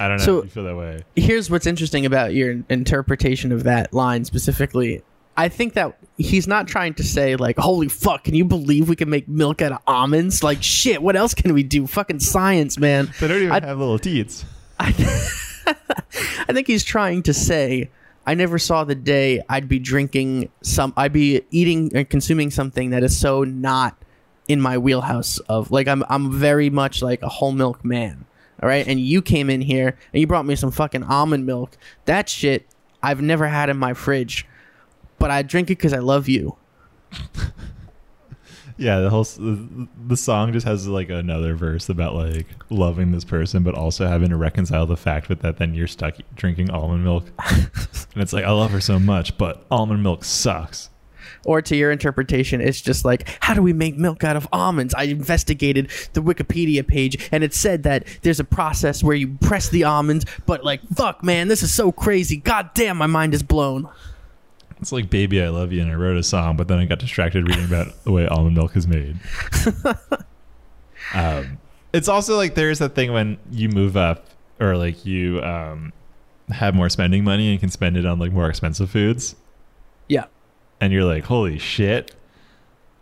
I 0.00 0.08
don't 0.08 0.18
know 0.18 0.24
So- 0.24 0.38
if 0.38 0.44
you 0.46 0.50
feel 0.50 0.64
that 0.64 0.76
way. 0.76 1.00
Here's 1.16 1.50
what's 1.50 1.66
interesting 1.66 2.04
about 2.06 2.34
your 2.34 2.62
interpretation 2.68 3.52
of 3.52 3.64
that 3.64 3.92
line 3.92 4.24
specifically. 4.24 5.02
I 5.38 5.48
think 5.48 5.74
that 5.74 5.96
he's 6.18 6.48
not 6.48 6.66
trying 6.66 6.94
to 6.94 7.04
say 7.04 7.36
like, 7.36 7.56
"Holy 7.58 7.88
fuck, 7.88 8.24
can 8.24 8.34
you 8.34 8.44
believe 8.44 8.88
we 8.88 8.96
can 8.96 9.08
make 9.08 9.28
milk 9.28 9.62
out 9.62 9.70
of 9.72 9.78
almonds?" 9.86 10.42
Like, 10.42 10.62
shit, 10.62 11.00
what 11.00 11.14
else 11.14 11.32
can 11.32 11.54
we 11.54 11.62
do? 11.62 11.86
Fucking 11.86 12.18
science, 12.20 12.76
man. 12.76 13.10
They 13.20 13.28
don't 13.28 13.38
even 13.42 13.52
I- 13.52 13.64
have 13.64 13.78
little 13.78 13.98
teats. 14.00 14.44
I, 14.80 14.88
I 16.48 16.52
think 16.52 16.66
he's 16.66 16.84
trying 16.84 17.22
to 17.24 17.32
say 17.34 17.90
I 18.26 18.34
never 18.34 18.58
saw 18.58 18.84
the 18.84 18.94
day 18.94 19.40
I'd 19.48 19.68
be 19.68 19.78
drinking 19.78 20.50
some 20.62 20.92
I'd 20.96 21.12
be 21.12 21.42
eating 21.50 21.90
and 21.94 22.08
consuming 22.10 22.50
something 22.50 22.90
that 22.90 23.02
is 23.02 23.18
so 23.18 23.44
not 23.44 23.96
in 24.48 24.60
my 24.60 24.76
wheelhouse 24.76 25.38
of 25.40 25.70
like 25.70 25.88
I'm 25.88 26.04
I'm 26.08 26.32
very 26.32 26.68
much 26.68 27.00
like 27.00 27.22
a 27.22 27.28
whole 27.28 27.52
milk 27.52 27.84
man. 27.84 28.24
All 28.62 28.68
right? 28.68 28.86
And 28.88 28.98
you 28.98 29.22
came 29.22 29.50
in 29.50 29.60
here 29.60 29.96
and 30.12 30.20
you 30.20 30.26
brought 30.26 30.46
me 30.46 30.56
some 30.56 30.72
fucking 30.72 31.04
almond 31.04 31.46
milk. 31.46 31.76
That 32.06 32.28
shit 32.28 32.66
I've 33.02 33.22
never 33.22 33.46
had 33.46 33.68
in 33.70 33.76
my 33.76 33.94
fridge. 33.94 34.46
But 35.18 35.30
I 35.30 35.42
drink 35.42 35.70
it 35.70 35.78
cuz 35.78 35.92
I 35.92 35.98
love 35.98 36.28
you. 36.28 36.56
Yeah, 38.78 39.00
the 39.00 39.10
whole 39.10 39.24
the, 39.24 39.88
the 40.06 40.16
song 40.16 40.52
just 40.52 40.64
has 40.64 40.86
like 40.86 41.10
another 41.10 41.54
verse 41.54 41.88
about 41.88 42.14
like 42.14 42.46
loving 42.70 43.10
this 43.10 43.24
person, 43.24 43.64
but 43.64 43.74
also 43.74 44.06
having 44.06 44.30
to 44.30 44.36
reconcile 44.36 44.86
the 44.86 44.96
fact 44.96 45.28
with 45.28 45.40
that 45.40 45.58
then 45.58 45.74
you're 45.74 45.88
stuck 45.88 46.14
drinking 46.36 46.70
almond 46.70 47.02
milk, 47.02 47.26
and 47.48 48.22
it's 48.22 48.32
like 48.32 48.44
I 48.44 48.52
love 48.52 48.70
her 48.70 48.80
so 48.80 49.00
much, 49.00 49.36
but 49.36 49.66
almond 49.68 50.04
milk 50.04 50.24
sucks. 50.24 50.90
Or 51.44 51.60
to 51.60 51.76
your 51.76 51.90
interpretation, 51.90 52.60
it's 52.60 52.80
just 52.80 53.04
like, 53.04 53.28
how 53.40 53.52
do 53.54 53.62
we 53.62 53.72
make 53.72 53.96
milk 53.96 54.22
out 54.22 54.36
of 54.36 54.46
almonds? 54.52 54.94
I 54.94 55.04
investigated 55.04 55.90
the 56.12 56.22
Wikipedia 56.22 56.86
page 56.86 57.28
and 57.32 57.44
it 57.44 57.54
said 57.54 57.82
that 57.82 58.06
there's 58.22 58.40
a 58.40 58.44
process 58.44 59.02
where 59.02 59.16
you 59.16 59.36
press 59.40 59.68
the 59.68 59.84
almonds, 59.84 60.24
but 60.46 60.64
like, 60.64 60.80
fuck, 60.94 61.22
man, 61.22 61.48
this 61.48 61.62
is 61.62 61.72
so 61.72 61.92
crazy. 61.92 62.36
God 62.36 62.70
damn, 62.74 62.96
my 62.96 63.06
mind 63.06 63.34
is 63.34 63.42
blown. 63.42 63.88
It's 64.80 64.92
like 64.92 65.10
"Baby, 65.10 65.42
I 65.42 65.48
Love 65.48 65.72
You," 65.72 65.82
and 65.82 65.90
I 65.90 65.94
wrote 65.94 66.16
a 66.16 66.22
song, 66.22 66.56
but 66.56 66.68
then 66.68 66.78
I 66.78 66.84
got 66.84 66.98
distracted 66.98 67.48
reading 67.48 67.64
about 67.64 68.04
the 68.04 68.12
way 68.12 68.26
almond 68.26 68.56
milk 68.56 68.76
is 68.76 68.86
made. 68.86 69.16
um, 71.14 71.58
it's 71.92 72.08
also 72.08 72.36
like 72.36 72.54
there's 72.54 72.78
that 72.78 72.94
thing 72.94 73.12
when 73.12 73.38
you 73.50 73.68
move 73.68 73.96
up 73.96 74.26
or 74.60 74.76
like 74.76 75.04
you 75.04 75.42
um, 75.42 75.92
have 76.50 76.74
more 76.74 76.88
spending 76.88 77.24
money 77.24 77.50
and 77.50 77.60
can 77.60 77.70
spend 77.70 77.96
it 77.96 78.06
on 78.06 78.18
like 78.18 78.32
more 78.32 78.48
expensive 78.48 78.90
foods. 78.90 79.36
Yeah. 80.08 80.24
and 80.80 80.92
you're 80.92 81.04
like, 81.04 81.24
holy 81.24 81.58
shit, 81.58 82.14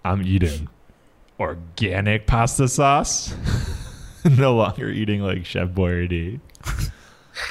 I'm 0.04 0.22
eating 0.22 0.68
organic 1.38 2.26
pasta 2.26 2.68
sauce. 2.68 3.34
no 4.24 4.56
longer 4.56 4.88
eating 4.88 5.20
like 5.20 5.44
Chef 5.46 5.68
Boyardee. 5.68 6.40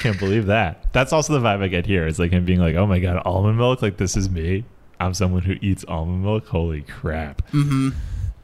Can't 0.00 0.18
believe 0.18 0.46
that. 0.46 0.92
That's 0.92 1.12
also 1.12 1.32
the 1.32 1.40
vibe 1.40 1.62
I 1.62 1.68
get 1.68 1.86
here. 1.86 2.06
It's 2.06 2.18
like 2.18 2.32
him 2.32 2.44
being 2.44 2.60
like, 2.60 2.74
oh 2.74 2.86
my 2.86 2.98
god, 2.98 3.22
almond 3.24 3.58
milk. 3.58 3.82
Like 3.82 3.96
this 3.96 4.16
is 4.16 4.28
me. 4.28 4.64
I'm 4.98 5.14
someone 5.14 5.42
who 5.42 5.56
eats 5.60 5.84
almond 5.84 6.24
milk. 6.24 6.46
Holy 6.48 6.82
crap. 6.82 7.46
Mm-hmm. 7.50 7.90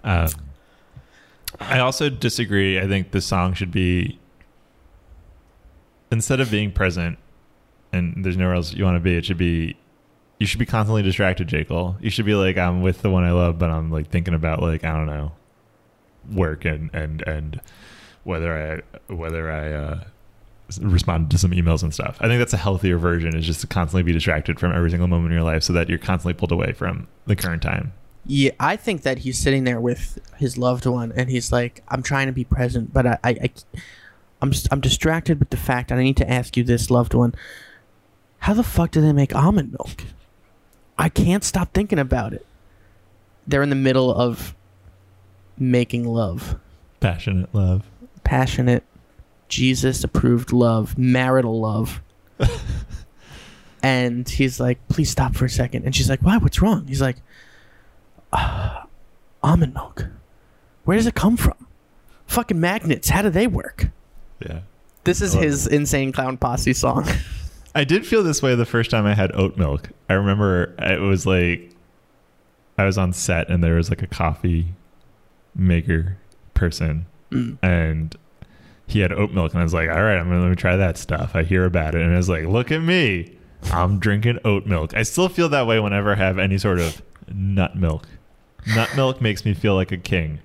Um, 0.05 0.29
I 1.61 1.79
also 1.81 2.11
disagree. 2.11 2.79
I 2.79 2.87
think 2.87 3.11
the 3.11 3.21
song 3.21 3.55
should 3.55 3.71
be 3.71 4.19
instead 6.11 6.41
of 6.41 6.51
being 6.51 6.71
present 6.71 7.19
and 7.93 8.25
there's 8.25 8.37
nowhere 8.37 8.55
else 8.55 8.73
you 8.73 8.85
want 8.85 8.97
to 8.97 9.01
be. 9.01 9.17
It 9.17 9.25
should 9.25 9.39
be 9.39 9.77
you 10.39 10.47
should 10.47 10.59
be 10.59 10.67
constantly 10.67 11.03
distracted, 11.03 11.47
J. 11.47 11.65
Cole. 11.65 11.97
You 12.01 12.11
should 12.11 12.27
be 12.27 12.35
like 12.35 12.57
I'm 12.57 12.83
with 12.83 13.03
the 13.03 13.11
one 13.11 13.25
I 13.25 13.33
love, 13.33 13.59
but 13.59 13.71
I'm 13.71 13.91
like 13.91 14.11
thinking 14.11 14.35
about 14.35 14.61
like 14.61 14.85
I 14.85 14.93
don't 14.93 15.07
know 15.07 15.33
work 16.31 16.65
and 16.65 16.91
and 16.95 17.23
and 17.23 17.61
whether 18.25 18.83
I 19.09 19.13
whether 19.13 19.51
I 19.51 19.73
uh, 19.73 20.05
s- 20.73 20.79
respond 20.81 21.31
to 21.31 21.39
some 21.39 21.51
emails 21.53 21.83
and 21.83 21.93
stuff. 21.93 22.17
I 22.21 22.27
think 22.29 22.39
that's 22.39 22.53
a 22.53 22.57
healthier 22.59 22.99
version. 22.99 23.37
Is 23.37 23.47
just 23.47 23.61
to 23.63 23.67
constantly 23.67 24.03
be 24.03 24.13
distracted 24.13 24.59
from 24.59 24.73
every 24.73 24.91
single 24.91 25.09
moment 25.09 25.33
in 25.33 25.35
your 25.37 25.45
life, 25.45 25.63
so 25.63 25.73
that 25.73 25.89
you're 25.89 25.99
constantly 25.99 26.35
pulled 26.35 26.53
away 26.53 26.73
from 26.73 27.07
the 27.27 27.37
current 27.37 27.63
time. 27.63 27.93
Yeah, 28.25 28.53
I 28.61 28.77
think 28.77 29.03
that 29.03 29.19
he's 29.19 29.39
sitting 29.39 29.65
there 29.65 29.81
with 29.81 30.19
his 30.37 30.57
loved 30.57 30.87
one 30.87 31.11
and 31.17 31.29
he's 31.29 31.51
like, 31.51 31.83
I'm 31.89 32.05
trying 32.05 32.29
to 32.29 32.33
be 32.33 32.45
present, 32.45 32.93
but 32.93 33.05
I, 33.05 33.19
I, 33.25 33.31
I 33.31 33.51
I'm, 34.41 34.53
I'm 34.71 34.81
distracted 34.81 35.41
with 35.41 35.51
the 35.51 35.57
fact 35.57 35.89
that 35.89 35.99
I 35.99 36.05
need 36.05 36.17
to 36.19 36.31
ask 36.31 36.57
you 36.57 36.63
this, 36.63 36.89
loved 36.89 37.15
one. 37.15 37.35
How 38.39 38.55
the 38.55 38.63
fuck 38.63 38.93
do 38.93 39.01
they 39.01 39.13
make 39.13 39.35
almond 39.35 39.73
milk? 39.73 40.05
I 40.97 41.09
can't 41.09 41.43
stop 41.43 41.73
thinking 41.75 41.99
about 41.99 42.33
it. 42.33 42.47
They're 43.45 43.63
in 43.63 43.71
the 43.71 43.75
middle 43.75 44.15
of 44.15 44.55
making 45.59 46.05
love. 46.07 46.57
Passionate 47.01 47.53
love. 47.53 47.91
passionate, 48.23 48.85
Jesus 49.53 50.03
approved 50.03 50.51
love, 50.51 50.97
marital 50.97 51.61
love. 51.61 52.01
and 53.83 54.27
he's 54.27 54.59
like, 54.59 54.79
please 54.89 55.11
stop 55.11 55.37
for 55.37 55.45
a 55.45 55.51
second. 55.51 55.85
And 55.85 55.95
she's 55.95 56.09
like, 56.09 56.21
why? 56.23 56.39
What's 56.39 56.63
wrong? 56.63 56.87
He's 56.87 57.03
like, 57.03 57.17
"Ah, 58.33 58.87
almond 59.43 59.75
milk. 59.75 60.07
Where 60.85 60.97
does 60.97 61.07
it 61.07 61.15
come 61.15 61.37
from? 61.37 61.67
Fucking 62.27 62.59
magnets. 62.59 63.11
How 63.11 63.21
do 63.21 63.29
they 63.29 63.47
work? 63.47 63.91
Yeah. 64.41 64.61
This 65.05 65.21
is 65.21 65.35
his 65.35 65.67
insane 65.67 66.13
clown 66.13 66.39
posse 66.39 66.73
song. 66.73 67.07
I 67.75 67.85
did 67.85 68.07
feel 68.07 68.23
this 68.23 68.41
way 68.41 68.55
the 68.55 68.65
first 68.65 68.91
time 68.91 69.05
I 69.05 69.15
had 69.15 69.37
oat 69.37 69.59
milk. 69.59 69.91
I 70.09 70.15
remember 70.15 70.75
it 70.79 71.01
was 71.01 71.27
like 71.27 71.73
I 72.79 72.87
was 72.87 72.97
on 72.97 73.13
set 73.13 73.51
and 73.51 73.63
there 73.63 73.75
was 73.75 73.91
like 73.91 74.01
a 74.03 74.07
coffee 74.07 74.69
maker 75.55 76.17
person 76.55 77.05
Mm. 77.31 77.57
and 77.63 78.15
he 78.93 79.01
had 79.01 79.13
oat 79.13 79.33
milk 79.33 79.53
and 79.53 79.61
I 79.61 79.65
was 79.65 79.75
like, 79.75 79.89
all 79.89 80.03
right, 80.03 80.17
I'm 80.19 80.29
gonna 80.29 80.41
let 80.43 80.51
me 80.51 80.57
try 80.57 80.77
that 80.77 80.97
stuff. 80.97 81.35
I 81.35 81.43
hear 81.43 81.65
about 81.65 81.95
it 81.95 82.03
and 82.03 82.13
I 82.13 82.17
was 82.17 82.29
like, 82.29 82.45
look 82.47 82.71
at 82.71 82.81
me. 82.83 83.37
I'm 83.73 83.99
drinking 83.99 84.39
oat 84.45 84.67
milk. 84.67 84.95
I 84.95 85.03
still 85.03 85.29
feel 85.29 85.49
that 85.51 85.67
way 85.67 85.79
whenever 85.81 86.13
I 86.13 86.17
have 86.17 86.39
any 86.39 86.59
sort 86.59 86.81
of 86.81 87.01
nut 87.33 87.77
milk. 87.77 88.07
Nut 88.75 88.89
milk 88.97 89.21
makes 89.21 89.45
me 89.45 89.55
feel 89.55 89.75
like 89.75 89.93
a 89.93 89.97
king. 89.97 90.41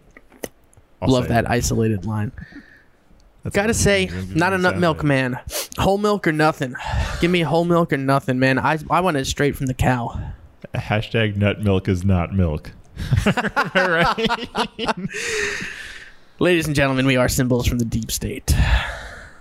I'll 1.02 1.10
Love 1.10 1.28
that 1.28 1.46
it. 1.46 1.50
isolated 1.52 2.06
line. 2.06 2.32
That's 3.44 3.56
Gotta 3.56 3.74
say, 3.74 4.04
it 4.04 4.12
makes 4.12 4.28
me 4.28 4.36
not 4.36 4.54
a 4.54 4.58
nut 4.58 4.78
milk 4.78 5.04
man. 5.04 5.40
Whole 5.78 5.98
milk 5.98 6.28
or 6.28 6.32
nothing. 6.32 6.76
Give 7.22 7.32
me 7.32 7.42
whole 7.42 7.66
milk 7.66 7.94
or 7.94 7.98
nothing, 7.98 8.40
man. 8.40 8.60
I, 8.60 8.78
I 8.90 9.02
want 9.02 9.18
it 9.18 9.26
straight 9.26 9.56
from 9.56 9.68
the 9.68 9.74
cow. 9.74 10.20
Hashtag 10.76 11.36
nut 11.38 11.62
milk 11.62 11.88
is 11.88 12.04
not 12.04 12.34
milk. 12.34 12.72
right? 13.76 14.50
Ladies 16.40 16.68
and 16.68 16.76
gentlemen, 16.76 17.06
we 17.08 17.16
are 17.16 17.28
symbols 17.28 17.66
from 17.66 17.80
the 17.80 17.86
deep 17.86 18.12
state. 18.12 18.54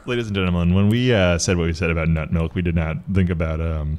Ladies 0.06 0.26
and 0.26 0.34
gentlemen, 0.34 0.74
when 0.74 0.88
we 0.88 1.12
uh, 1.12 1.36
said 1.36 1.56
what 1.58 1.66
we 1.66 1.74
said 1.74 1.90
about 1.90 2.08
nut 2.08 2.32
milk, 2.32 2.54
we 2.54 2.62
did 2.62 2.74
not 2.74 2.96
think 3.12 3.28
about 3.28 3.60
um, 3.60 3.98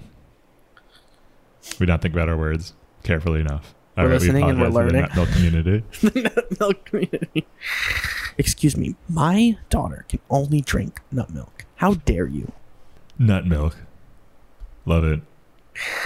we 1.79 1.86
did 1.86 1.89
not 1.89 2.01
think 2.01 2.13
about 2.15 2.27
our 2.29 2.38
words 2.38 2.73
carefully 3.03 3.39
enough. 3.41 3.75
We're 3.95 4.03
All 4.03 4.10
we 4.10 4.15
listening 4.15 4.43
and 4.43 4.60
we're 4.60 4.65
to 4.67 4.71
the 4.71 4.75
learning. 4.75 5.01
nut 5.01 5.15
milk 5.15 5.29
community. 5.29 5.83
the 6.01 6.21
nut 6.36 6.60
milk 6.60 6.86
community. 6.86 7.45
Excuse 8.38 8.75
me, 8.77 8.95
my 9.10 9.57
daughter 9.69 10.05
can 10.10 10.19
only 10.29 10.62
drink 10.62 11.02
nut 11.12 11.29
milk. 11.29 11.65
How 11.75 11.95
dare 11.95 12.27
you? 12.27 12.52
nut 13.19 13.45
milk, 13.48 13.75
love 14.85 15.04
it. 15.04 15.21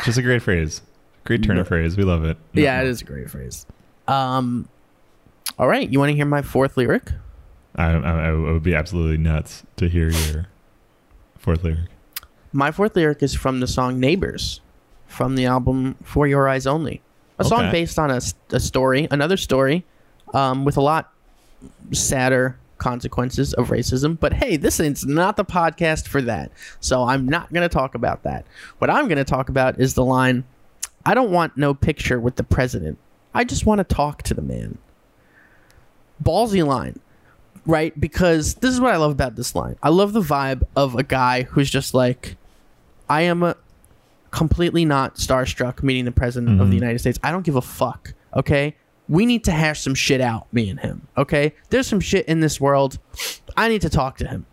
Just 0.03 0.17
a 0.17 0.21
great 0.21 0.41
phrase, 0.41 0.81
great 1.25 1.43
turn 1.43 1.57
of 1.57 1.67
phrase. 1.67 1.95
We 1.95 2.03
love 2.03 2.23
it. 2.25 2.37
Nut 2.53 2.63
yeah, 2.63 2.79
it 2.79 2.83
milk. 2.83 2.91
is 2.91 3.01
a 3.01 3.05
great 3.05 3.29
phrase. 3.29 3.65
Um, 4.07 4.67
all 5.61 5.67
right, 5.67 5.87
you 5.91 5.99
want 5.99 6.09
to 6.09 6.15
hear 6.15 6.25
my 6.25 6.41
fourth 6.41 6.75
lyric? 6.75 7.11
I, 7.75 7.91
I, 7.91 8.29
I 8.29 8.31
would 8.31 8.63
be 8.63 8.73
absolutely 8.73 9.17
nuts 9.17 9.63
to 9.77 9.87
hear 9.87 10.09
your 10.09 10.47
fourth 11.37 11.63
lyric. 11.63 11.87
My 12.51 12.71
fourth 12.71 12.95
lyric 12.95 13.21
is 13.21 13.35
from 13.35 13.59
the 13.59 13.67
song 13.67 13.99
"Neighbors" 13.99 14.59
from 15.05 15.35
the 15.35 15.45
album 15.45 15.95
"For 16.03 16.25
Your 16.25 16.49
Eyes 16.49 16.65
Only," 16.65 17.01
a 17.37 17.43
song 17.43 17.71
based 17.71 17.99
on 17.99 18.09
a 18.09 18.59
story, 18.59 19.07
another 19.11 19.37
story, 19.37 19.85
um, 20.33 20.65
with 20.65 20.77
a 20.77 20.81
lot 20.81 21.13
sadder 21.91 22.57
consequences 22.79 23.53
of 23.53 23.69
racism. 23.69 24.19
But 24.19 24.33
hey, 24.33 24.57
this 24.57 24.79
is 24.79 25.05
not 25.05 25.37
the 25.37 25.45
podcast 25.45 26.07
for 26.07 26.23
that, 26.23 26.51
so 26.79 27.03
I'm 27.03 27.27
not 27.27 27.53
going 27.53 27.61
to 27.61 27.73
talk 27.73 27.93
about 27.93 28.23
that. 28.23 28.47
What 28.79 28.89
I'm 28.89 29.07
going 29.07 29.19
to 29.19 29.23
talk 29.23 29.47
about 29.47 29.79
is 29.79 29.93
the 29.93 30.03
line, 30.03 30.43
I 31.05 31.13
don't 31.13 31.31
want 31.31 31.55
no 31.55 31.75
picture 31.75 32.19
with 32.19 32.37
the 32.37 32.43
president. 32.43 32.97
I 33.35 33.43
just 33.43 33.67
want 33.67 33.77
to 33.77 33.83
talk 33.83 34.23
to 34.23 34.33
the 34.33 34.41
man. 34.41 34.79
Ballsy 36.21 36.65
line, 36.65 36.99
right? 37.65 37.99
Because 37.99 38.55
this 38.55 38.73
is 38.73 38.79
what 38.79 38.93
I 38.93 38.97
love 38.97 39.11
about 39.11 39.35
this 39.35 39.55
line. 39.55 39.77
I 39.81 39.89
love 39.89 40.13
the 40.13 40.21
vibe 40.21 40.63
of 40.75 40.95
a 40.95 41.03
guy 41.03 41.43
who's 41.43 41.69
just 41.69 41.93
like, 41.93 42.37
I 43.09 43.21
am 43.21 43.53
completely 44.31 44.85
not 44.85 45.15
starstruck 45.15 45.83
meeting 45.83 46.05
the 46.05 46.11
president 46.11 46.53
of 46.53 46.57
the 46.59 46.63
mm-hmm. 46.63 46.73
United 46.73 46.99
States. 46.99 47.19
I 47.23 47.31
don't 47.31 47.43
give 47.43 47.55
a 47.55 47.61
fuck. 47.61 48.13
Okay. 48.35 48.75
We 49.09 49.25
need 49.25 49.43
to 49.43 49.51
hash 49.51 49.81
some 49.81 49.95
shit 49.95 50.21
out, 50.21 50.51
me 50.53 50.69
and 50.69 50.79
him. 50.79 51.07
Okay. 51.17 51.53
There's 51.69 51.87
some 51.87 51.99
shit 51.99 52.25
in 52.27 52.39
this 52.39 52.61
world. 52.61 52.97
I 53.57 53.67
need 53.67 53.81
to 53.81 53.89
talk 53.89 54.17
to 54.19 54.27
him. 54.27 54.45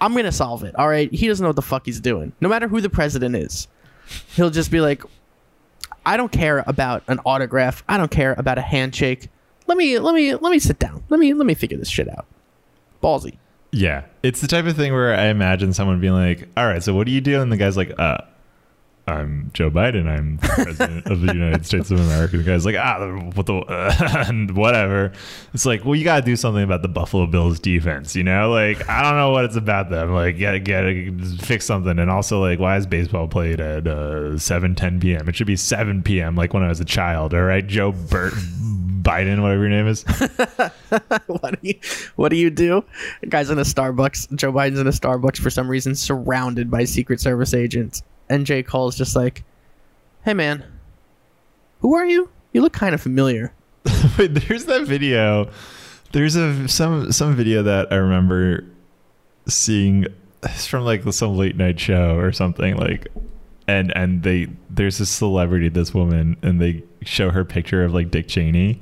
I'm 0.00 0.14
gonna 0.14 0.30
solve 0.30 0.62
it. 0.62 0.76
All 0.76 0.88
right. 0.88 1.12
He 1.12 1.26
doesn't 1.26 1.42
know 1.42 1.48
what 1.48 1.56
the 1.56 1.62
fuck 1.62 1.86
he's 1.86 2.00
doing. 2.00 2.32
No 2.40 2.48
matter 2.48 2.68
who 2.68 2.80
the 2.80 2.90
president 2.90 3.34
is, 3.34 3.66
he'll 4.34 4.50
just 4.50 4.70
be 4.70 4.80
like, 4.80 5.02
I 6.04 6.16
don't 6.16 6.30
care 6.30 6.62
about 6.68 7.02
an 7.08 7.18
autograph. 7.26 7.82
I 7.88 7.96
don't 7.96 8.10
care 8.10 8.34
about 8.38 8.58
a 8.58 8.62
handshake. 8.62 9.28
Let 9.66 9.76
me 9.76 9.98
let 9.98 10.14
me 10.14 10.34
let 10.34 10.50
me 10.50 10.58
sit 10.58 10.78
down. 10.78 11.02
Let 11.08 11.20
me 11.20 11.32
let 11.34 11.46
me 11.46 11.54
figure 11.54 11.78
this 11.78 11.88
shit 11.88 12.08
out. 12.08 12.26
Ballsy. 13.02 13.36
Yeah, 13.72 14.04
it's 14.22 14.40
the 14.40 14.46
type 14.46 14.64
of 14.66 14.76
thing 14.76 14.92
where 14.92 15.14
I 15.14 15.26
imagine 15.26 15.72
someone 15.72 16.00
being 16.00 16.14
like, 16.14 16.48
"All 16.56 16.66
right, 16.66 16.82
so 16.82 16.94
what 16.94 17.06
do 17.06 17.12
you 17.12 17.20
do?" 17.20 17.42
And 17.42 17.50
the 17.52 17.56
guy's 17.56 17.76
like, 17.76 17.92
"Uh, 17.98 18.18
I'm 19.08 19.50
Joe 19.52 19.70
Biden. 19.70 20.08
I'm 20.08 20.38
the 20.38 20.48
president 20.48 21.06
of 21.06 21.20
the 21.20 21.32
United 21.32 21.66
States 21.66 21.90
of 21.90 22.00
America." 22.00 22.38
The 22.38 22.44
guy's 22.44 22.64
like, 22.64 22.76
"Ah, 22.76 23.06
what 23.34 23.44
the 23.46 23.56
uh, 23.56 24.24
and 24.28 24.56
whatever." 24.56 25.12
It's 25.52 25.66
like, 25.66 25.84
well, 25.84 25.94
you 25.94 26.04
got 26.04 26.20
to 26.20 26.22
do 26.22 26.36
something 26.36 26.62
about 26.62 26.82
the 26.82 26.88
Buffalo 26.88 27.26
Bills 27.26 27.60
defense, 27.60 28.16
you 28.16 28.24
know? 28.24 28.50
Like, 28.50 28.88
I 28.88 29.02
don't 29.02 29.16
know 29.16 29.30
what 29.30 29.44
it's 29.44 29.56
about 29.56 29.90
them. 29.90 30.14
Like, 30.14 30.38
get 30.38 30.64
get 30.64 30.84
fix 31.40 31.66
something. 31.66 31.98
And 31.98 32.10
also, 32.10 32.40
like, 32.40 32.58
why 32.58 32.76
is 32.76 32.86
baseball 32.86 33.28
played 33.28 33.60
at 33.60 33.86
uh, 33.86 34.38
7, 34.38 34.74
10 34.74 35.00
p.m.? 35.00 35.28
It 35.28 35.36
should 35.36 35.46
be 35.48 35.56
7 35.56 36.02
p.m. 36.02 36.34
Like 36.36 36.54
when 36.54 36.62
I 36.62 36.68
was 36.68 36.80
a 36.80 36.84
child. 36.84 37.34
All 37.34 37.42
right, 37.42 37.66
Joe 37.66 37.92
Burt 37.92 38.32
Biden, 39.06 39.40
whatever 39.40 39.60
your 39.62 39.70
name 39.70 39.86
is. 39.86 40.02
what 41.28 41.62
do 41.62 41.68
you 41.68 41.74
what 42.16 42.30
do 42.30 42.36
you 42.36 42.50
do? 42.50 42.84
The 43.20 43.28
guy's 43.28 43.50
in 43.50 43.58
a 43.58 43.62
Starbucks. 43.62 44.34
Joe 44.34 44.52
Biden's 44.52 44.80
in 44.80 44.86
a 44.86 44.90
Starbucks 44.90 45.38
for 45.38 45.48
some 45.48 45.68
reason, 45.68 45.94
surrounded 45.94 46.70
by 46.70 46.84
Secret 46.84 47.20
Service 47.20 47.54
agents. 47.54 48.02
And 48.28 48.44
J. 48.44 48.64
Cole's 48.64 48.96
just 48.96 49.14
like, 49.14 49.44
Hey 50.24 50.34
man, 50.34 50.64
who 51.80 51.94
are 51.94 52.04
you? 52.04 52.28
You 52.52 52.62
look 52.62 52.72
kind 52.72 52.94
of 52.94 53.00
familiar. 53.00 53.52
Wait, 54.18 54.34
there's 54.34 54.64
that 54.64 54.82
video. 54.86 55.50
There's 56.12 56.34
a 56.34 56.66
some 56.68 57.12
some 57.12 57.36
video 57.36 57.62
that 57.62 57.92
I 57.92 57.96
remember 57.96 58.64
seeing. 59.46 60.06
It's 60.42 60.66
from 60.66 60.84
like 60.84 61.02
some 61.12 61.36
late 61.36 61.56
night 61.56 61.78
show 61.78 62.16
or 62.16 62.32
something 62.32 62.76
like, 62.76 63.08
and 63.68 63.92
and 63.96 64.22
they 64.22 64.48
there's 64.70 64.98
this 64.98 65.10
celebrity, 65.10 65.68
this 65.68 65.92
woman, 65.94 66.36
and 66.42 66.60
they 66.60 66.82
show 67.02 67.30
her 67.30 67.44
picture 67.44 67.84
of 67.84 67.92
like 67.94 68.10
Dick 68.10 68.28
Cheney, 68.28 68.80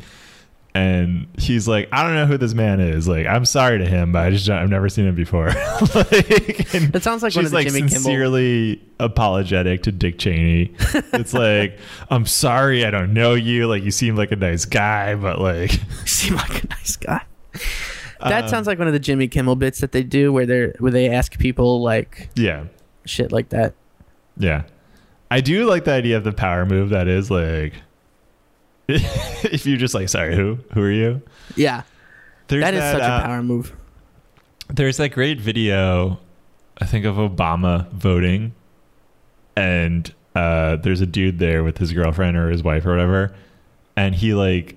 and 0.74 1.26
he's 1.38 1.68
like, 1.68 1.88
I 1.92 2.02
don't 2.02 2.14
know 2.14 2.26
who 2.26 2.36
this 2.36 2.52
man 2.54 2.80
is. 2.80 3.06
Like, 3.06 3.26
I'm 3.26 3.44
sorry 3.44 3.78
to 3.78 3.86
him, 3.86 4.12
but 4.12 4.26
I 4.26 4.30
just 4.30 4.48
I've 4.50 4.68
never 4.68 4.88
seen 4.88 5.06
him 5.06 5.14
before. 5.14 5.46
like, 5.94 6.68
That 6.92 7.00
sounds 7.02 7.22
like 7.22 7.34
one 7.34 7.44
she's 7.44 7.46
of 7.46 7.50
the 7.50 7.56
like 7.56 7.66
Jimmy 7.68 7.80
Kimmel- 7.82 7.90
sincerely 7.90 8.82
apologetic 8.98 9.84
to 9.84 9.92
Dick 9.92 10.18
Cheney. 10.18 10.74
it's 11.12 11.32
like, 11.34 11.78
I'm 12.10 12.26
sorry, 12.26 12.84
I 12.84 12.90
don't 12.90 13.12
know 13.14 13.34
you. 13.34 13.66
Like, 13.68 13.84
you 13.84 13.90
seem 13.92 14.16
like 14.16 14.32
a 14.32 14.36
nice 14.36 14.64
guy, 14.64 15.14
but 15.14 15.40
like, 15.40 15.72
You 16.00 16.06
seem 16.06 16.34
like 16.34 16.64
a 16.64 16.68
nice 16.68 16.96
guy. 16.96 17.22
That 18.20 18.44
Um, 18.44 18.48
sounds 18.50 18.66
like 18.66 18.78
one 18.78 18.86
of 18.88 18.94
the 18.94 18.98
Jimmy 19.00 19.28
Kimmel 19.28 19.54
bits 19.56 19.80
that 19.80 19.92
they 19.92 20.02
do 20.02 20.32
where 20.32 20.46
they're 20.46 20.74
where 20.78 20.90
they 20.90 21.08
ask 21.10 21.38
people 21.38 21.82
like 21.82 22.30
yeah, 22.34 22.64
shit 23.04 23.30
like 23.32 23.50
that. 23.50 23.74
yeah. 24.38 24.62
I 25.30 25.40
do 25.40 25.66
like 25.66 25.84
the 25.84 25.92
idea 25.92 26.16
of 26.16 26.24
the 26.24 26.32
power 26.32 26.64
move. 26.66 26.90
That 26.90 27.08
is 27.08 27.30
like, 27.30 27.74
if 28.88 29.66
you're 29.66 29.78
just 29.78 29.94
like, 29.94 30.08
sorry, 30.08 30.36
who, 30.36 30.58
who 30.72 30.82
are 30.82 30.90
you? 30.90 31.22
Yeah. 31.56 31.82
There's 32.48 32.62
that 32.62 32.74
is 32.74 32.82
such 32.82 33.02
uh, 33.02 33.20
a 33.22 33.26
power 33.26 33.42
move. 33.42 33.74
There's 34.68 34.96
that 34.98 35.10
great 35.10 35.40
video, 35.40 36.18
I 36.78 36.86
think 36.86 37.04
of 37.04 37.16
Obama 37.16 37.90
voting, 37.92 38.54
and 39.56 40.12
uh, 40.34 40.76
there's 40.76 41.00
a 41.00 41.06
dude 41.06 41.38
there 41.38 41.62
with 41.62 41.78
his 41.78 41.92
girlfriend 41.92 42.36
or 42.36 42.50
his 42.50 42.62
wife 42.62 42.84
or 42.86 42.90
whatever, 42.90 43.34
and 43.96 44.14
he 44.14 44.34
like 44.34 44.76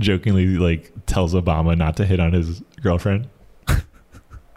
jokingly 0.00 0.46
like 0.56 0.92
tells 1.06 1.34
Obama 1.34 1.76
not 1.76 1.96
to 1.96 2.06
hit 2.06 2.20
on 2.20 2.32
his 2.32 2.60
girlfriend. 2.82 3.28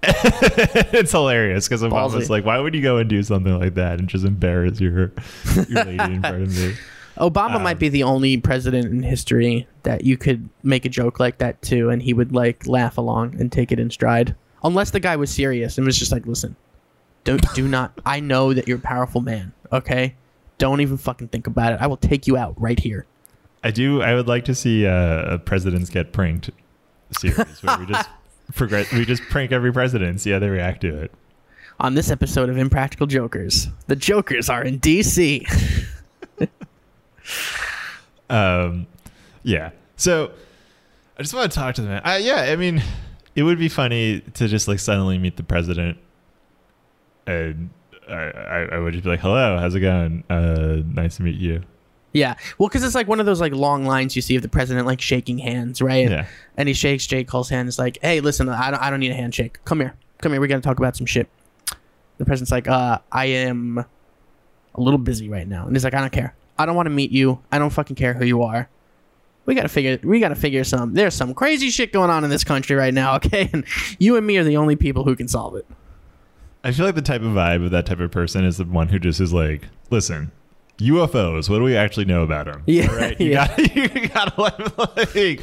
It's 0.08 1.12
hilarious 1.12 1.68
because 1.68 1.84
Obama's 1.84 2.14
Ballsy. 2.14 2.30
like, 2.30 2.45
"Why 2.45 2.60
would 2.60 2.74
you 2.74 2.82
go 2.82 2.97
and 2.97 3.10
do 3.10 3.22
something 3.24 3.60
like 3.60 3.76
that 3.76 3.99
and 3.99 4.08
just 4.08 4.26
embarrass 4.26 4.80
your 4.80 5.12
your 5.68 5.84
lady 5.84 6.14
in 6.14 6.22
front 6.22 6.43
of 6.43 6.58
me?" 6.58 6.76
Obama 7.18 7.55
um, 7.55 7.64
might 7.64 7.80
be 7.80 7.89
the 7.89 8.03
only 8.03 8.38
president 8.38 8.86
in 8.86 9.03
history 9.03 9.68
that 9.84 10.03
you 10.03 10.18
could 10.18 10.47
make 10.64 10.86
a 10.86 10.89
joke 10.89 11.20
like 11.20 11.39
that 11.39 11.62
to 11.64 11.89
and 11.89 12.01
he 12.01 12.14
would 12.14 12.32
like 12.32 12.68
laugh 12.68 12.97
along 12.97 13.36
and 13.39 13.51
take 13.51 13.72
it 13.72 13.80
in 13.80 13.89
stride. 13.89 14.36
Unless 14.64 14.91
the 14.91 14.99
guy 14.99 15.16
was 15.16 15.32
serious 15.32 15.78
and 15.78 15.86
was 15.86 15.97
just 15.97 16.12
like, 16.12 16.26
"Listen, 16.26 16.55
don't 17.24 17.43
do 17.53 17.68
not 17.68 17.99
I 18.05 18.20
know 18.20 18.53
that 18.53 18.68
you're 18.68 18.78
a 18.78 18.82
powerful 18.82 19.22
man, 19.22 19.51
okay? 19.74 20.16
Don't 20.58 20.82
even 20.82 20.97
fucking 20.97 21.28
think 21.28 21.47
about 21.47 21.74
it. 21.74 21.82
I 21.82 21.88
will 21.88 21.97
take 21.97 22.28
you 22.28 22.38
out 22.38 22.60
right 22.60 22.80
here." 22.80 23.05
I 23.64 23.72
do. 23.72 24.01
I 24.01 24.14
would 24.14 24.28
like 24.28 24.45
to 24.45 24.55
see 24.55 24.86
uh, 24.86 25.34
a 25.34 25.38
presidents 25.39 25.89
get 25.89 26.14
pranked 26.14 26.51
series 27.12 27.62
where 27.64 27.78
we 27.80 27.86
just 27.86 28.10
progress. 28.56 28.91
We 28.91 29.06
just 29.06 29.24
prank 29.24 29.52
every 29.52 29.72
president 29.74 30.10
and 30.10 30.22
see 30.22 30.32
how 30.32 30.39
they 30.39 30.50
react 30.50 30.82
to 30.82 31.02
it. 31.02 31.12
On 31.80 31.93
this 31.93 32.10
episode 32.10 32.50
of 32.50 32.58
Impractical 32.58 33.06
Jokers, 33.06 33.68
the 33.88 33.95
Jokers 33.95 34.50
are 34.50 34.64
in 34.64 34.80
DC. 34.80 35.45
Um, 38.30 38.88
yeah. 39.43 39.72
So 39.95 40.32
I 41.18 41.22
just 41.22 41.34
want 41.34 41.52
to 41.52 41.58
talk 41.58 41.76
to 41.76 41.82
them. 41.82 42.02
Uh, 42.04 42.20
yeah, 42.22 42.41
I 42.41 42.56
mean, 42.56 42.82
it 43.36 43.43
would 43.43 43.60
be 43.60 43.70
funny 43.70 44.22
to 44.34 44.48
just 44.48 44.68
like 44.68 44.80
suddenly 44.80 45.18
meet 45.18 45.38
the 45.38 45.43
president, 45.43 45.98
and 47.26 47.70
I, 48.10 48.14
I, 48.14 48.68
I 48.74 48.80
would 48.80 48.93
just 48.93 49.04
be 49.04 49.10
like, 49.10 49.20
"Hello, 49.20 49.58
how's 49.58 49.76
it 49.76 49.80
going? 49.80 50.24
Uh, 50.30 50.82
nice 50.86 51.18
to 51.18 51.24
meet 51.24 51.36
you." 51.36 51.64
Yeah, 52.18 52.36
well, 52.57 52.68
because 52.68 52.84
it's 52.84 52.95
like 52.95 53.07
one 53.07 53.20
of 53.20 53.28
those 53.28 53.39
like 53.39 53.53
long 53.53 53.86
lines 53.86 54.15
you 54.15 54.24
see 54.24 54.36
of 54.36 54.41
the 54.41 54.49
president 54.49 54.88
like 54.88 54.99
shaking 55.01 55.38
hands, 55.38 55.82
right? 55.82 56.09
Yeah. 56.09 56.26
And 56.57 56.68
he 56.68 56.74
shakes 56.74 57.05
J. 57.05 57.24
Cole's 57.24 57.49
hand. 57.49 57.68
It's 57.68 57.78
like, 57.78 57.99
hey, 58.01 58.22
listen, 58.22 58.49
I 58.49 58.72
don't, 58.72 58.82
I 58.82 58.89
don't 58.89 58.99
need 58.99 59.11
a 59.11 59.15
handshake. 59.15 59.59
Come 59.65 59.80
here, 59.80 59.93
come 60.20 60.32
here. 60.32 60.41
We 60.41 60.47
got 60.47 60.55
to 60.55 60.61
talk 60.61 60.80
about 60.80 60.95
some 60.95 61.05
shit. 61.05 61.30
The 62.18 62.26
president's 62.26 62.51
like, 62.51 62.68
uh, 62.68 62.97
I 63.11 63.26
am 63.26 63.78
a 63.78 64.82
little 64.82 64.97
busy 64.97 65.30
right 65.30 65.47
now, 65.47 65.68
and 65.68 65.76
he's 65.76 65.84
like, 65.84 65.93
I 65.93 66.01
don't 66.01 66.11
care. 66.11 66.36
I 66.57 66.65
don't 66.65 66.76
want 66.76 66.88
to 66.88 66.91
meet 66.91 67.11
you. 67.11 67.39
I 67.51 67.59
don't 67.59 67.70
fucking 67.70 67.95
care 67.95 68.15
who 68.15 68.26
you 68.26 68.41
are. 68.41 68.68
We 69.45 69.53
gotta 69.55 69.70
figure. 69.70 69.99
We 70.03 70.20
gotta 70.20 70.36
figure 70.36 70.63
some. 70.63 70.93
There's 70.93 71.13
some 71.13 71.34
crazy 71.34 71.70
shit 71.70 71.93
going 71.93 72.09
on 72.09 72.24
in 72.24 72.30
this 72.30 72.43
country 72.43 72.76
right 72.76 72.93
now. 72.93 73.15
Okay, 73.18 73.49
and 73.53 73.63
you 73.99 74.18
and 74.18 74.26
me 74.26 74.38
are 74.38 74.43
the 74.43 74.57
only 74.57 74.76
people 74.76 75.03
who 75.03 75.15
can 75.15 75.28
solve 75.28 75.55
it. 75.55 75.65
I 76.63 76.72
feel 76.72 76.86
like 76.86 76.95
the 76.95 77.01
type 77.01 77.22
of 77.22 77.28
vibe 77.28 77.63
of 77.63 77.72
that 77.72 77.86
type 77.86 77.99
of 78.01 78.11
person 78.11 78.43
is 78.43 78.57
the 78.57 78.65
one 78.65 78.89
who 78.89 78.99
just 78.99 79.22
is 79.22 79.32
like, 79.32 79.70
"Listen, 79.89 80.32
UFOs. 80.80 81.50
What 81.50 81.58
do 81.58 81.64
we 81.64 81.76
actually 81.76 82.06
know 82.06 82.24
about 82.24 82.46
them? 82.46 82.64
Yeah, 82.68 82.88
All 82.90 82.96
right, 82.98 83.20
you 83.20 83.32
yeah. 83.32 83.48
gotta, 83.48 83.74
you 84.00 84.08
gotta 84.08 84.42
like, 84.42 84.78
like, 85.16 85.42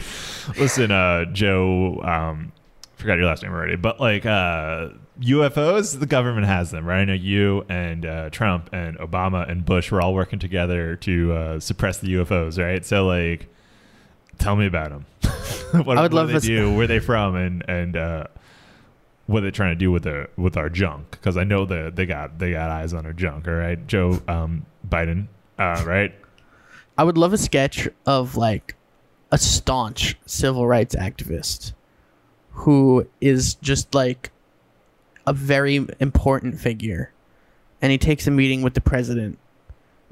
listen, 0.58 0.90
uh, 0.90 1.24
Joe. 1.26 2.00
Um, 2.02 2.52
forgot 2.96 3.18
your 3.18 3.26
last 3.26 3.42
name 3.42 3.52
already, 3.52 3.76
but 3.76 4.00
like 4.00 4.24
uh, 4.24 4.88
UFOs, 5.20 5.98
the 5.98 6.06
government 6.06 6.46
has 6.46 6.70
them, 6.70 6.86
right? 6.86 7.00
I 7.00 7.04
know 7.04 7.12
you 7.12 7.64
and 7.68 8.06
uh, 8.06 8.30
Trump 8.30 8.70
and 8.72 8.96
Obama 8.98 9.48
and 9.50 9.64
Bush 9.64 9.90
were 9.90 10.00
all 10.00 10.14
working 10.14 10.38
together 10.38 10.96
to 10.96 11.32
uh, 11.32 11.60
suppress 11.60 11.98
the 11.98 12.14
UFOs, 12.14 12.58
right? 12.62 12.84
So 12.86 13.06
like, 13.06 13.48
tell 14.38 14.56
me 14.56 14.66
about 14.66 14.90
them. 14.90 15.06
what, 15.84 15.98
I 15.98 16.02
would 16.02 16.12
what 16.12 16.12
love 16.12 16.26
do 16.28 16.32
they 16.34 16.40
to- 16.40 16.46
do? 16.46 16.72
Where 16.74 16.84
are 16.84 16.86
they 16.86 17.00
from? 17.00 17.34
And 17.36 17.64
and 17.68 17.96
uh, 17.96 18.24
what 19.26 19.38
are 19.38 19.46
they 19.46 19.50
trying 19.50 19.72
to 19.72 19.78
do 19.78 19.90
with 19.90 20.04
the 20.04 20.28
with 20.36 20.56
our 20.56 20.68
junk? 20.70 21.10
Because 21.10 21.36
I 21.36 21.44
know 21.44 21.64
that 21.66 21.96
they 21.96 22.06
got 22.06 22.38
they 22.38 22.52
got 22.52 22.70
eyes 22.70 22.94
on 22.94 23.04
our 23.04 23.12
junk. 23.12 23.48
All 23.48 23.54
right, 23.54 23.84
Joe 23.86 24.20
um, 24.28 24.64
Biden, 24.88 25.28
uh, 25.58 25.82
right? 25.86 26.14
I 26.96 27.04
would 27.04 27.18
love 27.18 27.32
a 27.32 27.38
sketch 27.38 27.88
of 28.06 28.36
like 28.36 28.76
a 29.32 29.38
staunch 29.38 30.16
civil 30.26 30.66
rights 30.66 30.94
activist 30.94 31.72
who 32.52 33.06
is 33.20 33.54
just 33.56 33.94
like 33.94 34.30
a 35.26 35.32
very 35.32 35.86
important 35.98 36.60
figure. 36.60 37.12
And 37.82 37.90
he 37.90 37.98
takes 37.98 38.26
a 38.26 38.30
meeting 38.30 38.62
with 38.62 38.74
the 38.74 38.80
president. 38.80 39.38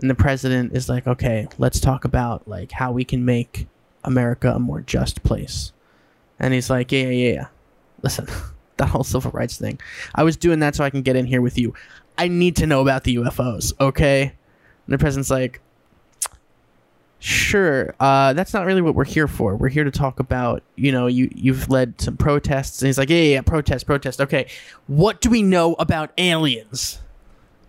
And 0.00 0.10
the 0.10 0.14
president 0.16 0.72
is 0.72 0.88
like 0.88 1.06
okay 1.06 1.46
let's 1.58 1.78
talk 1.78 2.04
about 2.04 2.48
like 2.48 2.72
how 2.72 2.90
we 2.90 3.04
can 3.04 3.24
make 3.24 3.68
america 4.02 4.52
a 4.52 4.58
more 4.58 4.80
just 4.80 5.22
place. 5.22 5.72
And 6.40 6.52
he's 6.52 6.68
like 6.68 6.90
yeah 6.90 7.02
yeah 7.02 7.10
yeah, 7.10 7.32
yeah. 7.32 7.46
listen 8.02 8.26
that 8.78 8.88
whole 8.88 9.04
civil 9.04 9.30
rights 9.30 9.56
thing. 9.56 9.78
I 10.16 10.24
was 10.24 10.36
doing 10.36 10.58
that 10.60 10.74
so 10.74 10.82
i 10.82 10.90
can 10.90 11.02
get 11.02 11.14
in 11.14 11.26
here 11.26 11.42
with 11.42 11.58
you. 11.58 11.74
I 12.18 12.26
need 12.26 12.56
to 12.56 12.66
know 12.66 12.80
about 12.80 13.04
the 13.04 13.14
ufos 13.16 13.72
okay 13.80 14.32
and 14.86 14.92
the 14.94 14.98
president's 14.98 15.30
like 15.30 15.60
Sure. 17.24 17.94
Uh, 18.00 18.32
that's 18.32 18.52
not 18.52 18.66
really 18.66 18.82
what 18.82 18.96
we're 18.96 19.04
here 19.04 19.28
for. 19.28 19.54
We're 19.54 19.68
here 19.68 19.84
to 19.84 19.92
talk 19.92 20.18
about, 20.18 20.64
you 20.74 20.90
know, 20.90 21.06
you 21.06 21.30
you've 21.32 21.70
led 21.70 22.00
some 22.00 22.16
protests, 22.16 22.82
and 22.82 22.88
he's 22.88 22.98
like, 22.98 23.10
yeah, 23.10 23.16
yeah, 23.18 23.34
yeah, 23.34 23.40
protest, 23.42 23.86
protest. 23.86 24.20
Okay, 24.20 24.48
what 24.88 25.20
do 25.20 25.30
we 25.30 25.40
know 25.40 25.74
about 25.74 26.10
aliens? 26.18 26.98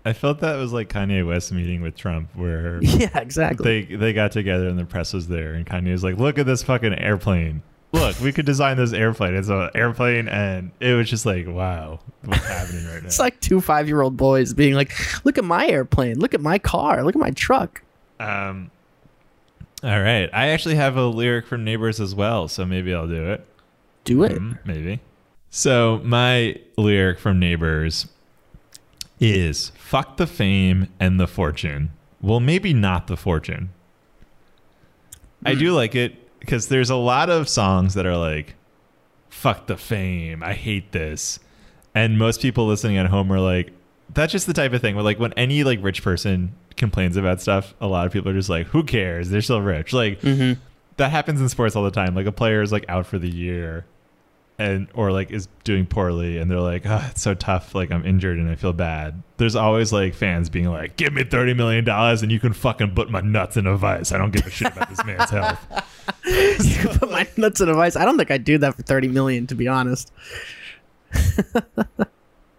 I 0.05 0.14
felt 0.14 0.39
that 0.39 0.55
was 0.55 0.74
like 0.74 0.89
Kanye 0.89 1.26
West 1.26 1.51
meeting 1.51 1.82
with 1.82 1.95
Trump, 1.95 2.30
where 2.36 2.80
Yeah, 2.82 3.16
exactly. 3.20 3.84
they 3.84 3.95
they 3.95 4.11
got 4.11 4.32
together 4.32 4.68
and 4.68 4.80
the 4.80 4.86
press 4.86 5.14
was 5.14 5.28
there, 5.28 5.53
and 5.53 5.68
Kanye 5.68 5.91
was 5.91 6.03
like, 6.03 6.18
"Look 6.18 6.39
at 6.39 6.47
this 6.47 6.64
fucking 6.64 6.95
airplane! 6.97 7.61
Look, 7.93 8.19
we 8.19 8.31
could 8.31 8.47
design 8.47 8.77
this 8.77 8.91
airplane. 8.91 9.35
It's 9.35 9.49
an 9.49 9.69
airplane," 9.75 10.27
and 10.27 10.71
it 10.79 10.93
was 10.93 11.07
just 11.07 11.27
like, 11.27 11.47
"Wow, 11.47 11.99
what's 12.25 12.43
happening 12.43 12.85
right 12.87 12.95
now?" 13.01 13.07
it's 13.07 13.19
like 13.19 13.39
two 13.39 13.61
five 13.61 13.87
year 13.87 14.01
old 14.01 14.17
boys 14.17 14.53
being 14.55 14.73
like, 14.73 14.91
"Look 15.23 15.37
at 15.37 15.43
my 15.43 15.67
airplane. 15.67 16.19
Look 16.19 16.33
at 16.33 16.41
my 16.41 16.57
car. 16.57 17.03
Look 17.03 17.15
at 17.15 17.21
my 17.21 17.29
truck." 17.31 17.83
Um, 18.19 18.71
all 19.83 20.01
right, 20.01 20.27
I 20.33 20.47
actually 20.49 20.75
have 20.75 20.97
a 20.97 21.05
lyric 21.05 21.45
from 21.45 21.63
Neighbors 21.63 21.99
as 21.99 22.15
well, 22.15 22.47
so 22.47 22.65
maybe 22.65 22.93
I'll 22.93 23.07
do 23.07 23.31
it. 23.31 23.45
Do 24.05 24.23
it. 24.23 24.31
Mm, 24.31 24.57
maybe. 24.65 24.99
So 25.51 26.01
my 26.03 26.55
lyric 26.77 27.19
from 27.19 27.37
Neighbors 27.37 28.07
is 29.19 29.71
"Fuck 29.77 30.17
the 30.17 30.25
fame 30.25 30.87
and 30.99 31.19
the 31.19 31.27
fortune." 31.27 31.91
Well, 32.21 32.39
maybe 32.39 32.73
not 32.73 33.05
the 33.05 33.17
fortune. 33.17 33.69
I 35.45 35.55
do 35.55 35.73
like 35.73 35.93
it 35.93 36.15
because 36.43 36.67
there's 36.67 36.89
a 36.89 36.95
lot 36.95 37.29
of 37.29 37.47
songs 37.47 37.93
that 37.93 38.05
are 38.05 38.17
like, 38.17 38.55
"Fuck 39.29 39.67
the 39.67 39.77
fame, 39.77 40.43
I 40.43 40.53
hate 40.53 40.91
this," 40.91 41.39
and 41.95 42.17
most 42.17 42.41
people 42.41 42.67
listening 42.67 42.97
at 42.97 43.07
home 43.07 43.31
are 43.31 43.39
like, 43.39 43.71
"That's 44.13 44.31
just 44.31 44.47
the 44.47 44.53
type 44.53 44.73
of 44.73 44.81
thing." 44.81 44.95
Where 44.95 45.03
like 45.03 45.19
when 45.19 45.33
any 45.33 45.63
like 45.63 45.79
rich 45.81 46.03
person 46.03 46.53
complains 46.75 47.17
about 47.17 47.41
stuff, 47.41 47.73
a 47.79 47.87
lot 47.87 48.05
of 48.07 48.13
people 48.13 48.29
are 48.31 48.35
just 48.35 48.49
like, 48.49 48.67
"Who 48.67 48.83
cares? 48.83 49.29
They're 49.29 49.41
still 49.41 49.61
rich." 49.61 49.93
Like 49.93 50.21
Mm-hmm. 50.21 50.59
that 50.97 51.11
happens 51.11 51.39
in 51.41 51.49
sports 51.49 51.75
all 51.75 51.83
the 51.83 51.91
time. 51.91 52.15
Like 52.15 52.25
a 52.27 52.31
player 52.31 52.61
is 52.61 52.71
like 52.71 52.85
out 52.89 53.05
for 53.05 53.17
the 53.19 53.29
year 53.29 53.85
and 54.60 54.88
or 54.93 55.12
like 55.12 55.32
is 55.32 55.47
doing 55.64 55.86
poorly 55.86 56.38
and 56.38 56.49
they're 56.49 56.60
like, 56.60 56.86
oh, 56.86 57.04
it's 57.10 57.22
so 57.22 57.34
tough. 57.34 57.74
Like 57.74 57.91
I'm 57.91 58.06
injured 58.06 58.38
and 58.38 58.49
I 58.49 58.56
feel 58.56 58.74
bad. 58.74 59.22
There's 59.38 59.56
always 59.56 59.91
like 59.91 60.14
fans 60.14 60.49
being 60.49 60.70
like, 60.70 60.95
give 60.95 61.12
me 61.14 61.24
thirty 61.24 61.54
million 61.54 61.84
dollars 61.86 62.22
and 62.22 62.32
you 62.32 62.39
can 62.39 62.54
fucking 62.54 62.93
put 62.95 63.10
my 63.10 63.22
nuts 63.22 63.58
in 63.58 63.66
a 63.66 63.76
vice. 63.76 64.12
I 64.12 64.18
don't 64.18 64.32
give 64.32 64.45
a 64.45 64.49
shit 64.49 64.72
about 64.72 64.89
this 64.89 65.04
man's 65.06 65.30
health. 65.32 65.60
Put 66.99 67.10
my 67.12 67.28
nuts 67.38 67.62
in 67.62 67.70
a 67.70 67.74
vice. 67.74 67.95
I 67.95 68.06
don't 68.06 68.18
think 68.18 68.30
I'd 68.32 68.43
do 68.43 68.58
that 68.60 68.76
for 68.76 68.84
thirty 68.84 69.08
million, 69.08 69.47
to 69.47 69.56
be 69.56 69.68
honest. 69.68 70.12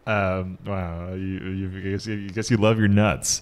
Um, 0.07 0.59
wow, 0.67 1.15
you, 1.15 1.19
you, 1.19 1.73
I 1.79 1.81
guess, 1.93 2.07
you 2.07 2.29
guess 2.29 2.51
you 2.51 2.59
love 2.59 2.79
your 2.79 2.89
nuts, 2.89 3.41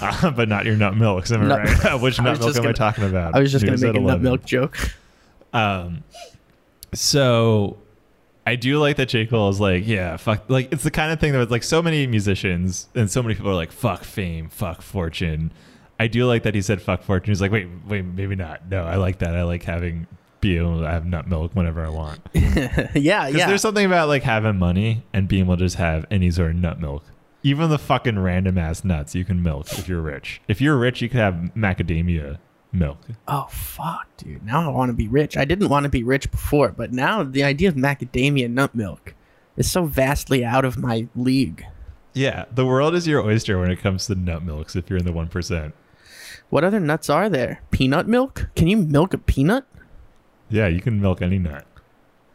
uh, 0.00 0.30
but 0.36 0.48
not 0.48 0.64
your 0.64 0.76
nut 0.76 0.96
milks. 0.96 1.32
Am 1.32 1.50
I 1.50 1.64
right? 1.64 2.00
Which 2.00 2.20
nut 2.20 2.38
milk 2.38 2.54
am 2.54 2.60
I 2.60 2.62
gonna- 2.66 2.72
talking 2.74 3.02
about? 3.04 3.34
I 3.34 3.40
was 3.40 3.50
just 3.50 3.64
gonna 3.64 3.78
make 3.78 3.96
a 3.96 4.00
nut 4.00 4.20
milk 4.20 4.44
joke. 4.44 4.78
Um, 5.52 6.04
so 6.92 7.78
I 8.46 8.56
do 8.56 8.78
like 8.78 8.96
that 8.96 9.08
J. 9.08 9.26
Cole 9.26 9.48
is 9.48 9.60
like, 9.60 9.86
yeah, 9.86 10.16
fuck. 10.16 10.44
Like, 10.48 10.72
it's 10.72 10.84
the 10.84 10.90
kind 10.90 11.12
of 11.12 11.20
thing 11.20 11.32
that 11.32 11.38
was 11.38 11.50
like 11.50 11.62
so 11.62 11.82
many 11.82 12.06
musicians 12.06 12.88
and 12.94 13.10
so 13.10 13.22
many 13.22 13.34
people 13.34 13.50
are 13.50 13.54
like, 13.54 13.72
fuck 13.72 14.04
fame, 14.04 14.48
fuck 14.50 14.82
fortune. 14.82 15.52
I 15.98 16.08
do 16.08 16.26
like 16.26 16.42
that 16.42 16.54
he 16.54 16.60
said 16.60 16.82
fuck 16.82 17.02
fortune. 17.02 17.30
He's 17.30 17.40
like, 17.40 17.52
wait, 17.52 17.68
wait, 17.86 18.02
maybe 18.02 18.34
not. 18.36 18.68
No, 18.68 18.84
I 18.84 18.96
like 18.96 19.18
that. 19.18 19.34
I 19.36 19.44
like 19.44 19.62
having 19.62 20.06
be 20.40 20.58
able 20.58 20.80
to 20.80 20.86
have 20.86 21.06
nut 21.06 21.26
milk 21.26 21.52
whenever 21.54 21.84
I 21.84 21.88
want. 21.88 22.20
yeah, 22.34 22.90
Because 22.94 23.34
yeah. 23.34 23.46
there's 23.46 23.62
something 23.62 23.86
about 23.86 24.08
like 24.08 24.22
having 24.22 24.58
money 24.58 25.02
and 25.14 25.26
being 25.26 25.44
able 25.44 25.56
to 25.56 25.64
just 25.64 25.76
have 25.76 26.04
any 26.10 26.30
sort 26.30 26.50
of 26.50 26.56
nut 26.56 26.78
milk. 26.80 27.02
Even 27.42 27.70
the 27.70 27.78
fucking 27.78 28.18
random 28.18 28.58
ass 28.58 28.84
nuts 28.84 29.14
you 29.14 29.24
can 29.24 29.42
milk 29.42 29.72
if 29.78 29.88
you're 29.88 30.02
rich. 30.02 30.42
If 30.48 30.60
you're 30.60 30.76
rich, 30.76 31.00
you 31.00 31.08
could 31.08 31.20
have 31.20 31.34
macadamia 31.56 32.38
milk. 32.74 32.98
Oh 33.28 33.46
fuck, 33.50 34.08
dude! 34.16 34.44
Now 34.44 34.68
I 34.68 34.74
want 34.74 34.90
to 34.90 34.94
be 34.94 35.08
rich. 35.08 35.36
I 35.36 35.44
didn't 35.44 35.68
want 35.68 35.84
to 35.84 35.90
be 35.90 36.02
rich 36.02 36.30
before, 36.30 36.70
but 36.70 36.92
now 36.92 37.22
the 37.22 37.44
idea 37.44 37.68
of 37.68 37.74
macadamia 37.74 38.50
nut 38.50 38.74
milk 38.74 39.14
is 39.56 39.70
so 39.70 39.84
vastly 39.84 40.44
out 40.44 40.64
of 40.64 40.78
my 40.78 41.08
league. 41.14 41.64
Yeah, 42.12 42.44
the 42.52 42.66
world 42.66 42.94
is 42.94 43.08
your 43.08 43.22
oyster 43.22 43.58
when 43.58 43.70
it 43.70 43.80
comes 43.80 44.06
to 44.06 44.14
nut 44.14 44.42
milks 44.42 44.76
if 44.76 44.88
you're 44.88 45.00
in 45.00 45.04
the 45.04 45.12
1%. 45.12 45.72
What 46.48 46.62
other 46.62 46.78
nuts 46.78 47.10
are 47.10 47.28
there? 47.28 47.60
Peanut 47.72 48.06
milk? 48.06 48.48
Can 48.54 48.68
you 48.68 48.76
milk 48.76 49.14
a 49.14 49.18
peanut? 49.18 49.64
Yeah, 50.48 50.68
you 50.68 50.80
can 50.80 51.00
milk 51.00 51.20
any 51.20 51.38
nut. 51.38 51.66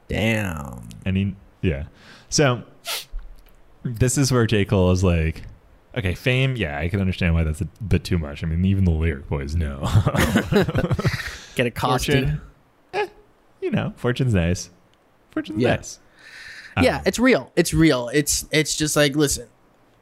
Damn. 0.09 0.89
Any 1.05 1.35
yeah. 1.61 1.85
So 2.27 2.63
this 3.83 4.17
is 4.17 4.31
where 4.31 4.45
J. 4.45 4.65
Cole 4.65 4.91
is 4.91 5.03
like, 5.03 5.43
okay, 5.99 6.15
fame, 6.15 6.55
yeah, 6.55 6.79
I 6.79 6.89
can 6.89 6.99
understand 6.99 7.33
why 7.35 7.43
that's 7.43 7.61
a 7.61 7.65
bit 7.87 8.03
too 8.03 8.17
much. 8.17 8.43
I 8.43 8.47
mean, 8.47 8.65
even 8.65 8.83
the 8.85 8.91
lyric 8.91 9.29
boys 9.29 9.55
know. 9.55 9.81
Get 11.55 11.67
a 11.67 11.71
costume. 11.71 12.41
Eh, 12.93 13.07
you 13.61 13.71
know, 13.71 13.93
fortune's 13.97 14.33
nice. 14.33 14.69
Fortune's 15.31 15.61
Yeah. 15.61 15.75
nice. 15.75 15.99
Yeah, 16.81 16.97
Um, 16.97 17.03
it's 17.05 17.19
real. 17.19 17.51
It's 17.55 17.73
real. 17.73 18.09
It's 18.13 18.45
it's 18.51 18.75
just 18.77 18.95
like 18.95 19.15
listen, 19.15 19.47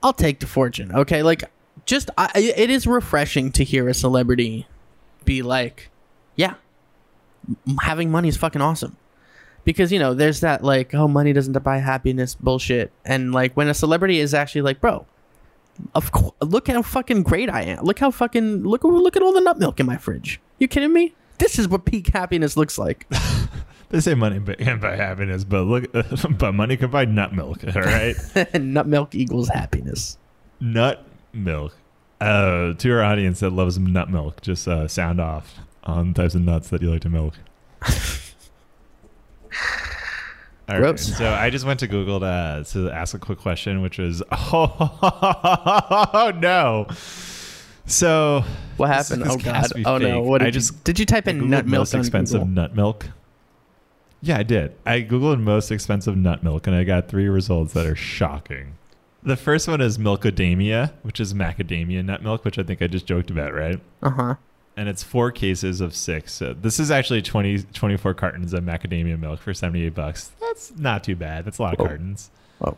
I'll 0.03 0.13
take 0.13 0.39
the 0.39 0.47
fortune. 0.47 0.91
Okay, 0.93 1.23
like 1.23 1.43
just 1.85 2.09
I, 2.17 2.29
I- 2.35 2.53
it 2.55 2.69
is 2.69 2.85
refreshing 2.85 3.51
to 3.53 3.63
hear 3.63 3.87
a 3.89 3.93
celebrity 3.93 4.67
be 5.25 5.41
like, 5.41 5.89
yeah, 6.35 6.55
having 7.81 8.11
money 8.11 8.27
is 8.29 8.37
fucking 8.37 8.61
awesome. 8.61 8.95
Because 9.65 9.91
you 9.91 9.99
know, 9.99 10.13
there's 10.13 10.41
that 10.41 10.63
like, 10.63 10.93
oh, 10.93 11.07
money 11.07 11.33
doesn't 11.33 11.57
buy 11.63 11.79
happiness 11.79 12.35
bullshit, 12.35 12.91
and 13.03 13.33
like 13.33 13.53
when 13.57 13.67
a 13.67 13.73
celebrity 13.73 14.19
is 14.19 14.33
actually 14.33 14.61
like, 14.61 14.79
bro, 14.79 15.05
of 15.95 16.11
course, 16.11 16.33
look 16.41 16.67
how 16.67 16.81
fucking 16.81 17.23
great 17.23 17.49
I 17.49 17.61
am. 17.63 17.83
Look 17.83 17.99
how 17.99 18.11
fucking 18.11 18.63
look 18.63 18.83
look 18.83 19.15
at 19.15 19.21
all 19.21 19.33
the 19.33 19.41
nut 19.41 19.59
milk 19.59 19.79
in 19.79 19.85
my 19.85 19.97
fridge. 19.97 20.39
You 20.59 20.67
kidding 20.67 20.93
me? 20.93 21.13
This 21.37 21.59
is 21.59 21.67
what 21.67 21.85
peak 21.85 22.07
happiness 22.07 22.57
looks 22.57 22.77
like. 22.77 23.05
They 23.89 24.01
say 24.01 24.15
money 24.15 24.41
can't 24.41 24.81
buy 24.87 24.97
happiness, 24.97 25.45
but 25.45 25.61
look, 25.63 25.89
but 26.37 26.51
money 26.53 26.75
can 26.75 26.91
buy 26.91 27.05
nut 27.05 27.33
milk. 27.33 27.63
All 27.73 27.81
right, 27.81 28.15
nut 28.53 28.85
milk 28.85 29.15
equals 29.15 29.47
happiness. 29.47 30.17
nut 30.59 31.05
milk. 31.31 31.73
Uh, 32.19 32.73
to 32.73 32.91
our 32.91 33.01
audience 33.01 33.39
that 33.39 33.51
loves 33.51 33.77
nut 33.79 34.09
milk, 34.09 34.41
just 34.41 34.67
uh, 34.67 34.87
sound 34.89 35.21
off 35.21 35.59
on 35.83 36.13
types 36.13 36.35
of 36.35 36.41
nuts 36.41 36.67
that 36.69 36.81
you 36.81 36.91
like 36.91 37.01
to 37.03 37.09
milk. 37.09 37.35
All 40.69 40.75
right, 40.75 40.81
Gross. 40.81 41.17
So 41.17 41.29
I 41.31 41.49
just 41.49 41.65
went 41.65 41.79
to 41.79 41.87
Google 41.87 42.19
to, 42.19 42.65
to 42.71 42.89
ask 42.91 43.15
a 43.15 43.19
quick 43.19 43.39
question, 43.39 43.81
which 43.81 43.97
was, 43.99 44.21
oh, 44.31 46.31
no. 46.41 46.87
So 47.85 48.43
What 48.75 48.89
happened? 48.89 49.23
this 49.23 49.33
oh 49.33 49.37
god! 49.37 49.71
Oh 49.85 49.97
no! 49.97 50.21
What 50.21 50.39
did 50.39 50.45
I 50.45 50.47
you, 50.47 50.51
just- 50.51 50.83
did 50.83 50.99
you 50.99 51.05
type 51.05 51.27
in 51.27 51.49
nut 51.49 51.65
milk 51.65 51.79
most 51.81 51.93
expensive 51.93 52.41
Google? 52.41 52.53
nut 52.53 52.75
milk. 52.75 53.09
Yeah, 54.21 54.39
I 54.39 54.43
did. 54.43 54.75
I 54.85 55.01
googled 55.03 55.39
most 55.39 55.71
expensive 55.71 56.17
nut 56.17 56.43
milk, 56.43 56.67
and 56.67 56.75
I 56.75 56.83
got 56.83 57.07
three 57.07 57.29
results 57.29 57.73
that 57.73 57.85
are 57.85 57.95
shocking. 57.95 58.73
The 59.23 59.37
first 59.37 59.67
one 59.67 59.79
is 59.79 59.97
Milkadamia, 59.97 60.91
which 61.03 61.19
is 61.19 61.33
macadamia 61.33 62.03
nut 62.03 62.23
milk, 62.23 62.43
which 62.43 62.57
I 62.59 62.63
think 62.63 62.81
I 62.81 62.87
just 62.87 63.05
joked 63.05 63.29
about, 63.29 63.53
right? 63.53 63.79
Uh 64.01 64.09
huh. 64.09 64.35
And 64.77 64.87
it's 64.87 65.01
four 65.01 65.31
cases 65.31 65.81
of 65.81 65.95
six. 65.95 66.31
So 66.33 66.53
this 66.53 66.79
is 66.79 66.91
actually 66.91 67.23
20, 67.23 67.63
24 67.63 68.13
cartons 68.13 68.53
of 68.53 68.63
macadamia 68.63 69.19
milk 69.19 69.39
for 69.39 69.53
78 69.53 69.95
bucks. 69.95 70.31
That's 70.39 70.71
not 70.77 71.03
too 71.03 71.15
bad. 71.15 71.45
That's 71.45 71.57
a 71.57 71.63
lot 71.63 71.73
of 71.73 71.79
Whoa. 71.79 71.85
cartons. 71.87 72.29
Whoa. 72.59 72.77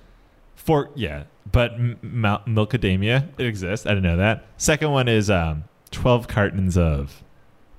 Four, 0.56 0.89
yeah. 0.95 1.24
But 1.52 1.74
m- 1.74 2.00
mil- 2.02 2.41
Milkadamia, 2.47 3.28
it 3.38 3.45
exists. 3.45 3.86
I 3.86 3.89
didn't 3.89 4.04
know 4.04 4.18
that. 4.18 4.45
Second 4.58 4.91
one 4.91 5.10
is 5.10 5.30
um, 5.30 5.66
12 5.91 6.28
cartons 6.30 6.78
of 6.78 7.22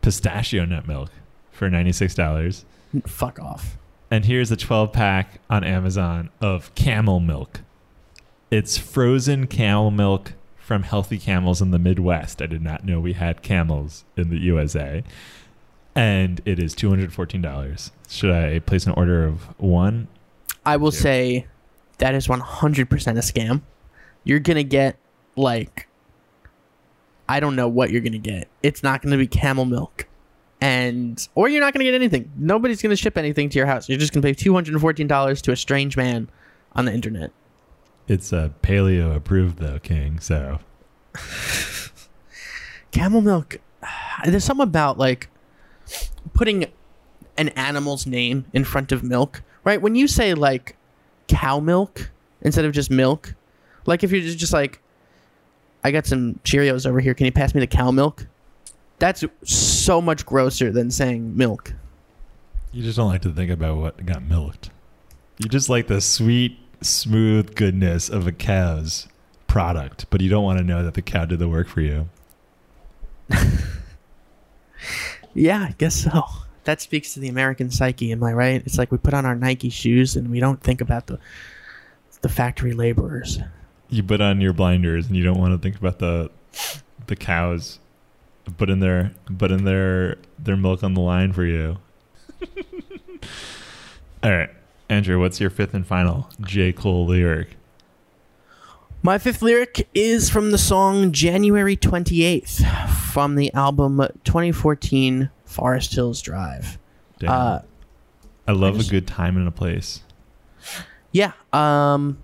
pistachio 0.02 0.66
nut 0.66 0.86
milk 0.86 1.10
for 1.50 1.70
$96. 1.70 2.64
Fuck 3.06 3.38
off. 3.40 3.78
And 4.10 4.24
here's 4.24 4.50
a 4.50 4.56
12 4.56 4.92
pack 4.92 5.40
on 5.48 5.64
Amazon 5.64 6.30
of 6.42 6.74
camel 6.74 7.20
milk. 7.20 7.60
It's 8.50 8.76
frozen 8.76 9.46
camel 9.46 9.90
milk 9.90 10.32
from 10.70 10.84
healthy 10.84 11.18
camels 11.18 11.60
in 11.60 11.72
the 11.72 11.80
Midwest. 11.80 12.40
I 12.40 12.46
did 12.46 12.62
not 12.62 12.84
know 12.84 13.00
we 13.00 13.14
had 13.14 13.42
camels 13.42 14.04
in 14.16 14.30
the 14.30 14.38
USA. 14.38 15.02
And 15.96 16.40
it 16.44 16.60
is 16.60 16.76
$214. 16.76 17.90
Should 18.08 18.30
I 18.30 18.60
place 18.60 18.86
an 18.86 18.92
order 18.92 19.24
of 19.26 19.48
one? 19.58 20.06
I 20.64 20.76
will 20.76 20.92
Yeah. 20.94 21.00
say 21.00 21.46
that 21.98 22.14
is 22.14 22.28
one 22.28 22.38
hundred 22.38 22.88
percent 22.88 23.18
a 23.18 23.20
scam. 23.20 23.62
You're 24.22 24.38
gonna 24.38 24.62
get 24.62 24.96
like 25.34 25.88
I 27.28 27.40
don't 27.40 27.56
know 27.56 27.66
what 27.66 27.90
you're 27.90 28.00
gonna 28.00 28.18
get. 28.18 28.46
It's 28.62 28.84
not 28.84 29.02
gonna 29.02 29.16
be 29.18 29.26
camel 29.26 29.64
milk. 29.64 30.06
And 30.60 31.26
or 31.34 31.48
you're 31.48 31.60
not 31.60 31.72
gonna 31.74 31.82
get 31.84 31.94
anything. 31.94 32.30
Nobody's 32.36 32.80
gonna 32.80 32.94
ship 32.94 33.18
anything 33.18 33.48
to 33.48 33.58
your 33.58 33.66
house. 33.66 33.88
You're 33.88 33.98
just 33.98 34.12
gonna 34.12 34.22
pay 34.22 34.34
two 34.34 34.54
hundred 34.54 34.74
and 34.74 34.80
fourteen 34.80 35.08
dollars 35.08 35.42
to 35.42 35.50
a 35.50 35.56
strange 35.56 35.96
man 35.96 36.28
on 36.76 36.84
the 36.84 36.92
internet. 36.94 37.32
It's 38.10 38.32
uh, 38.32 38.50
paleo 38.62 39.14
approved, 39.14 39.58
though, 39.58 39.78
King. 39.78 40.18
So 40.18 40.58
camel 42.90 43.20
milk 43.20 43.58
there's 44.24 44.44
something 44.44 44.64
about 44.64 44.98
like 44.98 45.28
putting 46.34 46.66
an 47.38 47.48
animal's 47.50 48.06
name 48.06 48.44
in 48.52 48.64
front 48.64 48.92
of 48.92 49.02
milk 49.02 49.42
right 49.64 49.80
when 49.80 49.94
you 49.94 50.06
say 50.06 50.34
like 50.34 50.76
cow 51.28 51.58
milk 51.58 52.10
instead 52.42 52.64
of 52.64 52.72
just 52.72 52.90
milk 52.90 53.34
like 53.86 54.02
if 54.04 54.10
you're 54.12 54.20
just, 54.20 54.38
just 54.38 54.52
like 54.52 54.80
i 55.84 55.90
got 55.90 56.04
some 56.04 56.38
cheerios 56.44 56.86
over 56.86 57.00
here 57.00 57.14
can 57.14 57.26
you 57.26 57.32
pass 57.32 57.54
me 57.54 57.60
the 57.60 57.66
cow 57.66 57.90
milk 57.90 58.26
that's 58.98 59.24
so 59.44 60.00
much 60.00 60.26
grosser 60.26 60.70
than 60.70 60.90
saying 60.90 61.36
milk 61.36 61.72
you 62.72 62.82
just 62.84 62.96
don't 62.96 63.08
like 63.08 63.22
to 63.22 63.32
think 63.32 63.50
about 63.50 63.78
what 63.78 64.06
got 64.06 64.22
milked. 64.22 64.70
You 65.38 65.48
just 65.48 65.68
like 65.68 65.88
the 65.88 66.00
sweet, 66.00 66.58
smooth 66.82 67.54
goodness 67.54 68.08
of 68.08 68.26
a 68.26 68.32
cow's 68.32 69.08
product, 69.46 70.06
but 70.10 70.20
you 70.20 70.28
don't 70.28 70.44
want 70.44 70.58
to 70.58 70.64
know 70.64 70.84
that 70.84 70.94
the 70.94 71.02
cow 71.02 71.24
did 71.24 71.38
the 71.38 71.48
work 71.48 71.68
for 71.68 71.80
you. 71.80 72.08
Yeah, 75.34 75.66
I 75.68 75.74
guess 75.78 75.94
so. 75.94 76.24
That 76.64 76.80
speaks 76.80 77.14
to 77.14 77.20
the 77.20 77.28
American 77.28 77.70
psyche, 77.70 78.12
am 78.12 78.22
I 78.22 78.32
right? 78.32 78.62
It's 78.66 78.78
like 78.78 78.92
we 78.92 78.98
put 78.98 79.14
on 79.14 79.24
our 79.24 79.34
Nike 79.34 79.70
shoes 79.70 80.16
and 80.16 80.30
we 80.30 80.40
don't 80.40 80.60
think 80.62 80.80
about 80.80 81.06
the 81.06 81.18
the 82.22 82.28
factory 82.28 82.74
laborers. 82.74 83.38
You 83.88 84.02
put 84.02 84.20
on 84.20 84.40
your 84.40 84.52
blinders 84.52 85.06
and 85.06 85.16
you 85.16 85.24
don't 85.24 85.38
want 85.38 85.54
to 85.54 85.58
think 85.58 85.76
about 85.78 85.98
the 85.98 86.30
the 87.06 87.16
cows 87.16 87.78
putting 88.58 88.80
their 88.80 89.12
putting 89.38 89.64
their 89.64 90.18
their 90.38 90.56
milk 90.56 90.82
on 90.82 90.94
the 90.94 91.00
line 91.00 91.32
for 91.32 91.44
you. 91.44 91.78
All 94.22 94.30
right, 94.30 94.50
Andrew, 94.90 95.20
what's 95.20 95.40
your 95.40 95.50
fifth 95.50 95.72
and 95.72 95.86
final 95.86 96.28
J 96.40 96.72
Cole 96.72 97.06
lyric? 97.06 97.56
My 99.02 99.18
fifth 99.18 99.40
lyric 99.40 99.88
is 99.94 100.28
from 100.28 100.50
the 100.50 100.58
song 100.58 101.12
January 101.12 101.76
28th 101.76 102.90
from 103.12 103.36
the 103.36 103.54
album 103.54 103.98
2014 104.24 105.30
Forest 105.44 105.94
Hills 105.94 106.20
Drive. 106.20 106.76
Damn. 107.20 107.30
Uh, 107.30 107.60
I 108.48 108.52
love 108.52 108.74
I 108.74 108.78
just- 108.78 108.88
a 108.90 108.92
good 108.92 109.06
time 109.06 109.36
and 109.36 109.46
a 109.46 109.52
place. 109.52 110.00
yeah, 111.12 111.32
um, 111.52 112.18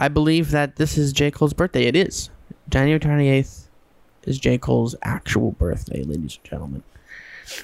I 0.00 0.08
believe 0.08 0.50
that 0.52 0.76
this 0.76 0.96
is 0.96 1.12
J. 1.12 1.30
Cole's 1.30 1.52
birthday. 1.52 1.84
It 1.84 1.94
is. 1.94 2.30
January 2.70 2.98
28th 2.98 3.68
is 4.24 4.38
J. 4.38 4.56
Cole's 4.56 4.96
actual 5.02 5.52
birthday, 5.52 6.02
ladies 6.02 6.38
and 6.42 6.44
gentlemen. 6.50 6.82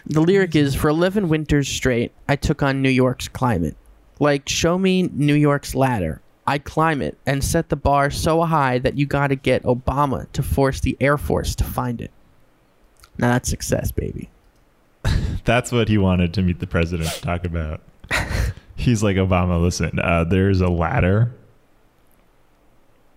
The 0.06 0.20
lyric 0.20 0.54
is 0.54 0.74
For 0.74 0.88
11 0.90 1.28
winters 1.30 1.68
straight, 1.68 2.12
I 2.28 2.36
took 2.36 2.62
on 2.62 2.82
New 2.82 2.88
York's 2.90 3.28
climate. 3.28 3.76
Like, 4.20 4.48
show 4.48 4.78
me 4.78 5.02
New 5.12 5.34
York's 5.34 5.74
ladder. 5.74 6.20
I 6.46 6.58
climb 6.58 7.00
it 7.02 7.16
and 7.26 7.42
set 7.42 7.68
the 7.70 7.76
bar 7.76 8.10
so 8.10 8.42
high 8.42 8.78
that 8.78 8.98
you 8.98 9.06
gotta 9.06 9.34
get 9.36 9.62
Obama 9.62 10.30
to 10.32 10.42
force 10.42 10.80
the 10.80 10.96
Air 11.00 11.16
Force 11.16 11.54
to 11.56 11.64
find 11.64 12.00
it. 12.00 12.10
Now 13.18 13.32
that's 13.32 13.48
success, 13.48 13.90
baby. 13.92 14.28
That's 15.44 15.70
what 15.70 15.88
he 15.88 15.98
wanted 15.98 16.32
to 16.34 16.42
meet 16.42 16.58
the 16.60 16.66
president 16.66 17.10
to 17.10 17.20
talk 17.20 17.44
about. 17.44 17.80
He's 18.76 19.02
like, 19.02 19.16
Obama, 19.16 19.60
listen, 19.60 19.98
uh, 19.98 20.24
there's 20.24 20.60
a 20.62 20.68
ladder 20.68 21.30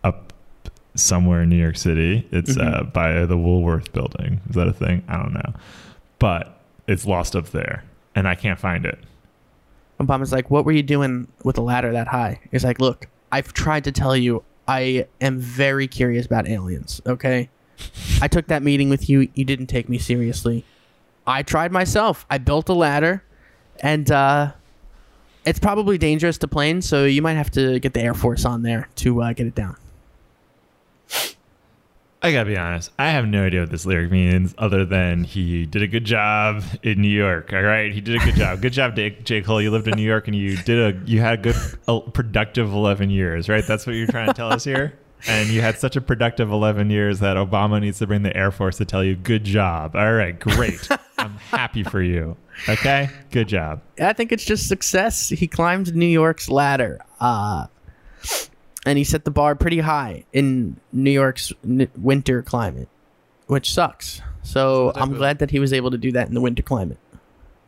up 0.04 0.34
somewhere 0.96 1.42
in 1.44 1.50
New 1.50 1.56
York 1.56 1.78
City. 1.78 2.28
It's 2.32 2.58
uh, 2.58 2.84
Mhm. 2.84 2.94
by 2.94 3.26
the 3.26 3.38
Woolworth 3.38 3.94
building. 3.94 4.42
Is 4.50 4.56
that 4.56 4.68
a 4.68 4.74
thing? 4.74 5.04
I 5.08 5.16
don't 5.18 5.34
know. 5.34 5.54
But 6.20 6.60
it's 6.88 7.06
lost 7.06 7.36
up 7.36 7.48
there, 7.52 7.84
and 8.16 8.28
I 8.28 8.36
can't 8.36 8.60
find 8.60 8.86
it. 8.86 9.00
Obama's 10.00 10.32
like, 10.32 10.50
What 10.50 10.66
were 10.66 10.72
you 10.72 10.84
doing 10.84 11.28
with 11.44 11.58
a 11.58 11.62
ladder 11.62 11.92
that 11.92 12.08
high? 12.08 12.40
He's 12.52 12.64
like, 12.64 12.80
Look, 12.80 13.08
I've 13.32 13.54
tried 13.54 13.84
to 13.86 13.92
tell 13.92 14.16
you 14.16 14.44
I 14.68 15.08
am 15.22 15.40
very 15.40 15.88
curious 15.88 16.26
about 16.26 16.48
aliens, 16.48 17.02
okay? 17.06 17.50
I 18.22 18.28
took 18.28 18.48
that 18.48 18.64
meeting 18.64 18.90
with 18.90 19.10
you. 19.10 19.30
You 19.34 19.46
didn't 19.46 19.68
take 19.68 19.88
me 19.88 19.98
seriously. 19.98 20.66
I 21.26 21.44
tried 21.44 21.72
myself. 21.72 22.26
I 22.30 22.38
built 22.38 22.70
a 22.70 22.74
ladder, 22.74 23.24
and 23.82 24.10
uh, 24.12 24.54
it's 25.46 25.60
probably 25.60 25.98
dangerous 25.98 26.38
to 26.40 26.48
planes, 26.48 26.88
so 26.88 27.06
you 27.06 27.22
might 27.22 27.34
have 27.36 27.52
to 27.52 27.80
get 27.80 27.94
the 27.94 28.02
Air 28.02 28.14
Force 28.14 28.46
on 28.46 28.64
there 28.64 28.90
to 28.96 29.22
uh, 29.22 29.34
get 29.34 29.48
it 29.48 29.56
down. 29.56 29.78
I 32.22 32.32
gotta 32.32 32.50
be 32.50 32.58
honest. 32.58 32.92
I 32.98 33.12
have 33.12 33.28
no 33.28 33.46
idea 33.46 33.62
what 33.62 33.70
this 33.70 33.86
lyric 33.86 34.12
means, 34.12 34.56
other 34.58 34.86
than 34.86 35.24
he 35.24 35.66
did 35.68 35.84
a 35.84 35.88
good 35.88 36.04
job 36.04 36.64
in 36.82 37.00
New 37.02 37.08
York. 37.08 37.54
All 37.54 37.62
right, 37.62 37.94
he 37.94 38.02
did 38.02 38.16
a 38.20 38.26
good 38.26 38.36
job. 38.36 38.62
Good 38.62 38.74
job, 38.74 38.96
J. 38.96 39.12
J. 39.24 39.42
Cole. 39.42 39.62
You 39.62 39.70
lived 39.70 39.88
in 39.88 39.96
New 39.96 40.08
York 40.08 40.28
and 40.28 40.36
you 40.36 40.58
did 40.58 40.96
a 40.96 41.00
you 41.10 41.20
had 41.20 41.40
a 41.40 41.42
good, 41.44 41.56
uh, 41.88 42.00
productive 42.00 42.74
eleven 42.74 43.10
years. 43.10 43.48
Right, 43.48 43.64
that's 43.66 43.86
what 43.86 43.96
you're 43.96 44.08
trying 44.08 44.28
to 44.28 44.34
tell 44.34 44.52
us 44.52 44.64
here. 44.64 44.98
And 45.28 45.50
you 45.50 45.62
had 45.62 45.80
such 45.80 45.96
a 45.96 46.02
productive 46.02 46.52
eleven 46.52 46.90
years 46.90 47.20
that 47.20 47.38
Obama 47.38 47.80
needs 47.82 48.00
to 48.00 48.08
bring 48.08 48.24
the 48.24 48.36
Air 48.36 48.52
Force 48.52 48.78
to 48.78 48.86
tell 48.86 49.04
you, 49.04 49.16
"Good 49.16 49.44
job." 49.44 49.96
All 49.96 50.14
right, 50.14 50.40
great. 50.40 50.88
I'm 51.20 51.36
happy 51.36 51.84
for 51.84 52.02
you. 52.02 52.36
Okay, 52.68 53.10
good 53.32 53.48
job. 53.48 53.82
I 54.00 54.14
think 54.14 54.32
it's 54.32 54.46
just 54.46 54.68
success. 54.68 55.30
He 55.30 55.48
climbed 55.48 55.96
New 55.96 56.06
York's 56.08 56.50
ladder, 56.50 57.00
uh, 57.20 57.68
and 58.88 58.98
he 58.98 59.04
set 59.04 59.26
the 59.26 59.32
bar 59.32 59.54
pretty 59.54 59.80
high 59.80 60.24
in 60.32 60.78
New 60.94 61.12
York's 61.12 61.52
n- 61.64 61.90
winter 61.98 62.42
climate, 62.42 62.88
which 63.48 63.74
sucks. 63.74 64.22
So 64.44 64.94
I'm 64.96 65.12
of- 65.12 65.18
glad 65.18 65.40
that 65.40 65.52
he 65.52 65.60
was 65.60 65.74
able 65.74 65.92
to 65.92 65.98
do 65.98 66.12
that 66.14 66.30
in 66.30 66.34
the 66.34 66.42
winter 66.42 66.64
climate. 66.64 66.98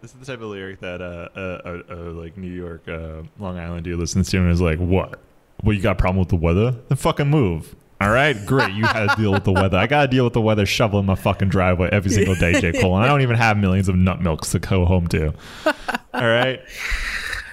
This 0.02 0.14
is 0.14 0.20
the 0.20 0.26
type 0.26 0.42
of 0.42 0.48
lyric 0.48 0.80
that 0.80 1.02
uh, 1.02 1.28
uh, 1.36 1.40
uh, 1.66 1.94
uh 1.94 1.96
like 2.14 2.38
New 2.38 2.52
York, 2.52 2.88
uh, 2.88 3.24
Long 3.38 3.60
Island 3.60 3.84
dude 3.84 4.00
listens 4.00 4.30
to 4.30 4.38
and 4.38 4.50
is 4.50 4.62
like, 4.62 4.80
"What? 4.80 5.20
Well, 5.62 5.76
you 5.76 5.82
got 5.82 5.92
a 5.92 6.00
problem 6.00 6.20
with 6.20 6.30
the 6.30 6.38
weather? 6.38 6.72
Then 6.88 6.98
fucking 6.98 7.30
move." 7.30 7.76
All 8.00 8.10
right, 8.10 8.34
great. 8.46 8.72
You 8.72 8.86
had 8.86 9.10
to 9.10 9.22
deal 9.22 9.34
with 9.34 9.44
the 9.44 9.52
weather. 9.52 9.78
I 9.78 9.86
got 9.86 10.04
to 10.04 10.08
deal 10.08 10.24
with 10.24 10.32
the 10.32 10.40
weather 10.40 10.66
shoveling 10.66 11.06
my 11.06 11.16
fucking 11.16 11.50
driveway 11.50 11.90
every 11.92 12.12
single 12.12 12.36
day, 12.36 12.62
J. 12.62 12.80
Cole. 12.80 12.96
And 12.96 13.04
I 13.04 13.10
don't 13.10 13.20
even 13.22 13.36
have 13.36 13.58
millions 13.58 13.90
of 13.90 13.96
nut 13.98 14.22
milks 14.22 14.52
to 14.52 14.60
go 14.60 14.86
home 14.86 15.08
to. 15.08 15.34
All 16.14 16.28
right. 16.28 16.62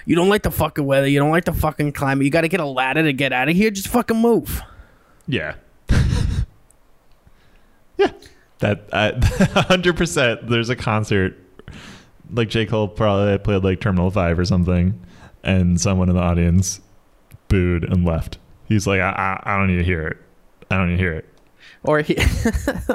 You 0.07 0.15
don't 0.17 0.29
like 0.29 0.43
the 0.43 0.51
fucking 0.51 0.87
weather. 0.87 1.09
You 1.09 1.19
don't 1.19 1.31
like 1.31 1.45
the 1.45 1.53
fucking 1.53 1.93
climate. 1.93 2.25
You 2.25 2.31
got 2.31 2.43
to 2.43 2.49
get 2.49 2.61
a 2.61 2.65
ladder 2.65 3.03
to 3.03 3.13
get 3.13 3.33
out 3.33 3.49
of 3.49 3.57
here. 3.57 3.71
Just 3.71 3.89
fucking 3.89 4.17
move. 4.17 4.63
Yeah. 5.27 5.57
yeah. 7.99 8.13
That 8.59 8.89
hundred 9.69 9.97
percent. 9.97 10.49
There's 10.49 10.71
a 10.71 10.77
concert, 10.77 11.37
like 12.33 12.49
J 12.49 12.67
Cole 12.67 12.89
probably 12.89 13.37
played 13.39 13.65
like 13.65 13.81
Terminal 13.81 14.11
Five 14.11 14.39
or 14.39 14.45
something, 14.45 14.99
and 15.43 15.81
someone 15.81 16.09
in 16.09 16.15
the 16.15 16.23
audience 16.23 16.81
booed 17.49 17.85
and 17.85 18.05
left. 18.05 18.39
He's 18.69 18.87
like, 18.87 19.01
I, 19.01 19.11
I, 19.11 19.55
I 19.55 19.59
don't 19.59 19.67
need 19.69 19.79
to 19.79 19.85
hear 19.85 20.07
it. 20.07 20.17
I 20.71 20.77
don't 20.77 20.89
need 20.89 20.97
to 20.97 21.03
hear 21.03 21.13
it. 21.15 21.25
Or 21.83 22.01
he, 22.01 22.17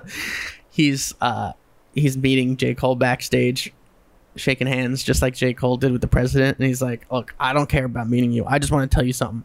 he's 0.72 1.14
uh, 1.22 1.52
he's 1.94 2.18
meeting 2.18 2.58
J 2.58 2.74
Cole 2.74 2.96
backstage, 2.96 3.74
shaking 4.36 4.68
hands 4.68 5.04
just 5.04 5.22
like 5.22 5.36
J 5.36 5.54
Cole 5.54 5.78
did 5.78 5.92
with 5.92 6.02
the 6.02 6.08
president, 6.08 6.58
and 6.58 6.68
he's 6.68 6.82
like, 6.82 7.06
"Look, 7.12 7.34
I 7.40 7.54
don't 7.54 7.70
care 7.70 7.86
about 7.86 8.10
meeting 8.10 8.32
you. 8.32 8.46
I 8.46 8.60
just 8.60 8.72
want 8.72 8.90
to 8.90 8.96
tell 8.96 9.06
you 9.06 9.14
something. 9.14 9.44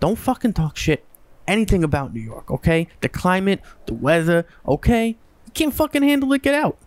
Don't 0.00 0.16
fucking 0.16 0.52
talk 0.54 0.76
shit 0.76 1.04
anything 1.46 1.84
about 1.84 2.14
New 2.14 2.20
York, 2.20 2.50
okay? 2.50 2.88
The 3.00 3.08
climate, 3.08 3.60
the 3.86 3.94
weather, 3.94 4.46
okay? 4.66 5.08
You 5.08 5.52
can't 5.54 5.74
fucking 5.74 6.02
handle 6.02 6.32
it. 6.32 6.42
Get 6.42 6.54
out." 6.54 6.78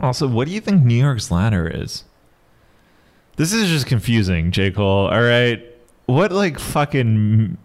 Also, 0.00 0.26
what 0.26 0.48
do 0.48 0.54
you 0.54 0.60
think 0.60 0.82
New 0.82 1.00
York's 1.02 1.30
ladder 1.30 1.68
is? 1.72 2.04
This 3.36 3.52
is 3.52 3.68
just 3.68 3.86
confusing, 3.86 4.50
J 4.50 4.70
Cole. 4.70 5.08
All 5.08 5.22
right, 5.22 5.62
what 6.06 6.32
like 6.32 6.58
fucking 6.58 7.56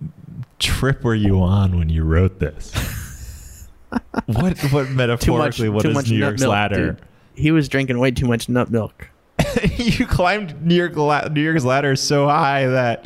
trip 0.59 1.03
were 1.03 1.15
you 1.15 1.41
on 1.41 1.77
when 1.77 1.89
you 1.89 2.03
wrote 2.03 2.39
this? 2.39 3.67
what 4.25 4.57
what 4.71 4.89
metaphorically? 4.89 5.69
what 5.69 5.81
too 5.83 5.89
is 5.89 5.95
much 5.95 6.09
New 6.09 6.17
York's 6.17 6.41
milk, 6.41 6.51
ladder? 6.51 6.91
dude. 6.93 7.01
He 7.37 7.51
was 7.51 7.69
drinking 7.69 7.99
way 7.99 8.11
too 8.11 8.25
much 8.27 8.49
nut 8.49 8.69
milk. 8.69 9.09
you 9.77 10.05
climbed 10.07 10.65
New 10.65 10.75
York 10.75 10.95
la- 10.95 11.27
New 11.27 11.41
York's 11.41 11.63
ladder 11.63 11.95
so 11.95 12.27
high 12.27 12.65
that 12.67 13.05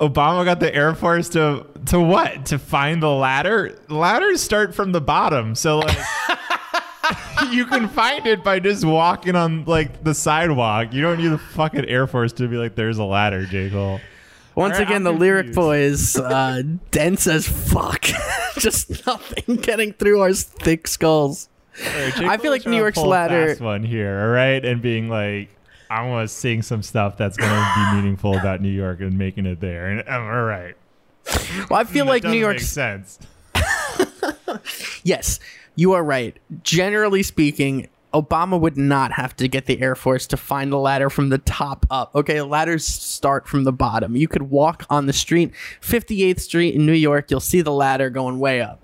Obama 0.00 0.44
got 0.44 0.60
the 0.60 0.72
Air 0.74 0.94
Force 0.94 1.30
to 1.30 1.66
to 1.86 1.98
what? 2.00 2.46
To 2.46 2.58
find 2.58 3.02
the 3.02 3.10
ladder? 3.10 3.78
Ladders 3.88 4.42
start 4.42 4.74
from 4.74 4.92
the 4.92 5.00
bottom, 5.00 5.54
so 5.54 5.78
like 5.78 5.96
you 7.50 7.64
can 7.66 7.88
find 7.88 8.26
it 8.26 8.44
by 8.44 8.58
just 8.60 8.84
walking 8.84 9.34
on 9.36 9.64
like 9.64 10.04
the 10.04 10.14
sidewalk. 10.14 10.92
You 10.92 11.02
don't 11.02 11.18
need 11.18 11.28
the 11.28 11.38
fucking 11.38 11.86
Air 11.86 12.06
Force 12.06 12.32
to 12.34 12.48
be 12.48 12.56
like, 12.56 12.74
"There's 12.74 12.98
a 12.98 13.04
ladder, 13.04 13.46
J 13.46 13.70
Cole." 13.70 14.00
Once 14.54 14.72
Alright, 14.74 14.88
again, 14.88 14.96
I'm 14.96 15.02
the 15.04 15.12
lyric 15.12 15.46
confused. 15.46 15.56
boy 15.56 15.78
is 15.78 16.16
uh, 16.16 16.62
dense 16.90 17.26
as 17.26 17.46
fuck. 17.46 18.06
Just 18.58 19.06
nothing 19.06 19.56
getting 19.56 19.92
through 19.92 20.20
our 20.20 20.32
thick 20.32 20.86
skulls. 20.88 21.48
I 21.84 22.36
feel 22.38 22.50
like 22.52 22.66
New 22.66 22.76
York's 22.76 22.98
a 22.98 23.02
ladder- 23.02 23.54
one 23.56 23.82
here, 23.84 24.20
all 24.20 24.28
right, 24.28 24.64
and 24.64 24.80
being 24.82 25.08
like. 25.08 25.50
I 25.88 26.04
want 26.08 26.28
to 26.28 26.34
sing 26.34 26.62
some 26.62 26.82
stuff 26.82 27.16
that's 27.16 27.36
going 27.36 27.48
to 27.48 27.72
be 27.76 27.96
meaningful 28.02 28.36
about 28.36 28.60
New 28.60 28.68
York 28.72 28.98
and 28.98 29.16
making 29.16 29.46
it 29.46 29.60
there. 29.60 29.86
And 29.86 30.00
um, 30.08 30.22
all 30.22 30.42
right, 30.42 30.74
Well, 31.70 31.78
I 31.78 31.84
feel 31.84 32.06
like 32.06 32.24
New 32.24 32.40
doesn't 32.40 32.56
make 32.56 32.60
sense. 32.60 33.18
Yes, 35.04 35.38
you 35.76 35.92
are 35.92 36.02
right. 36.02 36.36
Generally 36.62 37.22
speaking, 37.22 37.88
Obama 38.14 38.58
would 38.58 38.76
not 38.76 39.12
have 39.12 39.36
to 39.36 39.46
get 39.48 39.66
the 39.66 39.80
Air 39.80 39.94
Force 39.94 40.26
to 40.28 40.36
find 40.36 40.72
the 40.72 40.78
ladder 40.78 41.10
from 41.10 41.28
the 41.28 41.38
top 41.38 41.86
up. 41.90 42.14
Okay, 42.14 42.40
ladders 42.42 42.84
start 42.84 43.46
from 43.46 43.64
the 43.64 43.72
bottom. 43.72 44.16
You 44.16 44.26
could 44.26 44.42
walk 44.44 44.84
on 44.90 45.06
the 45.06 45.12
street, 45.12 45.52
58th 45.82 46.40
Street 46.40 46.74
in 46.74 46.86
New 46.86 46.92
York, 46.92 47.30
you'll 47.30 47.40
see 47.40 47.60
the 47.60 47.72
ladder 47.72 48.10
going 48.10 48.38
way 48.38 48.60
up. 48.60 48.82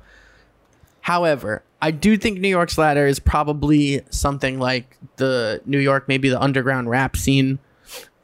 However, 1.03 1.63
I 1.81 1.91
do 1.91 2.17
think 2.17 2.39
New 2.39 2.49
York's 2.49 2.79
ladder 2.79 3.07
is 3.07 3.19
probably 3.19 4.03
something 4.11 4.61
like 4.61 4.97
the 5.17 5.61
New 5.67 5.81
York, 5.81 6.07
maybe 6.07 6.29
the 6.29 6.41
underground 6.41 6.89
rap 6.89 7.17
scene. 7.17 7.59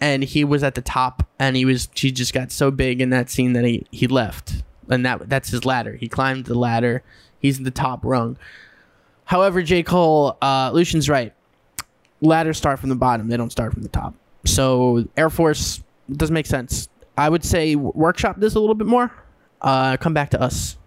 And 0.00 0.22
he 0.22 0.44
was 0.44 0.62
at 0.62 0.76
the 0.76 0.80
top, 0.80 1.26
and 1.40 1.56
he 1.56 1.64
was 1.64 1.88
he 1.92 2.12
just 2.12 2.32
got 2.32 2.52
so 2.52 2.70
big 2.70 3.00
in 3.00 3.10
that 3.10 3.28
scene 3.28 3.52
that 3.54 3.64
he 3.64 3.84
he 3.90 4.06
left, 4.06 4.62
and 4.88 5.04
that 5.04 5.28
that's 5.28 5.48
his 5.48 5.64
ladder. 5.64 5.96
He 5.96 6.08
climbed 6.08 6.44
the 6.44 6.54
ladder. 6.54 7.02
He's 7.40 7.58
in 7.58 7.64
the 7.64 7.72
top 7.72 8.04
rung. 8.04 8.38
However, 9.24 9.60
J. 9.60 9.82
Cole, 9.82 10.38
uh, 10.40 10.70
Lucien's 10.72 11.08
right. 11.08 11.34
Ladders 12.20 12.56
start 12.56 12.78
from 12.78 12.90
the 12.90 12.94
bottom; 12.94 13.26
they 13.26 13.36
don't 13.36 13.50
start 13.50 13.72
from 13.72 13.82
the 13.82 13.88
top. 13.88 14.14
So 14.44 15.04
Air 15.16 15.30
Force 15.30 15.82
doesn't 16.12 16.32
make 16.32 16.46
sense. 16.46 16.88
I 17.16 17.28
would 17.28 17.44
say 17.44 17.74
workshop 17.74 18.36
this 18.38 18.54
a 18.54 18.60
little 18.60 18.76
bit 18.76 18.86
more, 18.86 19.12
uh, 19.60 19.96
come 19.96 20.14
back 20.14 20.30
to 20.30 20.40
us. 20.40 20.77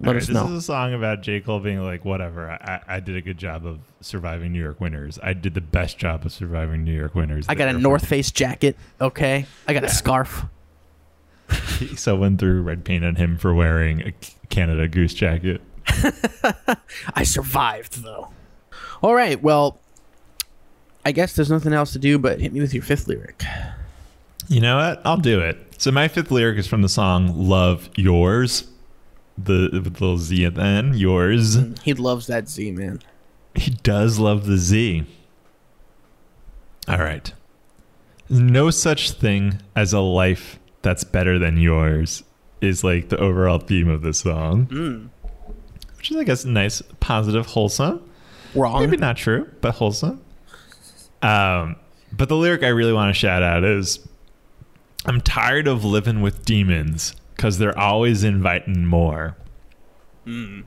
Let 0.00 0.12
right, 0.12 0.16
us 0.16 0.26
this 0.26 0.34
know. 0.34 0.46
is 0.46 0.52
a 0.52 0.62
song 0.62 0.94
about 0.94 1.22
J. 1.22 1.40
Cole 1.40 1.60
being 1.60 1.82
like, 1.82 2.04
whatever. 2.04 2.50
I, 2.50 2.80
I 2.88 2.96
I 2.96 3.00
did 3.00 3.16
a 3.16 3.20
good 3.20 3.38
job 3.38 3.66
of 3.66 3.80
surviving 4.00 4.52
New 4.52 4.60
York 4.62 4.80
winters. 4.80 5.18
I 5.22 5.32
did 5.34 5.54
the 5.54 5.60
best 5.60 5.98
job 5.98 6.24
of 6.24 6.32
surviving 6.32 6.84
New 6.84 6.94
York 6.94 7.14
winters. 7.14 7.46
I 7.48 7.54
got 7.54 7.68
a 7.68 7.78
North 7.78 8.06
Face 8.06 8.30
jacket. 8.30 8.76
Okay, 9.00 9.46
I 9.68 9.72
got 9.72 9.84
a 9.84 9.88
scarf. 9.88 10.44
Someone 11.96 12.38
threw 12.38 12.62
red 12.62 12.84
paint 12.84 13.04
on 13.04 13.16
him 13.16 13.36
for 13.36 13.54
wearing 13.54 14.00
a 14.02 14.12
Canada 14.48 14.88
Goose 14.88 15.14
jacket. 15.14 15.60
I 17.14 17.24
survived 17.24 18.02
though. 18.02 18.30
All 19.02 19.14
right, 19.14 19.40
well, 19.42 19.78
I 21.04 21.12
guess 21.12 21.36
there's 21.36 21.50
nothing 21.50 21.72
else 21.72 21.92
to 21.92 21.98
do 21.98 22.18
but 22.18 22.40
hit 22.40 22.52
me 22.52 22.60
with 22.60 22.72
your 22.72 22.82
fifth 22.82 23.06
lyric. 23.06 23.42
You 24.48 24.60
know 24.60 24.76
what? 24.76 25.02
I'll 25.04 25.16
do 25.16 25.40
it. 25.40 25.58
So 25.78 25.90
my 25.90 26.08
fifth 26.08 26.30
lyric 26.30 26.58
is 26.58 26.66
from 26.66 26.82
the 26.82 26.88
song 26.88 27.48
"Love 27.48 27.90
Yourz," 27.96 28.66
the 29.36 29.68
with 29.72 29.84
the 29.84 29.90
little 30.04 30.18
Z 30.18 30.44
at 30.44 30.54
the 30.54 30.62
end. 30.62 30.96
Yours. 30.96 31.58
He 31.82 31.94
loves 31.94 32.26
that 32.28 32.48
Z 32.48 32.70
man. 32.72 33.00
He 33.54 33.70
does 33.82 34.18
love 34.18 34.46
the 34.46 34.56
Z. 34.58 35.04
All 36.88 36.98
right. 36.98 37.32
No 38.28 38.70
such 38.70 39.12
thing 39.12 39.60
as 39.76 39.92
a 39.92 40.00
life 40.00 40.58
that's 40.82 41.04
better 41.04 41.38
than 41.38 41.56
yours 41.58 42.24
is 42.60 42.82
like 42.84 43.08
the 43.10 43.18
overall 43.18 43.58
theme 43.58 43.88
of 43.88 44.02
this 44.02 44.18
song, 44.20 44.66
Mm. 44.66 45.08
which 45.96 46.10
is, 46.10 46.16
I 46.16 46.24
guess, 46.24 46.44
nice, 46.44 46.82
positive, 47.00 47.46
wholesome. 47.46 48.00
Wrong. 48.54 48.80
Maybe 48.82 48.96
not 48.96 49.16
true, 49.16 49.48
but 49.60 49.74
wholesome. 49.76 50.20
Um, 51.22 51.76
but 52.12 52.28
the 52.28 52.36
lyric 52.36 52.62
I 52.62 52.68
really 52.68 52.92
want 52.92 53.14
to 53.14 53.18
shout 53.18 53.42
out 53.42 53.64
is 53.64 53.98
I'm 55.06 55.20
tired 55.20 55.66
of 55.66 55.84
living 55.84 56.20
with 56.22 56.44
demons 56.44 57.14
because 57.44 57.58
they're 57.58 57.78
always 57.78 58.24
inviting 58.24 58.86
more. 58.86 59.36
Mm-hmm. 60.26 60.62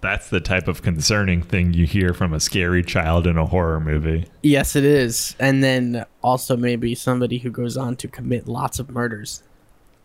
That's 0.00 0.30
the 0.30 0.38
type 0.38 0.68
of 0.68 0.80
concerning 0.80 1.42
thing 1.42 1.74
you 1.74 1.86
hear 1.86 2.14
from 2.14 2.32
a 2.32 2.38
scary 2.38 2.84
child 2.84 3.26
in 3.26 3.36
a 3.36 3.46
horror 3.46 3.80
movie. 3.80 4.28
Yes, 4.40 4.76
it 4.76 4.84
is. 4.84 5.34
And 5.40 5.64
then 5.64 6.06
also 6.22 6.56
maybe 6.56 6.94
somebody 6.94 7.38
who 7.38 7.50
goes 7.50 7.76
on 7.76 7.96
to 7.96 8.06
commit 8.06 8.46
lots 8.46 8.78
of 8.78 8.90
murders. 8.90 9.42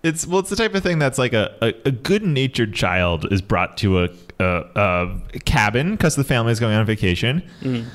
It's 0.01 0.26
well, 0.26 0.39
it's 0.39 0.49
the 0.49 0.55
type 0.55 0.73
of 0.73 0.82
thing 0.82 0.97
that's 0.97 1.19
like 1.19 1.34
a, 1.34 1.55
a, 1.61 1.73
a 1.86 1.91
good 1.91 2.23
natured 2.23 2.73
child 2.73 3.32
is 3.32 3.43
brought 3.43 3.78
to 3.78 4.05
a, 4.05 4.09
a, 4.39 5.19
a 5.36 5.39
cabin 5.45 5.91
because 5.91 6.15
the 6.15 6.23
family 6.23 6.53
is 6.53 6.59
going 6.59 6.76
on 6.76 6.88
vacation. 6.88 7.43
Mm. 7.61 7.86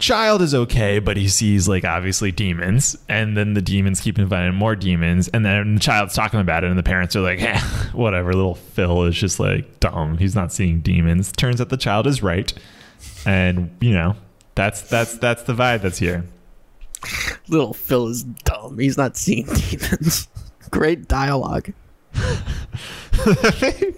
Child 0.00 0.40
is 0.40 0.54
okay, 0.54 0.98
but 0.98 1.16
he 1.18 1.28
sees 1.28 1.68
like 1.68 1.84
obviously 1.84 2.32
demons, 2.32 2.96
and 3.08 3.36
then 3.36 3.52
the 3.52 3.60
demons 3.60 4.00
keep 4.00 4.18
inviting 4.18 4.54
more 4.54 4.74
demons, 4.74 5.28
and 5.28 5.44
then 5.44 5.74
the 5.74 5.80
child's 5.80 6.14
talking 6.14 6.40
about 6.40 6.64
it, 6.64 6.70
and 6.70 6.78
the 6.78 6.82
parents 6.82 7.14
are 7.14 7.20
like, 7.20 7.40
eh, 7.42 7.60
whatever. 7.92 8.32
Little 8.32 8.54
Phil 8.54 9.04
is 9.04 9.14
just 9.14 9.38
like 9.38 9.78
dumb. 9.78 10.16
He's 10.16 10.34
not 10.34 10.52
seeing 10.52 10.80
demons. 10.80 11.30
Turns 11.32 11.60
out 11.60 11.68
the 11.68 11.76
child 11.76 12.06
is 12.06 12.22
right, 12.22 12.52
and 13.26 13.76
you 13.80 13.92
know 13.92 14.16
that's 14.54 14.80
that's 14.82 15.18
that's 15.18 15.42
the 15.42 15.52
vibe 15.52 15.82
that's 15.82 15.98
here. 15.98 16.24
Little 17.48 17.74
Phil 17.74 18.08
is 18.08 18.22
dumb. 18.22 18.78
He's 18.78 18.96
not 18.96 19.16
seeing 19.16 19.44
demons. 19.54 20.28
Great 20.70 21.08
dialogue. 21.08 21.72
That'd 23.24 23.94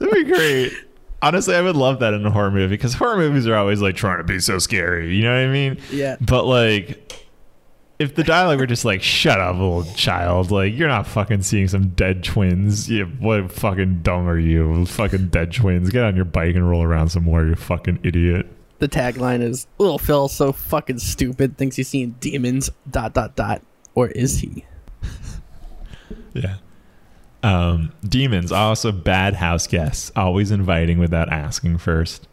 be 0.00 0.24
great. 0.24 0.72
Honestly, 1.22 1.54
I 1.54 1.62
would 1.62 1.76
love 1.76 2.00
that 2.00 2.12
in 2.14 2.26
a 2.26 2.30
horror 2.30 2.50
movie 2.50 2.74
because 2.74 2.94
horror 2.94 3.16
movies 3.16 3.46
are 3.46 3.54
always 3.54 3.80
like 3.80 3.94
trying 3.94 4.18
to 4.18 4.24
be 4.24 4.40
so 4.40 4.58
scary. 4.58 5.14
You 5.16 5.22
know 5.22 5.30
what 5.32 5.48
I 5.48 5.52
mean? 5.52 5.78
Yeah. 5.90 6.16
But 6.20 6.44
like, 6.46 7.22
if 8.00 8.16
the 8.16 8.24
dialogue 8.24 8.58
were 8.58 8.66
just 8.66 8.84
like, 8.84 9.02
"Shut 9.02 9.38
up, 9.38 9.54
little 9.54 9.84
child! 9.94 10.50
Like, 10.50 10.74
you're 10.74 10.88
not 10.88 11.06
fucking 11.06 11.42
seeing 11.42 11.68
some 11.68 11.90
dead 11.90 12.24
twins. 12.24 12.90
You, 12.90 13.06
what 13.06 13.52
fucking 13.52 14.02
dumb 14.02 14.28
are 14.28 14.38
you? 14.38 14.84
Fucking 14.86 15.28
dead 15.28 15.52
twins. 15.52 15.90
Get 15.90 16.02
on 16.02 16.16
your 16.16 16.24
bike 16.24 16.56
and 16.56 16.68
roll 16.68 16.82
around 16.82 17.10
some 17.10 17.22
more. 17.24 17.44
You 17.46 17.54
fucking 17.54 18.00
idiot." 18.02 18.46
The 18.80 18.88
tagline 18.88 19.42
is 19.42 19.68
Little 19.78 20.00
Phil 20.00 20.26
so 20.26 20.52
fucking 20.52 20.98
stupid 20.98 21.56
thinks 21.56 21.76
he's 21.76 21.86
seeing 21.86 22.16
demons 22.18 22.68
dot 22.90 23.14
dot 23.14 23.36
dot. 23.36 23.62
Or 23.94 24.08
is 24.08 24.40
he? 24.40 24.64
Yeah. 26.34 26.56
Um, 27.42 27.92
demons 28.08 28.52
also 28.52 28.92
bad 28.92 29.34
house 29.34 29.66
guests, 29.66 30.12
always 30.14 30.50
inviting 30.50 30.98
without 30.98 31.28
asking 31.32 31.78
first. 31.78 32.28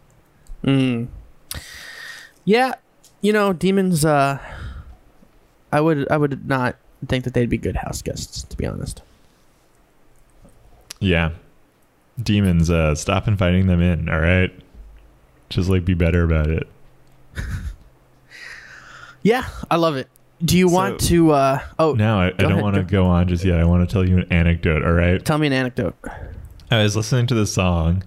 Mm. 0.64 1.07
Yeah, 2.45 2.74
you 3.22 3.34
know, 3.34 3.53
demons 3.53 4.05
uh 4.05 4.39
I 5.72 5.82
would 5.82 6.10
I 6.12 6.18
would 6.18 6.47
not 6.47 6.76
think 7.07 7.24
that 7.24 7.34
they'd 7.34 7.49
be 7.49 7.57
good 7.57 7.78
house 7.78 8.01
guests, 8.01 8.43
to 8.43 8.57
be 8.57 8.66
honest. 8.66 9.01
Yeah. 10.99 11.32
Demons, 12.22 12.70
uh, 12.70 12.93
stop 12.95 13.28
inviting 13.28 13.68
them 13.68 13.82
in, 13.82 14.10
all 14.10 14.20
right? 14.20 14.51
Just 15.49 15.70
like 15.70 15.86
be 15.86 15.93
better 15.93 16.24
about 16.24 16.47
it. 16.49 16.68
Yeah, 19.22 19.47
I 19.70 19.76
love 19.76 19.95
it. 19.97 20.07
Do 20.44 20.58
you 20.58 20.70
want 20.70 21.02
to 21.02 21.32
uh 21.32 21.60
oh 21.78 21.94
No, 21.94 22.20
I, 22.20 22.28
I 22.28 22.32
don't 22.32 22.62
want 22.62 22.76
to 22.76 22.84
go- 22.84 23.04
go 23.04 23.06
on 23.06 23.28
just 23.28 23.44
yet. 23.44 23.60
I 23.60 23.66
want 23.66 23.88
to 23.88 23.92
tell 23.94 24.08
you 24.08 24.18
an 24.20 24.32
anecdote, 24.32 24.84
all 24.84 24.94
right? 24.94 25.24
tell 25.24 25.38
me 25.38 25.48
an 25.48 25.54
anecdote. 25.54 25.96
I 26.72 26.84
was 26.84 26.96
listening 26.96 27.28
to 27.28 27.36
the 27.36 27.46
song 27.46 28.04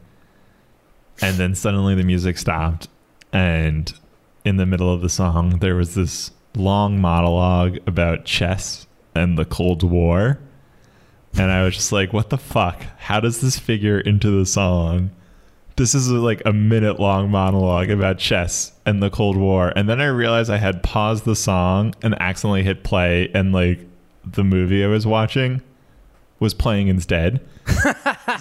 and 1.20 1.36
then 1.36 1.54
suddenly 1.54 1.94
the 1.94 2.04
music 2.04 2.38
stopped 2.38 2.88
and 3.32 3.92
in 4.44 4.56
the 4.56 4.66
middle 4.66 4.92
of 4.92 5.00
the 5.02 5.08
song 5.08 5.58
there 5.58 5.74
was 5.74 5.94
this 5.94 6.30
long 6.56 7.00
monologue 7.00 7.78
about 7.86 8.24
chess 8.24 8.86
and 9.14 9.36
the 9.38 9.44
Cold 9.44 9.82
War. 9.82 10.38
And 11.34 11.50
I 11.50 11.64
was 11.64 11.74
just 11.74 11.92
like, 11.92 12.12
what 12.12 12.28
the 12.30 12.38
fuck? 12.38 12.82
How 12.98 13.18
does 13.20 13.40
this 13.40 13.58
figure 13.58 13.98
into 14.00 14.30
the 14.38 14.44
song? 14.46 15.10
This 15.76 15.94
is 15.94 16.10
like 16.10 16.42
a 16.44 16.52
minute 16.52 17.00
long 17.00 17.30
monologue 17.30 17.90
about 17.90 18.18
chess 18.18 18.72
and 18.84 19.02
the 19.02 19.10
Cold 19.10 19.36
War. 19.36 19.72
And 19.74 19.88
then 19.88 20.00
I 20.00 20.06
realized 20.06 20.50
I 20.50 20.58
had 20.58 20.82
paused 20.82 21.24
the 21.24 21.36
song 21.36 21.94
and 22.02 22.14
accidentally 22.20 22.62
hit 22.62 22.84
play 22.84 23.30
and 23.34 23.52
like 23.52 23.80
the 24.24 24.44
movie 24.44 24.84
I 24.84 24.88
was 24.88 25.06
watching 25.06 25.62
was 26.40 26.54
playing 26.54 26.88
instead. 26.88 27.40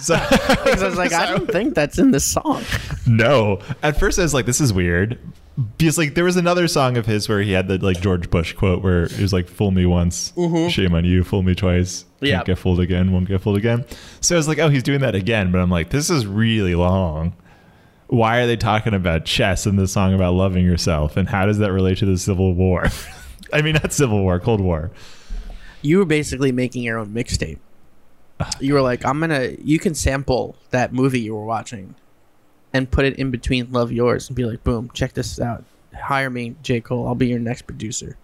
so 0.00 0.14
I 0.16 0.76
was 0.78 0.96
like, 0.96 1.12
I 1.12 1.26
don't 1.30 1.50
think 1.50 1.74
that's 1.74 1.98
in 1.98 2.10
the 2.10 2.20
song. 2.20 2.62
no. 3.06 3.60
At 3.82 3.98
first, 3.98 4.18
I 4.18 4.22
was 4.22 4.34
like, 4.34 4.46
"This 4.46 4.60
is 4.60 4.72
weird," 4.72 5.18
because 5.56 5.98
like 5.98 6.14
there 6.14 6.24
was 6.24 6.36
another 6.36 6.66
song 6.66 6.96
of 6.96 7.06
his 7.06 7.28
where 7.28 7.42
he 7.42 7.52
had 7.52 7.68
the 7.68 7.78
like 7.78 8.00
George 8.00 8.30
Bush 8.30 8.52
quote 8.54 8.82
where 8.82 9.04
it 9.04 9.20
was 9.20 9.32
like, 9.32 9.48
"Fool 9.48 9.70
me 9.70 9.84
once, 9.84 10.32
mm-hmm. 10.32 10.68
shame 10.68 10.94
on 10.94 11.04
you. 11.04 11.24
Fool 11.24 11.42
me 11.42 11.54
twice, 11.54 12.04
can't 12.22 12.46
get 12.46 12.58
fooled 12.58 12.80
again. 12.80 13.12
Won't 13.12 13.28
get 13.28 13.40
fooled 13.40 13.58
again." 13.58 13.84
So 14.20 14.34
I 14.34 14.38
was 14.38 14.48
like, 14.48 14.58
"Oh, 14.58 14.68
he's 14.68 14.82
doing 14.82 15.00
that 15.00 15.14
again," 15.14 15.52
but 15.52 15.60
I'm 15.60 15.70
like, 15.70 15.90
"This 15.90 16.08
is 16.10 16.26
really 16.26 16.74
long." 16.74 17.34
Why 18.06 18.40
are 18.40 18.46
they 18.46 18.56
talking 18.56 18.92
about 18.92 19.24
chess 19.24 19.66
in 19.66 19.76
this 19.76 19.92
song 19.92 20.14
about 20.14 20.34
loving 20.34 20.64
yourself, 20.64 21.16
and 21.16 21.28
how 21.28 21.46
does 21.46 21.58
that 21.58 21.72
relate 21.72 21.98
to 21.98 22.06
the 22.06 22.18
Civil 22.18 22.54
War? 22.54 22.86
I 23.52 23.60
mean, 23.62 23.74
not 23.74 23.92
Civil 23.92 24.22
War, 24.22 24.40
Cold 24.40 24.60
War. 24.60 24.90
You 25.82 25.98
were 25.98 26.04
basically 26.04 26.52
making 26.52 26.82
your 26.82 26.98
own 26.98 27.08
mixtape. 27.08 27.58
You 28.60 28.74
were 28.74 28.82
like, 28.82 29.04
I'm 29.04 29.20
gonna 29.20 29.50
you 29.62 29.78
can 29.78 29.94
sample 29.94 30.56
that 30.70 30.94
movie 30.94 31.20
you 31.20 31.34
were 31.34 31.44
watching 31.44 31.94
and 32.72 32.90
put 32.90 33.04
it 33.04 33.16
in 33.16 33.30
between 33.30 33.70
Love 33.72 33.90
Yourz 33.90 34.28
and 34.28 34.36
be 34.36 34.44
like, 34.44 34.64
boom, 34.64 34.90
check 34.94 35.12
this 35.12 35.40
out. 35.40 35.64
Hire 35.94 36.30
me, 36.30 36.56
J. 36.62 36.80
Cole. 36.80 37.06
I'll 37.06 37.14
be 37.14 37.28
your 37.28 37.38
next 37.38 37.62
producer. 37.62 38.16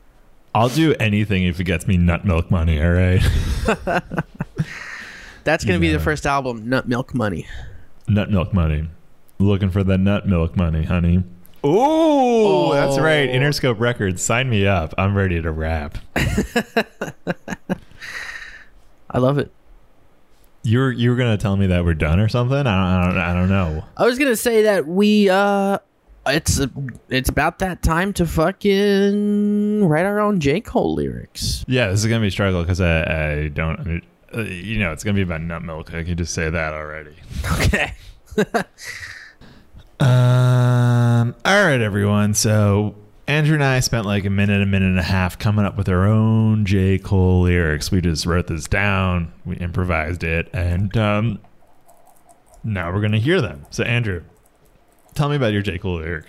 I'll 0.54 0.70
do 0.70 0.94
anything 0.98 1.44
if 1.44 1.60
it 1.60 1.64
gets 1.64 1.86
me 1.86 1.96
nut 1.96 2.24
milk 2.24 2.50
money. 2.50 2.82
All 2.82 2.90
right, 2.90 3.20
That's 5.44 5.64
gonna 5.64 5.78
be 5.78 5.92
the 5.92 6.00
first 6.00 6.26
album, 6.26 6.68
Nut 6.68 6.88
Milk 6.88 7.14
Money. 7.14 7.46
nut 8.06 8.30
milk 8.30 8.52
money. 8.52 8.88
Looking 9.38 9.70
for 9.70 9.84
that 9.84 9.98
nut 9.98 10.26
milk 10.26 10.56
money, 10.56 10.84
honey. 10.84 11.22
Ooh, 11.64 12.72
that's 12.72 12.96
oh. 12.96 13.02
right. 13.02 13.28
Oh. 13.28 13.32
Interscope 13.32 13.80
Records, 13.80 14.22
sign 14.22 14.48
me 14.48 14.66
up. 14.66 14.94
I'm 14.96 15.14
ready 15.16 15.40
to 15.42 15.50
rap. 15.50 15.98
I 19.10 19.18
love 19.18 19.38
it. 19.38 19.50
You 20.62 20.78
were 20.80 20.92
you 20.92 21.10
were 21.10 21.16
gonna 21.16 21.38
tell 21.38 21.56
me 21.56 21.66
that 21.68 21.84
we're 21.84 21.94
done 21.94 22.20
or 22.20 22.28
something? 22.28 22.58
I 22.58 22.62
don't 22.62 22.74
I 22.74 23.06
don't, 23.06 23.18
I 23.18 23.34
don't 23.34 23.48
know. 23.48 23.84
I 23.96 24.04
was 24.06 24.18
gonna 24.18 24.36
say 24.36 24.62
that 24.62 24.86
we 24.86 25.28
uh 25.30 25.78
it's 26.26 26.60
it's 27.08 27.28
about 27.28 27.60
that 27.60 27.82
time 27.82 28.12
to 28.14 28.26
fucking 28.26 29.86
write 29.86 30.04
our 30.04 30.20
own 30.20 30.40
J. 30.40 30.60
Cole 30.60 30.94
lyrics. 30.94 31.64
Yeah, 31.68 31.88
this 31.88 32.00
is 32.00 32.06
gonna 32.06 32.20
be 32.20 32.28
a 32.28 32.30
struggle 32.30 32.62
because 32.62 32.80
I 32.80 33.02
I 33.44 33.48
don't. 33.48 34.02
Uh, 34.34 34.42
you 34.42 34.78
know, 34.78 34.92
it's 34.92 35.04
gonna 35.04 35.14
be 35.14 35.22
about 35.22 35.40
nut 35.40 35.62
milk. 35.62 35.94
I 35.94 36.02
can 36.04 36.16
just 36.16 36.34
say 36.34 36.50
that 36.50 36.74
already. 36.74 37.14
Okay. 37.60 37.94
Um. 40.00 41.34
All 41.44 41.64
right, 41.64 41.80
everyone. 41.80 42.32
So 42.34 42.94
Andrew 43.28 43.54
and 43.54 43.62
I 43.64 43.80
spent 43.80 44.06
like 44.06 44.24
a 44.24 44.30
minute, 44.30 44.62
a 44.62 44.66
minute 44.66 44.86
and 44.86 44.98
a 44.98 45.02
half 45.02 45.38
coming 45.38 45.66
up 45.66 45.76
with 45.76 45.86
our 45.88 46.06
own 46.06 46.64
J. 46.64 46.98
Cole 46.98 47.42
lyrics. 47.42 47.90
We 47.90 48.00
just 48.00 48.24
wrote 48.24 48.46
this 48.46 48.66
down. 48.66 49.32
We 49.44 49.56
improvised 49.56 50.24
it, 50.24 50.48
and 50.54 50.96
um, 50.96 51.38
now 52.64 52.90
we're 52.90 53.02
gonna 53.02 53.18
hear 53.18 53.42
them. 53.42 53.66
So 53.70 53.84
Andrew, 53.84 54.24
tell 55.14 55.28
me 55.28 55.36
about 55.36 55.52
your 55.52 55.60
J. 55.60 55.76
Cole 55.76 55.96
lyric. 55.98 56.24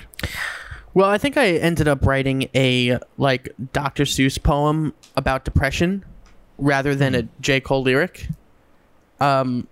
Well, 0.93 1.09
I 1.09 1.17
think 1.17 1.37
I 1.37 1.51
ended 1.53 1.87
up 1.87 2.05
writing 2.05 2.49
a 2.53 2.99
like 3.17 3.47
Dr. 3.71 4.03
Seuss 4.03 4.41
poem 4.41 4.93
about 5.15 5.45
depression 5.45 6.03
rather 6.57 6.95
than 6.95 7.15
a 7.15 7.23
J. 7.39 7.61
Cole 7.61 7.81
lyric. 7.81 8.27
Um, 9.21 9.69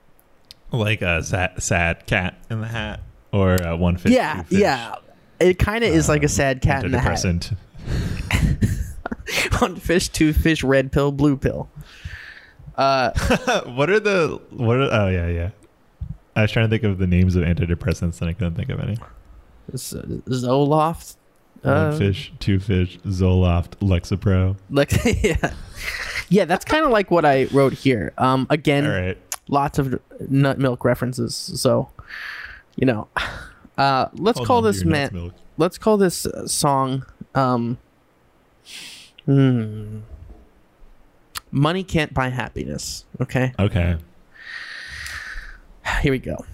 Like 0.72 1.02
a 1.02 1.22
sad, 1.24 1.62
sad 1.62 2.06
cat 2.06 2.38
in 2.50 2.62
the 2.62 2.68
hat 2.68 3.02
or 3.34 3.58
one 3.76 3.98
fish. 3.98 4.14
yeah, 4.14 4.44
fish, 4.44 4.60
yeah. 4.60 4.96
It 5.40 5.60
kind 5.60 5.84
of 5.84 5.94
is 5.94 6.10
like 6.10 6.24
a 6.24 6.28
sad 6.28 6.62
cat 6.62 6.84
in 6.86 6.92
the 6.92 7.00
hat. 7.00 7.14
antidepressant. 7.18 7.58
One 9.60 9.76
fish, 9.76 10.10
two 10.10 10.34
fish, 10.34 10.64
red 10.64 10.92
pill, 10.92 11.12
blue 11.12 11.38
pill. 11.38 11.70
Uh, 12.76 13.12
what 13.66 13.90
are 13.90 14.00
the 14.00 14.40
what? 14.52 14.78
Are, 14.78 14.90
oh 15.06 15.08
yeah, 15.10 15.28
yeah. 15.28 15.50
I 16.36 16.44
was 16.44 16.52
trying 16.52 16.66
to 16.66 16.70
think 16.70 16.84
of 16.84 16.98
the 17.00 17.08
names 17.08 17.36
of 17.36 17.44
antidepressants 17.44 18.22
and 18.22 18.30
I 18.30 18.34
couldn't 18.34 18.56
think 18.56 18.70
of 18.70 18.80
any. 18.80 18.98
Z- 19.76 19.98
Zoloft. 20.28 21.16
One 21.64 21.74
Uh, 21.74 21.98
fish, 21.98 22.32
two 22.40 22.60
fish, 22.60 23.00
Zoloft, 23.00 23.72
Lexapro. 23.80 24.56
like 24.70 24.92
yeah, 25.24 25.54
yeah. 26.30 26.46
That's 26.46 26.64
kind 26.64 26.86
of 26.86 26.92
like 26.92 27.10
what 27.10 27.26
I 27.26 27.46
wrote 27.46 27.74
here. 27.74 28.14
Um, 28.20 28.46
again, 28.52 28.88
right. 28.88 29.18
lots 29.50 29.80
of 29.80 30.00
nut 30.30 30.60
milk 30.60 30.86
references. 30.86 31.36
So, 31.36 31.90
you 32.76 32.86
know, 32.86 33.08
uh, 33.78 34.08
let's 34.14 34.38
Hold 34.40 34.48
call 34.48 34.62
this 34.62 34.84
man. 34.84 35.10
nuts. 35.14 35.36
Let's 35.58 35.78
call 35.78 35.98
this 35.98 36.26
uh, 36.26 36.48
song. 36.48 37.06
Um, 37.36 37.78
hmm, 39.26 40.00
money 41.52 41.84
can't 41.84 42.14
buy 42.14 42.30
happiness. 42.30 43.06
Okay, 43.22 43.54
Okay. 43.60 43.98
here 46.02 46.12
we 46.12 46.20
go. 46.20 46.46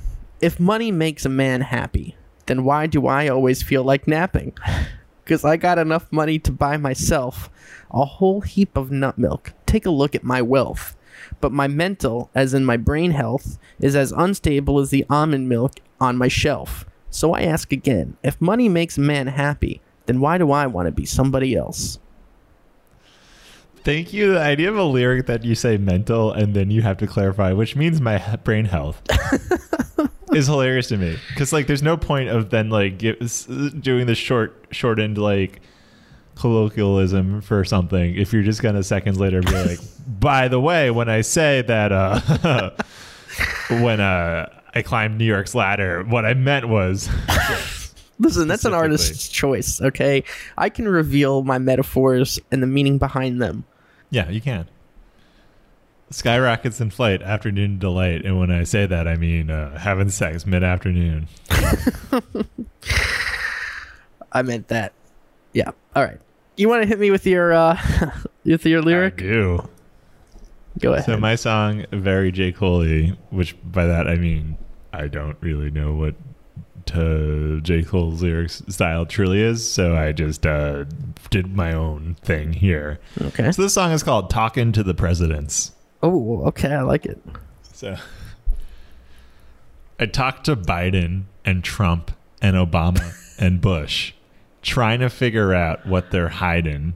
If 0.42 0.60
money 0.60 0.92
makes 0.92 1.26
a 1.26 1.30
man 1.30 1.62
happy, 1.62 2.16
then 2.48 2.64
why 2.64 2.88
do 2.88 3.08
I 3.08 3.28
always 3.28 3.64
feel 3.64 3.84
like 3.84 4.08
napping? 4.08 4.54
Because 5.24 5.46
I 5.46 5.56
got 5.56 5.80
enough 5.80 6.12
money 6.12 6.38
to 6.40 6.52
buy 6.52 6.76
myself 6.76 7.50
a 7.92 8.04
whole 8.04 8.42
heap 8.42 8.76
of 8.76 8.92
nut 8.92 9.18
milk. 9.18 9.54
Take 9.66 9.86
a 9.86 9.90
look 9.90 10.16
at 10.16 10.26
my 10.26 10.42
wealth. 10.42 10.98
But 11.40 11.54
my 11.54 11.66
mental, 11.66 12.30
as 12.36 12.54
in 12.54 12.66
my 12.66 12.76
brain 12.76 13.12
health, 13.12 13.58
is 13.80 13.96
as 13.96 14.12
unstable 14.12 14.80
as 14.80 14.90
the 14.90 15.06
almond 15.10 15.48
milk 15.48 15.76
on 16.02 16.18
my 16.18 16.28
shelf. 16.28 16.84
So 17.14 17.34
I 17.34 17.42
ask 17.44 17.72
again 17.72 18.18
if 18.24 18.42
money 18.42 18.68
makes 18.68 18.98
man 18.98 19.28
happy, 19.28 19.82
then 20.08 20.20
why 20.20 20.40
do 20.40 20.52
I 20.52 20.66
want 20.66 20.88
to 20.88 20.92
be 20.92 21.06
somebody 21.06 21.56
else? 21.56 22.00
Thank 23.84 24.14
you. 24.14 24.34
The 24.34 24.40
idea 24.40 24.70
of 24.70 24.78
a 24.78 24.84
lyric 24.84 25.28
that 25.28 25.44
you 25.44 25.54
say 25.54 25.78
mental 25.78 26.32
and 26.32 26.56
then 26.56 26.72
you 26.72 26.82
have 26.82 26.98
to 26.98 27.08
clarify, 27.08 27.54
which 27.54 27.76
means 27.76 28.02
my 28.02 28.18
brain 28.44 28.66
health, 28.66 29.02
is 30.34 30.48
hilarious 30.48 30.88
to 30.88 30.98
me. 30.98 31.18
Because 31.30 31.54
like, 31.54 31.68
there's 31.68 31.84
no 31.84 31.98
point 31.98 32.30
of 32.30 32.50
then 32.50 32.70
like 32.70 32.98
doing 32.98 34.08
the 34.08 34.16
short, 34.16 34.66
shortened 34.72 35.18
like 35.20 35.62
colloquialism 36.36 37.42
for 37.42 37.64
something 37.64 38.16
if 38.16 38.34
you're 38.34 38.42
just 38.42 38.64
gonna 38.64 38.82
seconds 38.82 39.20
later 39.20 39.40
be 39.42 39.52
like, 39.52 39.80
by 40.20 40.48
the 40.48 40.60
way, 40.60 40.90
when 40.90 41.10
I 41.10 41.22
say 41.22 41.62
that, 41.62 41.92
uh, 41.92 42.72
when 43.70 44.00
uh, 44.00 44.48
I 44.76 44.82
climbed 44.82 45.18
New 45.18 45.26
York's 45.26 45.54
ladder, 45.54 46.04
what 46.04 46.26
I 46.26 46.34
meant 46.34 46.68
was. 46.68 47.10
Listen, 48.20 48.48
that's 48.48 48.66
an 48.66 48.74
artist's 48.74 49.28
choice, 49.28 49.82
okay? 49.82 50.24
I 50.58 50.70
can 50.70 50.88
reveal 50.88 51.44
my 51.44 51.58
metaphors 51.58 52.40
and 52.52 52.62
the 52.62 52.68
meaning 52.68 52.98
behind 52.98 53.42
them. 53.42 53.66
Yeah, 54.10 54.30
you 54.30 54.42
can. 54.42 54.68
Skyrockets 56.12 56.80
in 56.80 56.92
flight, 56.92 57.24
afternoon 57.24 57.80
delight. 57.80 58.24
And 58.24 58.40
when 58.40 58.52
I 58.52 58.64
say 58.64 58.86
that, 58.86 59.08
I 59.08 59.16
mean 59.16 59.50
uh, 59.50 59.80
having 59.80 60.10
sex 60.10 60.46
mid 60.46 60.64
afternoon. 60.64 61.28
I 64.32 64.44
meant 64.44 64.68
that. 64.68 64.94
Yeah. 65.54 65.72
All 65.96 66.04
right. 66.04 66.20
You 66.56 66.70
want 66.70 66.84
to 66.84 66.88
hit 66.88 67.00
me 67.00 67.10
with 67.10 67.26
your 67.26 67.52
uh 67.54 67.80
with 68.46 68.66
your 68.66 68.84
lyric? 68.84 69.16
I 69.16 69.24
do. 69.24 69.70
Go 70.80 70.94
ahead. 70.94 71.06
So 71.06 71.18
my 71.18 71.36
song, 71.36 71.86
very 71.92 72.32
J. 72.32 72.52
Cole, 72.52 72.84
which 73.30 73.56
by 73.64 73.86
that 73.86 74.08
I 74.08 74.16
mean 74.16 74.58
I 74.92 75.08
don't 75.08 75.38
really 75.42 75.72
know 75.72 75.94
what 75.96 76.16
to 76.88 77.62
J. 77.62 77.84
Cole's 77.84 78.22
lyrics 78.22 78.62
style 78.68 79.06
truly 79.06 79.42
is, 79.42 79.70
so 79.70 79.96
I 79.96 80.12
just 80.12 80.46
uh, 80.46 80.86
did 81.30 81.56
my 81.56 81.74
own 81.74 82.16
thing 82.22 82.54
here. 82.54 83.00
okay. 83.22 83.52
So 83.52 83.62
this 83.62 83.74
song 83.74 83.92
is 83.92 84.04
called 84.04 84.30
"Talking 84.30 84.72
to 84.74 84.84
the 84.84 84.94
Presidents." 84.94 85.72
Oh, 86.02 86.44
okay. 86.48 86.74
I 86.74 86.82
like 86.82 87.06
it. 87.06 87.22
So 87.72 87.96
I 90.00 90.06
talked 90.06 90.46
to 90.46 90.56
Biden 90.56 91.24
and 91.46 91.64
Trump 91.64 92.12
and 92.42 92.56
Obama 92.56 93.14
and 93.40 93.62
Bush, 93.62 94.14
trying 94.62 95.00
to 95.00 95.10
figure 95.10 95.54
out 95.54 95.86
what 95.86 96.12
they're 96.12 96.30
hiding. 96.30 96.96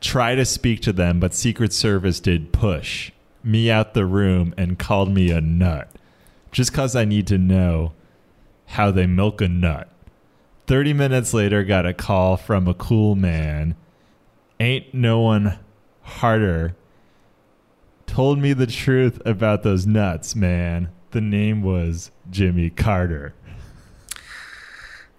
Try 0.00 0.34
to 0.34 0.44
speak 0.44 0.80
to 0.82 0.92
them, 0.92 1.20
but 1.20 1.34
Secret 1.34 1.72
Service 1.72 2.20
did 2.20 2.52
push 2.52 3.12
me 3.42 3.70
out 3.70 3.94
the 3.94 4.06
room 4.06 4.54
and 4.56 4.78
called 4.78 5.10
me 5.10 5.30
a 5.30 5.40
nut. 5.40 5.90
Just 6.52 6.72
because 6.72 6.96
I 6.96 7.04
need 7.04 7.26
to 7.28 7.38
know 7.38 7.92
how 8.66 8.90
they 8.90 9.06
milk 9.06 9.40
a 9.40 9.48
nut. 9.48 9.88
30 10.66 10.92
minutes 10.94 11.34
later, 11.34 11.64
got 11.64 11.86
a 11.86 11.92
call 11.92 12.36
from 12.36 12.66
a 12.66 12.74
cool 12.74 13.14
man. 13.14 13.74
Ain't 14.58 14.94
no 14.94 15.20
one 15.20 15.58
harder 16.02 16.76
told 18.10 18.40
me 18.40 18.52
the 18.52 18.66
truth 18.66 19.22
about 19.24 19.62
those 19.62 19.86
nuts, 19.86 20.34
man. 20.34 20.90
The 21.12 21.20
name 21.20 21.62
was 21.62 22.10
Jimmy 22.28 22.68
Carter. 22.68 23.34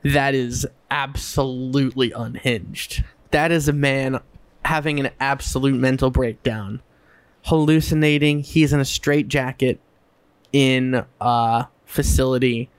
That 0.03 0.35
is 0.35 0.67
absolutely 0.89 2.11
unhinged. 2.11 3.05
That 3.31 3.51
is 3.51 3.69
a 3.69 3.73
man 3.73 4.19
having 4.65 4.99
an 4.99 5.09
absolute 5.19 5.75
mental 5.75 6.09
breakdown, 6.09 6.81
hallucinating. 7.45 8.39
He's 8.41 8.73
in 8.73 8.79
a 8.79 8.85
straitjacket 8.85 9.79
in 10.53 11.03
a 11.19 11.67
facility, 11.85 12.69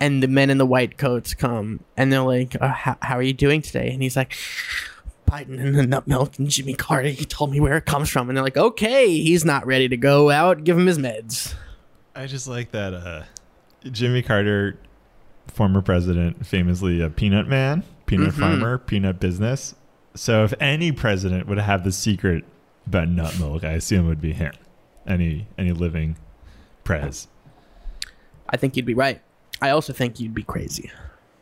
and 0.00 0.22
the 0.22 0.28
men 0.28 0.50
in 0.50 0.58
the 0.58 0.66
white 0.66 0.96
coats 0.98 1.34
come 1.34 1.80
and 1.96 2.12
they're 2.12 2.20
like, 2.22 2.56
uh, 2.60 2.68
how, 2.68 2.96
"How 3.02 3.16
are 3.16 3.22
you 3.22 3.32
doing 3.32 3.62
today?" 3.62 3.90
And 3.92 4.02
he's 4.02 4.16
like. 4.16 4.34
Biden 5.30 5.60
and 5.62 5.74
the 5.74 5.86
nut 5.86 6.06
milk 6.08 6.38
and 6.38 6.48
Jimmy 6.48 6.72
Carter. 6.72 7.10
He 7.10 7.26
told 7.26 7.50
me 7.50 7.60
where 7.60 7.76
it 7.76 7.84
comes 7.84 8.08
from, 8.08 8.30
and 8.30 8.36
they're 8.38 8.42
like, 8.42 8.56
"Okay, 8.56 9.08
he's 9.10 9.44
not 9.44 9.66
ready 9.66 9.86
to 9.86 9.96
go 9.98 10.30
out. 10.30 10.64
Give 10.64 10.78
him 10.78 10.86
his 10.86 10.96
meds." 10.96 11.54
I 12.16 12.24
just 12.26 12.48
like 12.48 12.70
that 12.70 12.94
uh, 12.94 13.24
Jimmy 13.92 14.22
Carter, 14.22 14.78
former 15.48 15.82
president, 15.82 16.46
famously 16.46 17.02
a 17.02 17.10
peanut 17.10 17.46
man, 17.46 17.82
peanut 18.06 18.32
Mhm. 18.32 18.38
farmer, 18.40 18.78
peanut 18.78 19.20
business. 19.20 19.74
So 20.18 20.42
if 20.42 20.52
any 20.58 20.90
president 20.90 21.46
would 21.46 21.58
have 21.58 21.84
the 21.84 21.92
secret 21.92 22.44
about 22.88 23.08
nut 23.08 23.38
milk, 23.38 23.62
I 23.62 23.74
assume 23.74 24.06
it 24.06 24.08
would 24.08 24.20
be 24.20 24.32
him. 24.32 24.52
Any 25.06 25.46
any 25.56 25.70
living 25.70 26.16
prez. 26.82 27.28
I 28.48 28.56
think 28.56 28.76
you'd 28.76 28.84
be 28.84 28.94
right. 28.94 29.22
I 29.62 29.70
also 29.70 29.92
think 29.92 30.18
you'd 30.18 30.34
be 30.34 30.42
crazy. 30.42 30.90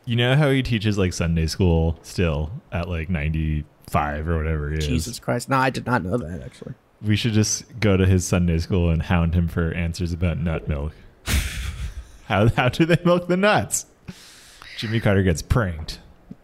You 0.05 0.15
know 0.15 0.35
how 0.35 0.51
he 0.51 0.61
teaches 0.61 0.95
like 0.95 1.13
Sunday 1.13 1.47
school 1.47 1.97
still 2.03 2.51
at 2.71 2.87
like 2.87 3.09
95 3.09 4.27
or 4.27 4.37
whatever 4.37 4.69
he 4.69 4.77
is? 4.77 4.87
Jesus 4.87 5.19
Christ. 5.19 5.49
No, 5.49 5.57
I 5.57 5.71
did 5.71 5.87
not 5.87 6.03
know 6.03 6.15
that 6.17 6.43
actually. 6.43 6.75
We 7.01 7.15
should 7.15 7.33
just 7.33 7.79
go 7.79 7.97
to 7.97 8.05
his 8.05 8.27
Sunday 8.27 8.59
school 8.59 8.91
and 8.91 9.01
hound 9.01 9.33
him 9.33 9.47
for 9.47 9.73
answers 9.73 10.13
about 10.13 10.37
nut 10.37 10.67
milk. 10.67 10.93
how 12.25 12.47
how 12.49 12.69
do 12.69 12.85
they 12.85 12.99
milk 13.03 13.27
the 13.27 13.37
nuts? 13.37 13.87
Jimmy 14.77 14.99
Carter 14.99 15.23
gets 15.23 15.41
pranked. 15.41 15.99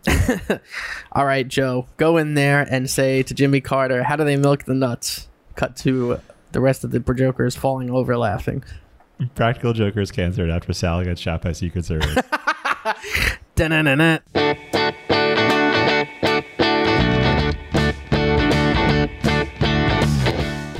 All 1.11 1.25
right, 1.25 1.47
Joe, 1.47 1.87
go 1.97 2.17
in 2.17 2.33
there 2.33 2.61
and 2.69 2.89
say 2.89 3.23
to 3.23 3.33
Jimmy 3.33 3.61
Carter, 3.61 4.03
how 4.03 4.15
do 4.15 4.23
they 4.23 4.37
milk 4.37 4.65
the 4.65 4.73
nuts? 4.73 5.29
Cut 5.55 5.75
to 5.77 6.19
the 6.51 6.59
rest 6.59 6.83
of 6.83 6.91
the 6.91 6.99
jokers 6.99 7.55
falling 7.55 7.89
over 7.89 8.17
laughing. 8.17 8.63
Practical 9.35 9.73
Joker's 9.73 10.11
canceled 10.11 10.49
after 10.49 10.73
Sal 10.73 11.03
gets 11.03 11.21
shot 11.21 11.41
by 11.41 11.51
Secret 11.51 11.85
Service. 11.85 12.17
Da-na-na-na. 13.55 14.19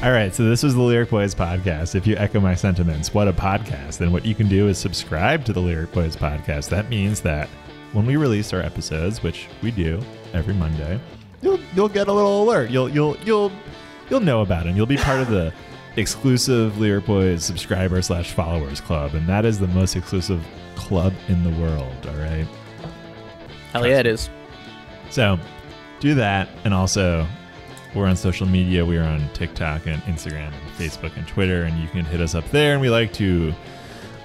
All 0.04 0.12
right, 0.12 0.36
so 0.36 0.44
this 0.44 0.64
was 0.64 0.76
the 0.76 0.82
Lyric 0.82 1.12
Boys 1.12 1.34
podcast. 1.34 1.96
If 1.96 2.06
you 2.06 2.18
echo 2.18 2.42
my 2.42 2.56
sentiments, 2.56 3.14
what 3.14 3.30
a 3.30 3.34
podcast. 3.34 4.00
Then 4.00 4.12
what 4.12 4.26
you 4.26 4.36
can 4.36 4.50
do 4.50 4.68
is 4.68 4.78
subscribe 4.78 5.46
to 5.46 5.54
the 5.54 5.62
Lyric 5.62 5.94
Boys 5.94 6.18
podcast. 6.18 6.68
That 6.70 6.90
means 6.90 7.22
that 7.22 7.48
when 7.94 8.06
we 8.06 8.16
release 8.16 8.54
our 8.54 8.62
episodes, 8.62 9.24
which 9.24 9.48
we 9.62 9.72
do 9.72 10.02
every 10.34 10.54
Monday, 10.54 11.00
you'll 11.42 11.60
you'll 11.76 11.90
get 11.90 12.08
a 12.08 12.14
little 12.14 12.44
alert. 12.44 12.70
You'll 12.70 12.90
you'll 12.90 13.18
you'll 13.18 13.52
you'll 14.10 14.20
know 14.20 14.42
about 14.42 14.68
it. 14.68 14.76
You'll 14.76 14.86
be 14.86 14.98
part 14.98 15.22
of 15.22 15.30
the 15.30 15.54
exclusive 15.96 16.78
Lyric 16.80 17.06
Boys 17.06 17.46
subscriber 17.46 18.02
slash 18.02 18.32
followers 18.32 18.82
club, 18.82 19.14
and 19.14 19.28
that 19.28 19.46
is 19.46 19.60
the 19.60 19.68
most 19.68 19.96
exclusive 19.96 20.46
club 20.76 21.14
in 21.28 21.44
the 21.44 21.62
world. 21.62 21.96
All 22.08 22.16
right. 22.16 22.48
Hell 23.72 23.88
yeah, 23.88 24.00
it 24.00 24.06
is. 24.06 24.30
So 25.10 25.40
do 26.00 26.14
that. 26.16 26.50
And 26.64 26.74
also, 26.74 27.26
we're 27.96 28.08
on 28.08 28.16
social 28.16 28.48
media. 28.48 28.86
We 28.86 28.98
are 28.98 29.04
on 29.04 29.28
TikTok 29.34 29.86
and 29.88 30.02
Instagram 30.04 30.52
and 30.52 30.72
Facebook 30.78 31.16
and 31.18 31.28
Twitter. 31.28 31.64
And 31.64 31.80
you 31.80 31.88
can 31.88 32.06
hit 32.06 32.22
us 32.22 32.36
up 32.36 32.48
there. 32.52 32.74
And 32.74 32.82
we 32.82 32.90
like 32.90 33.14
to 33.14 33.54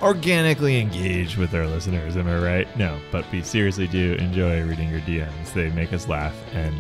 organically 0.03 0.81
engage 0.81 1.37
with 1.37 1.55
our 1.55 1.67
listeners. 1.67 2.17
Am 2.17 2.29
I 2.29 2.39
right? 2.39 2.77
No, 2.77 2.99
but 3.11 3.31
we 3.33 3.43
seriously 3.43 3.87
do 3.87 4.15
enjoy 4.15 4.63
reading 4.65 4.89
your 4.91 5.01
DMs. 5.01 5.53
They 5.53 5.71
make 5.71 5.93
us 5.93 6.09
laugh 6.09 6.35
and 6.53 6.75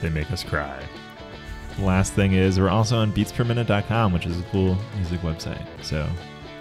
they 0.00 0.08
make 0.08 0.30
us 0.30 0.42
cry. 0.42 0.82
Last 1.78 2.12
thing 2.12 2.32
is 2.32 2.58
we're 2.58 2.68
also 2.68 2.98
on 2.98 3.12
beatsperminute.com, 3.12 4.12
which 4.12 4.26
is 4.26 4.38
a 4.38 4.42
cool 4.44 4.76
music 4.96 5.20
website. 5.20 5.64
So 5.82 6.08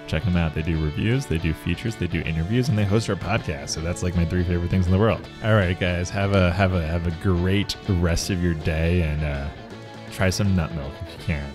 check 0.07 0.23
them 0.23 0.35
out. 0.35 0.53
They 0.53 0.61
do 0.61 0.83
reviews, 0.83 1.25
they 1.25 1.37
do 1.37 1.53
features, 1.53 1.95
they 1.95 2.07
do 2.07 2.21
interviews, 2.21 2.69
and 2.69 2.77
they 2.77 2.85
host 2.85 3.09
our 3.09 3.15
podcast. 3.15 3.69
So 3.69 3.81
that's 3.81 4.03
like 4.03 4.15
my 4.15 4.25
three 4.25 4.43
favorite 4.43 4.69
things 4.69 4.85
in 4.85 4.91
the 4.91 4.97
world. 4.99 5.27
All 5.43 5.53
right, 5.53 5.79
guys, 5.79 6.09
have 6.09 6.33
a 6.33 6.51
have 6.51 6.73
a 6.73 6.85
have 6.85 7.07
a 7.07 7.11
great 7.23 7.75
rest 7.89 8.29
of 8.29 8.43
your 8.43 8.53
day 8.53 9.01
and 9.01 9.23
uh, 9.23 9.47
try 10.11 10.29
some 10.29 10.55
nut 10.55 10.73
milk 10.73 10.93
if 11.01 11.19
you 11.19 11.25
can. 11.25 11.51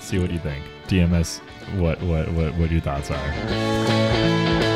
See 0.00 0.18
what 0.18 0.30
you 0.30 0.38
think. 0.38 0.64
DMS, 0.88 1.40
what 1.76 2.00
what 2.02 2.28
what 2.32 2.54
what 2.56 2.70
your 2.70 2.80
thoughts 2.80 3.10
are. 3.10 4.71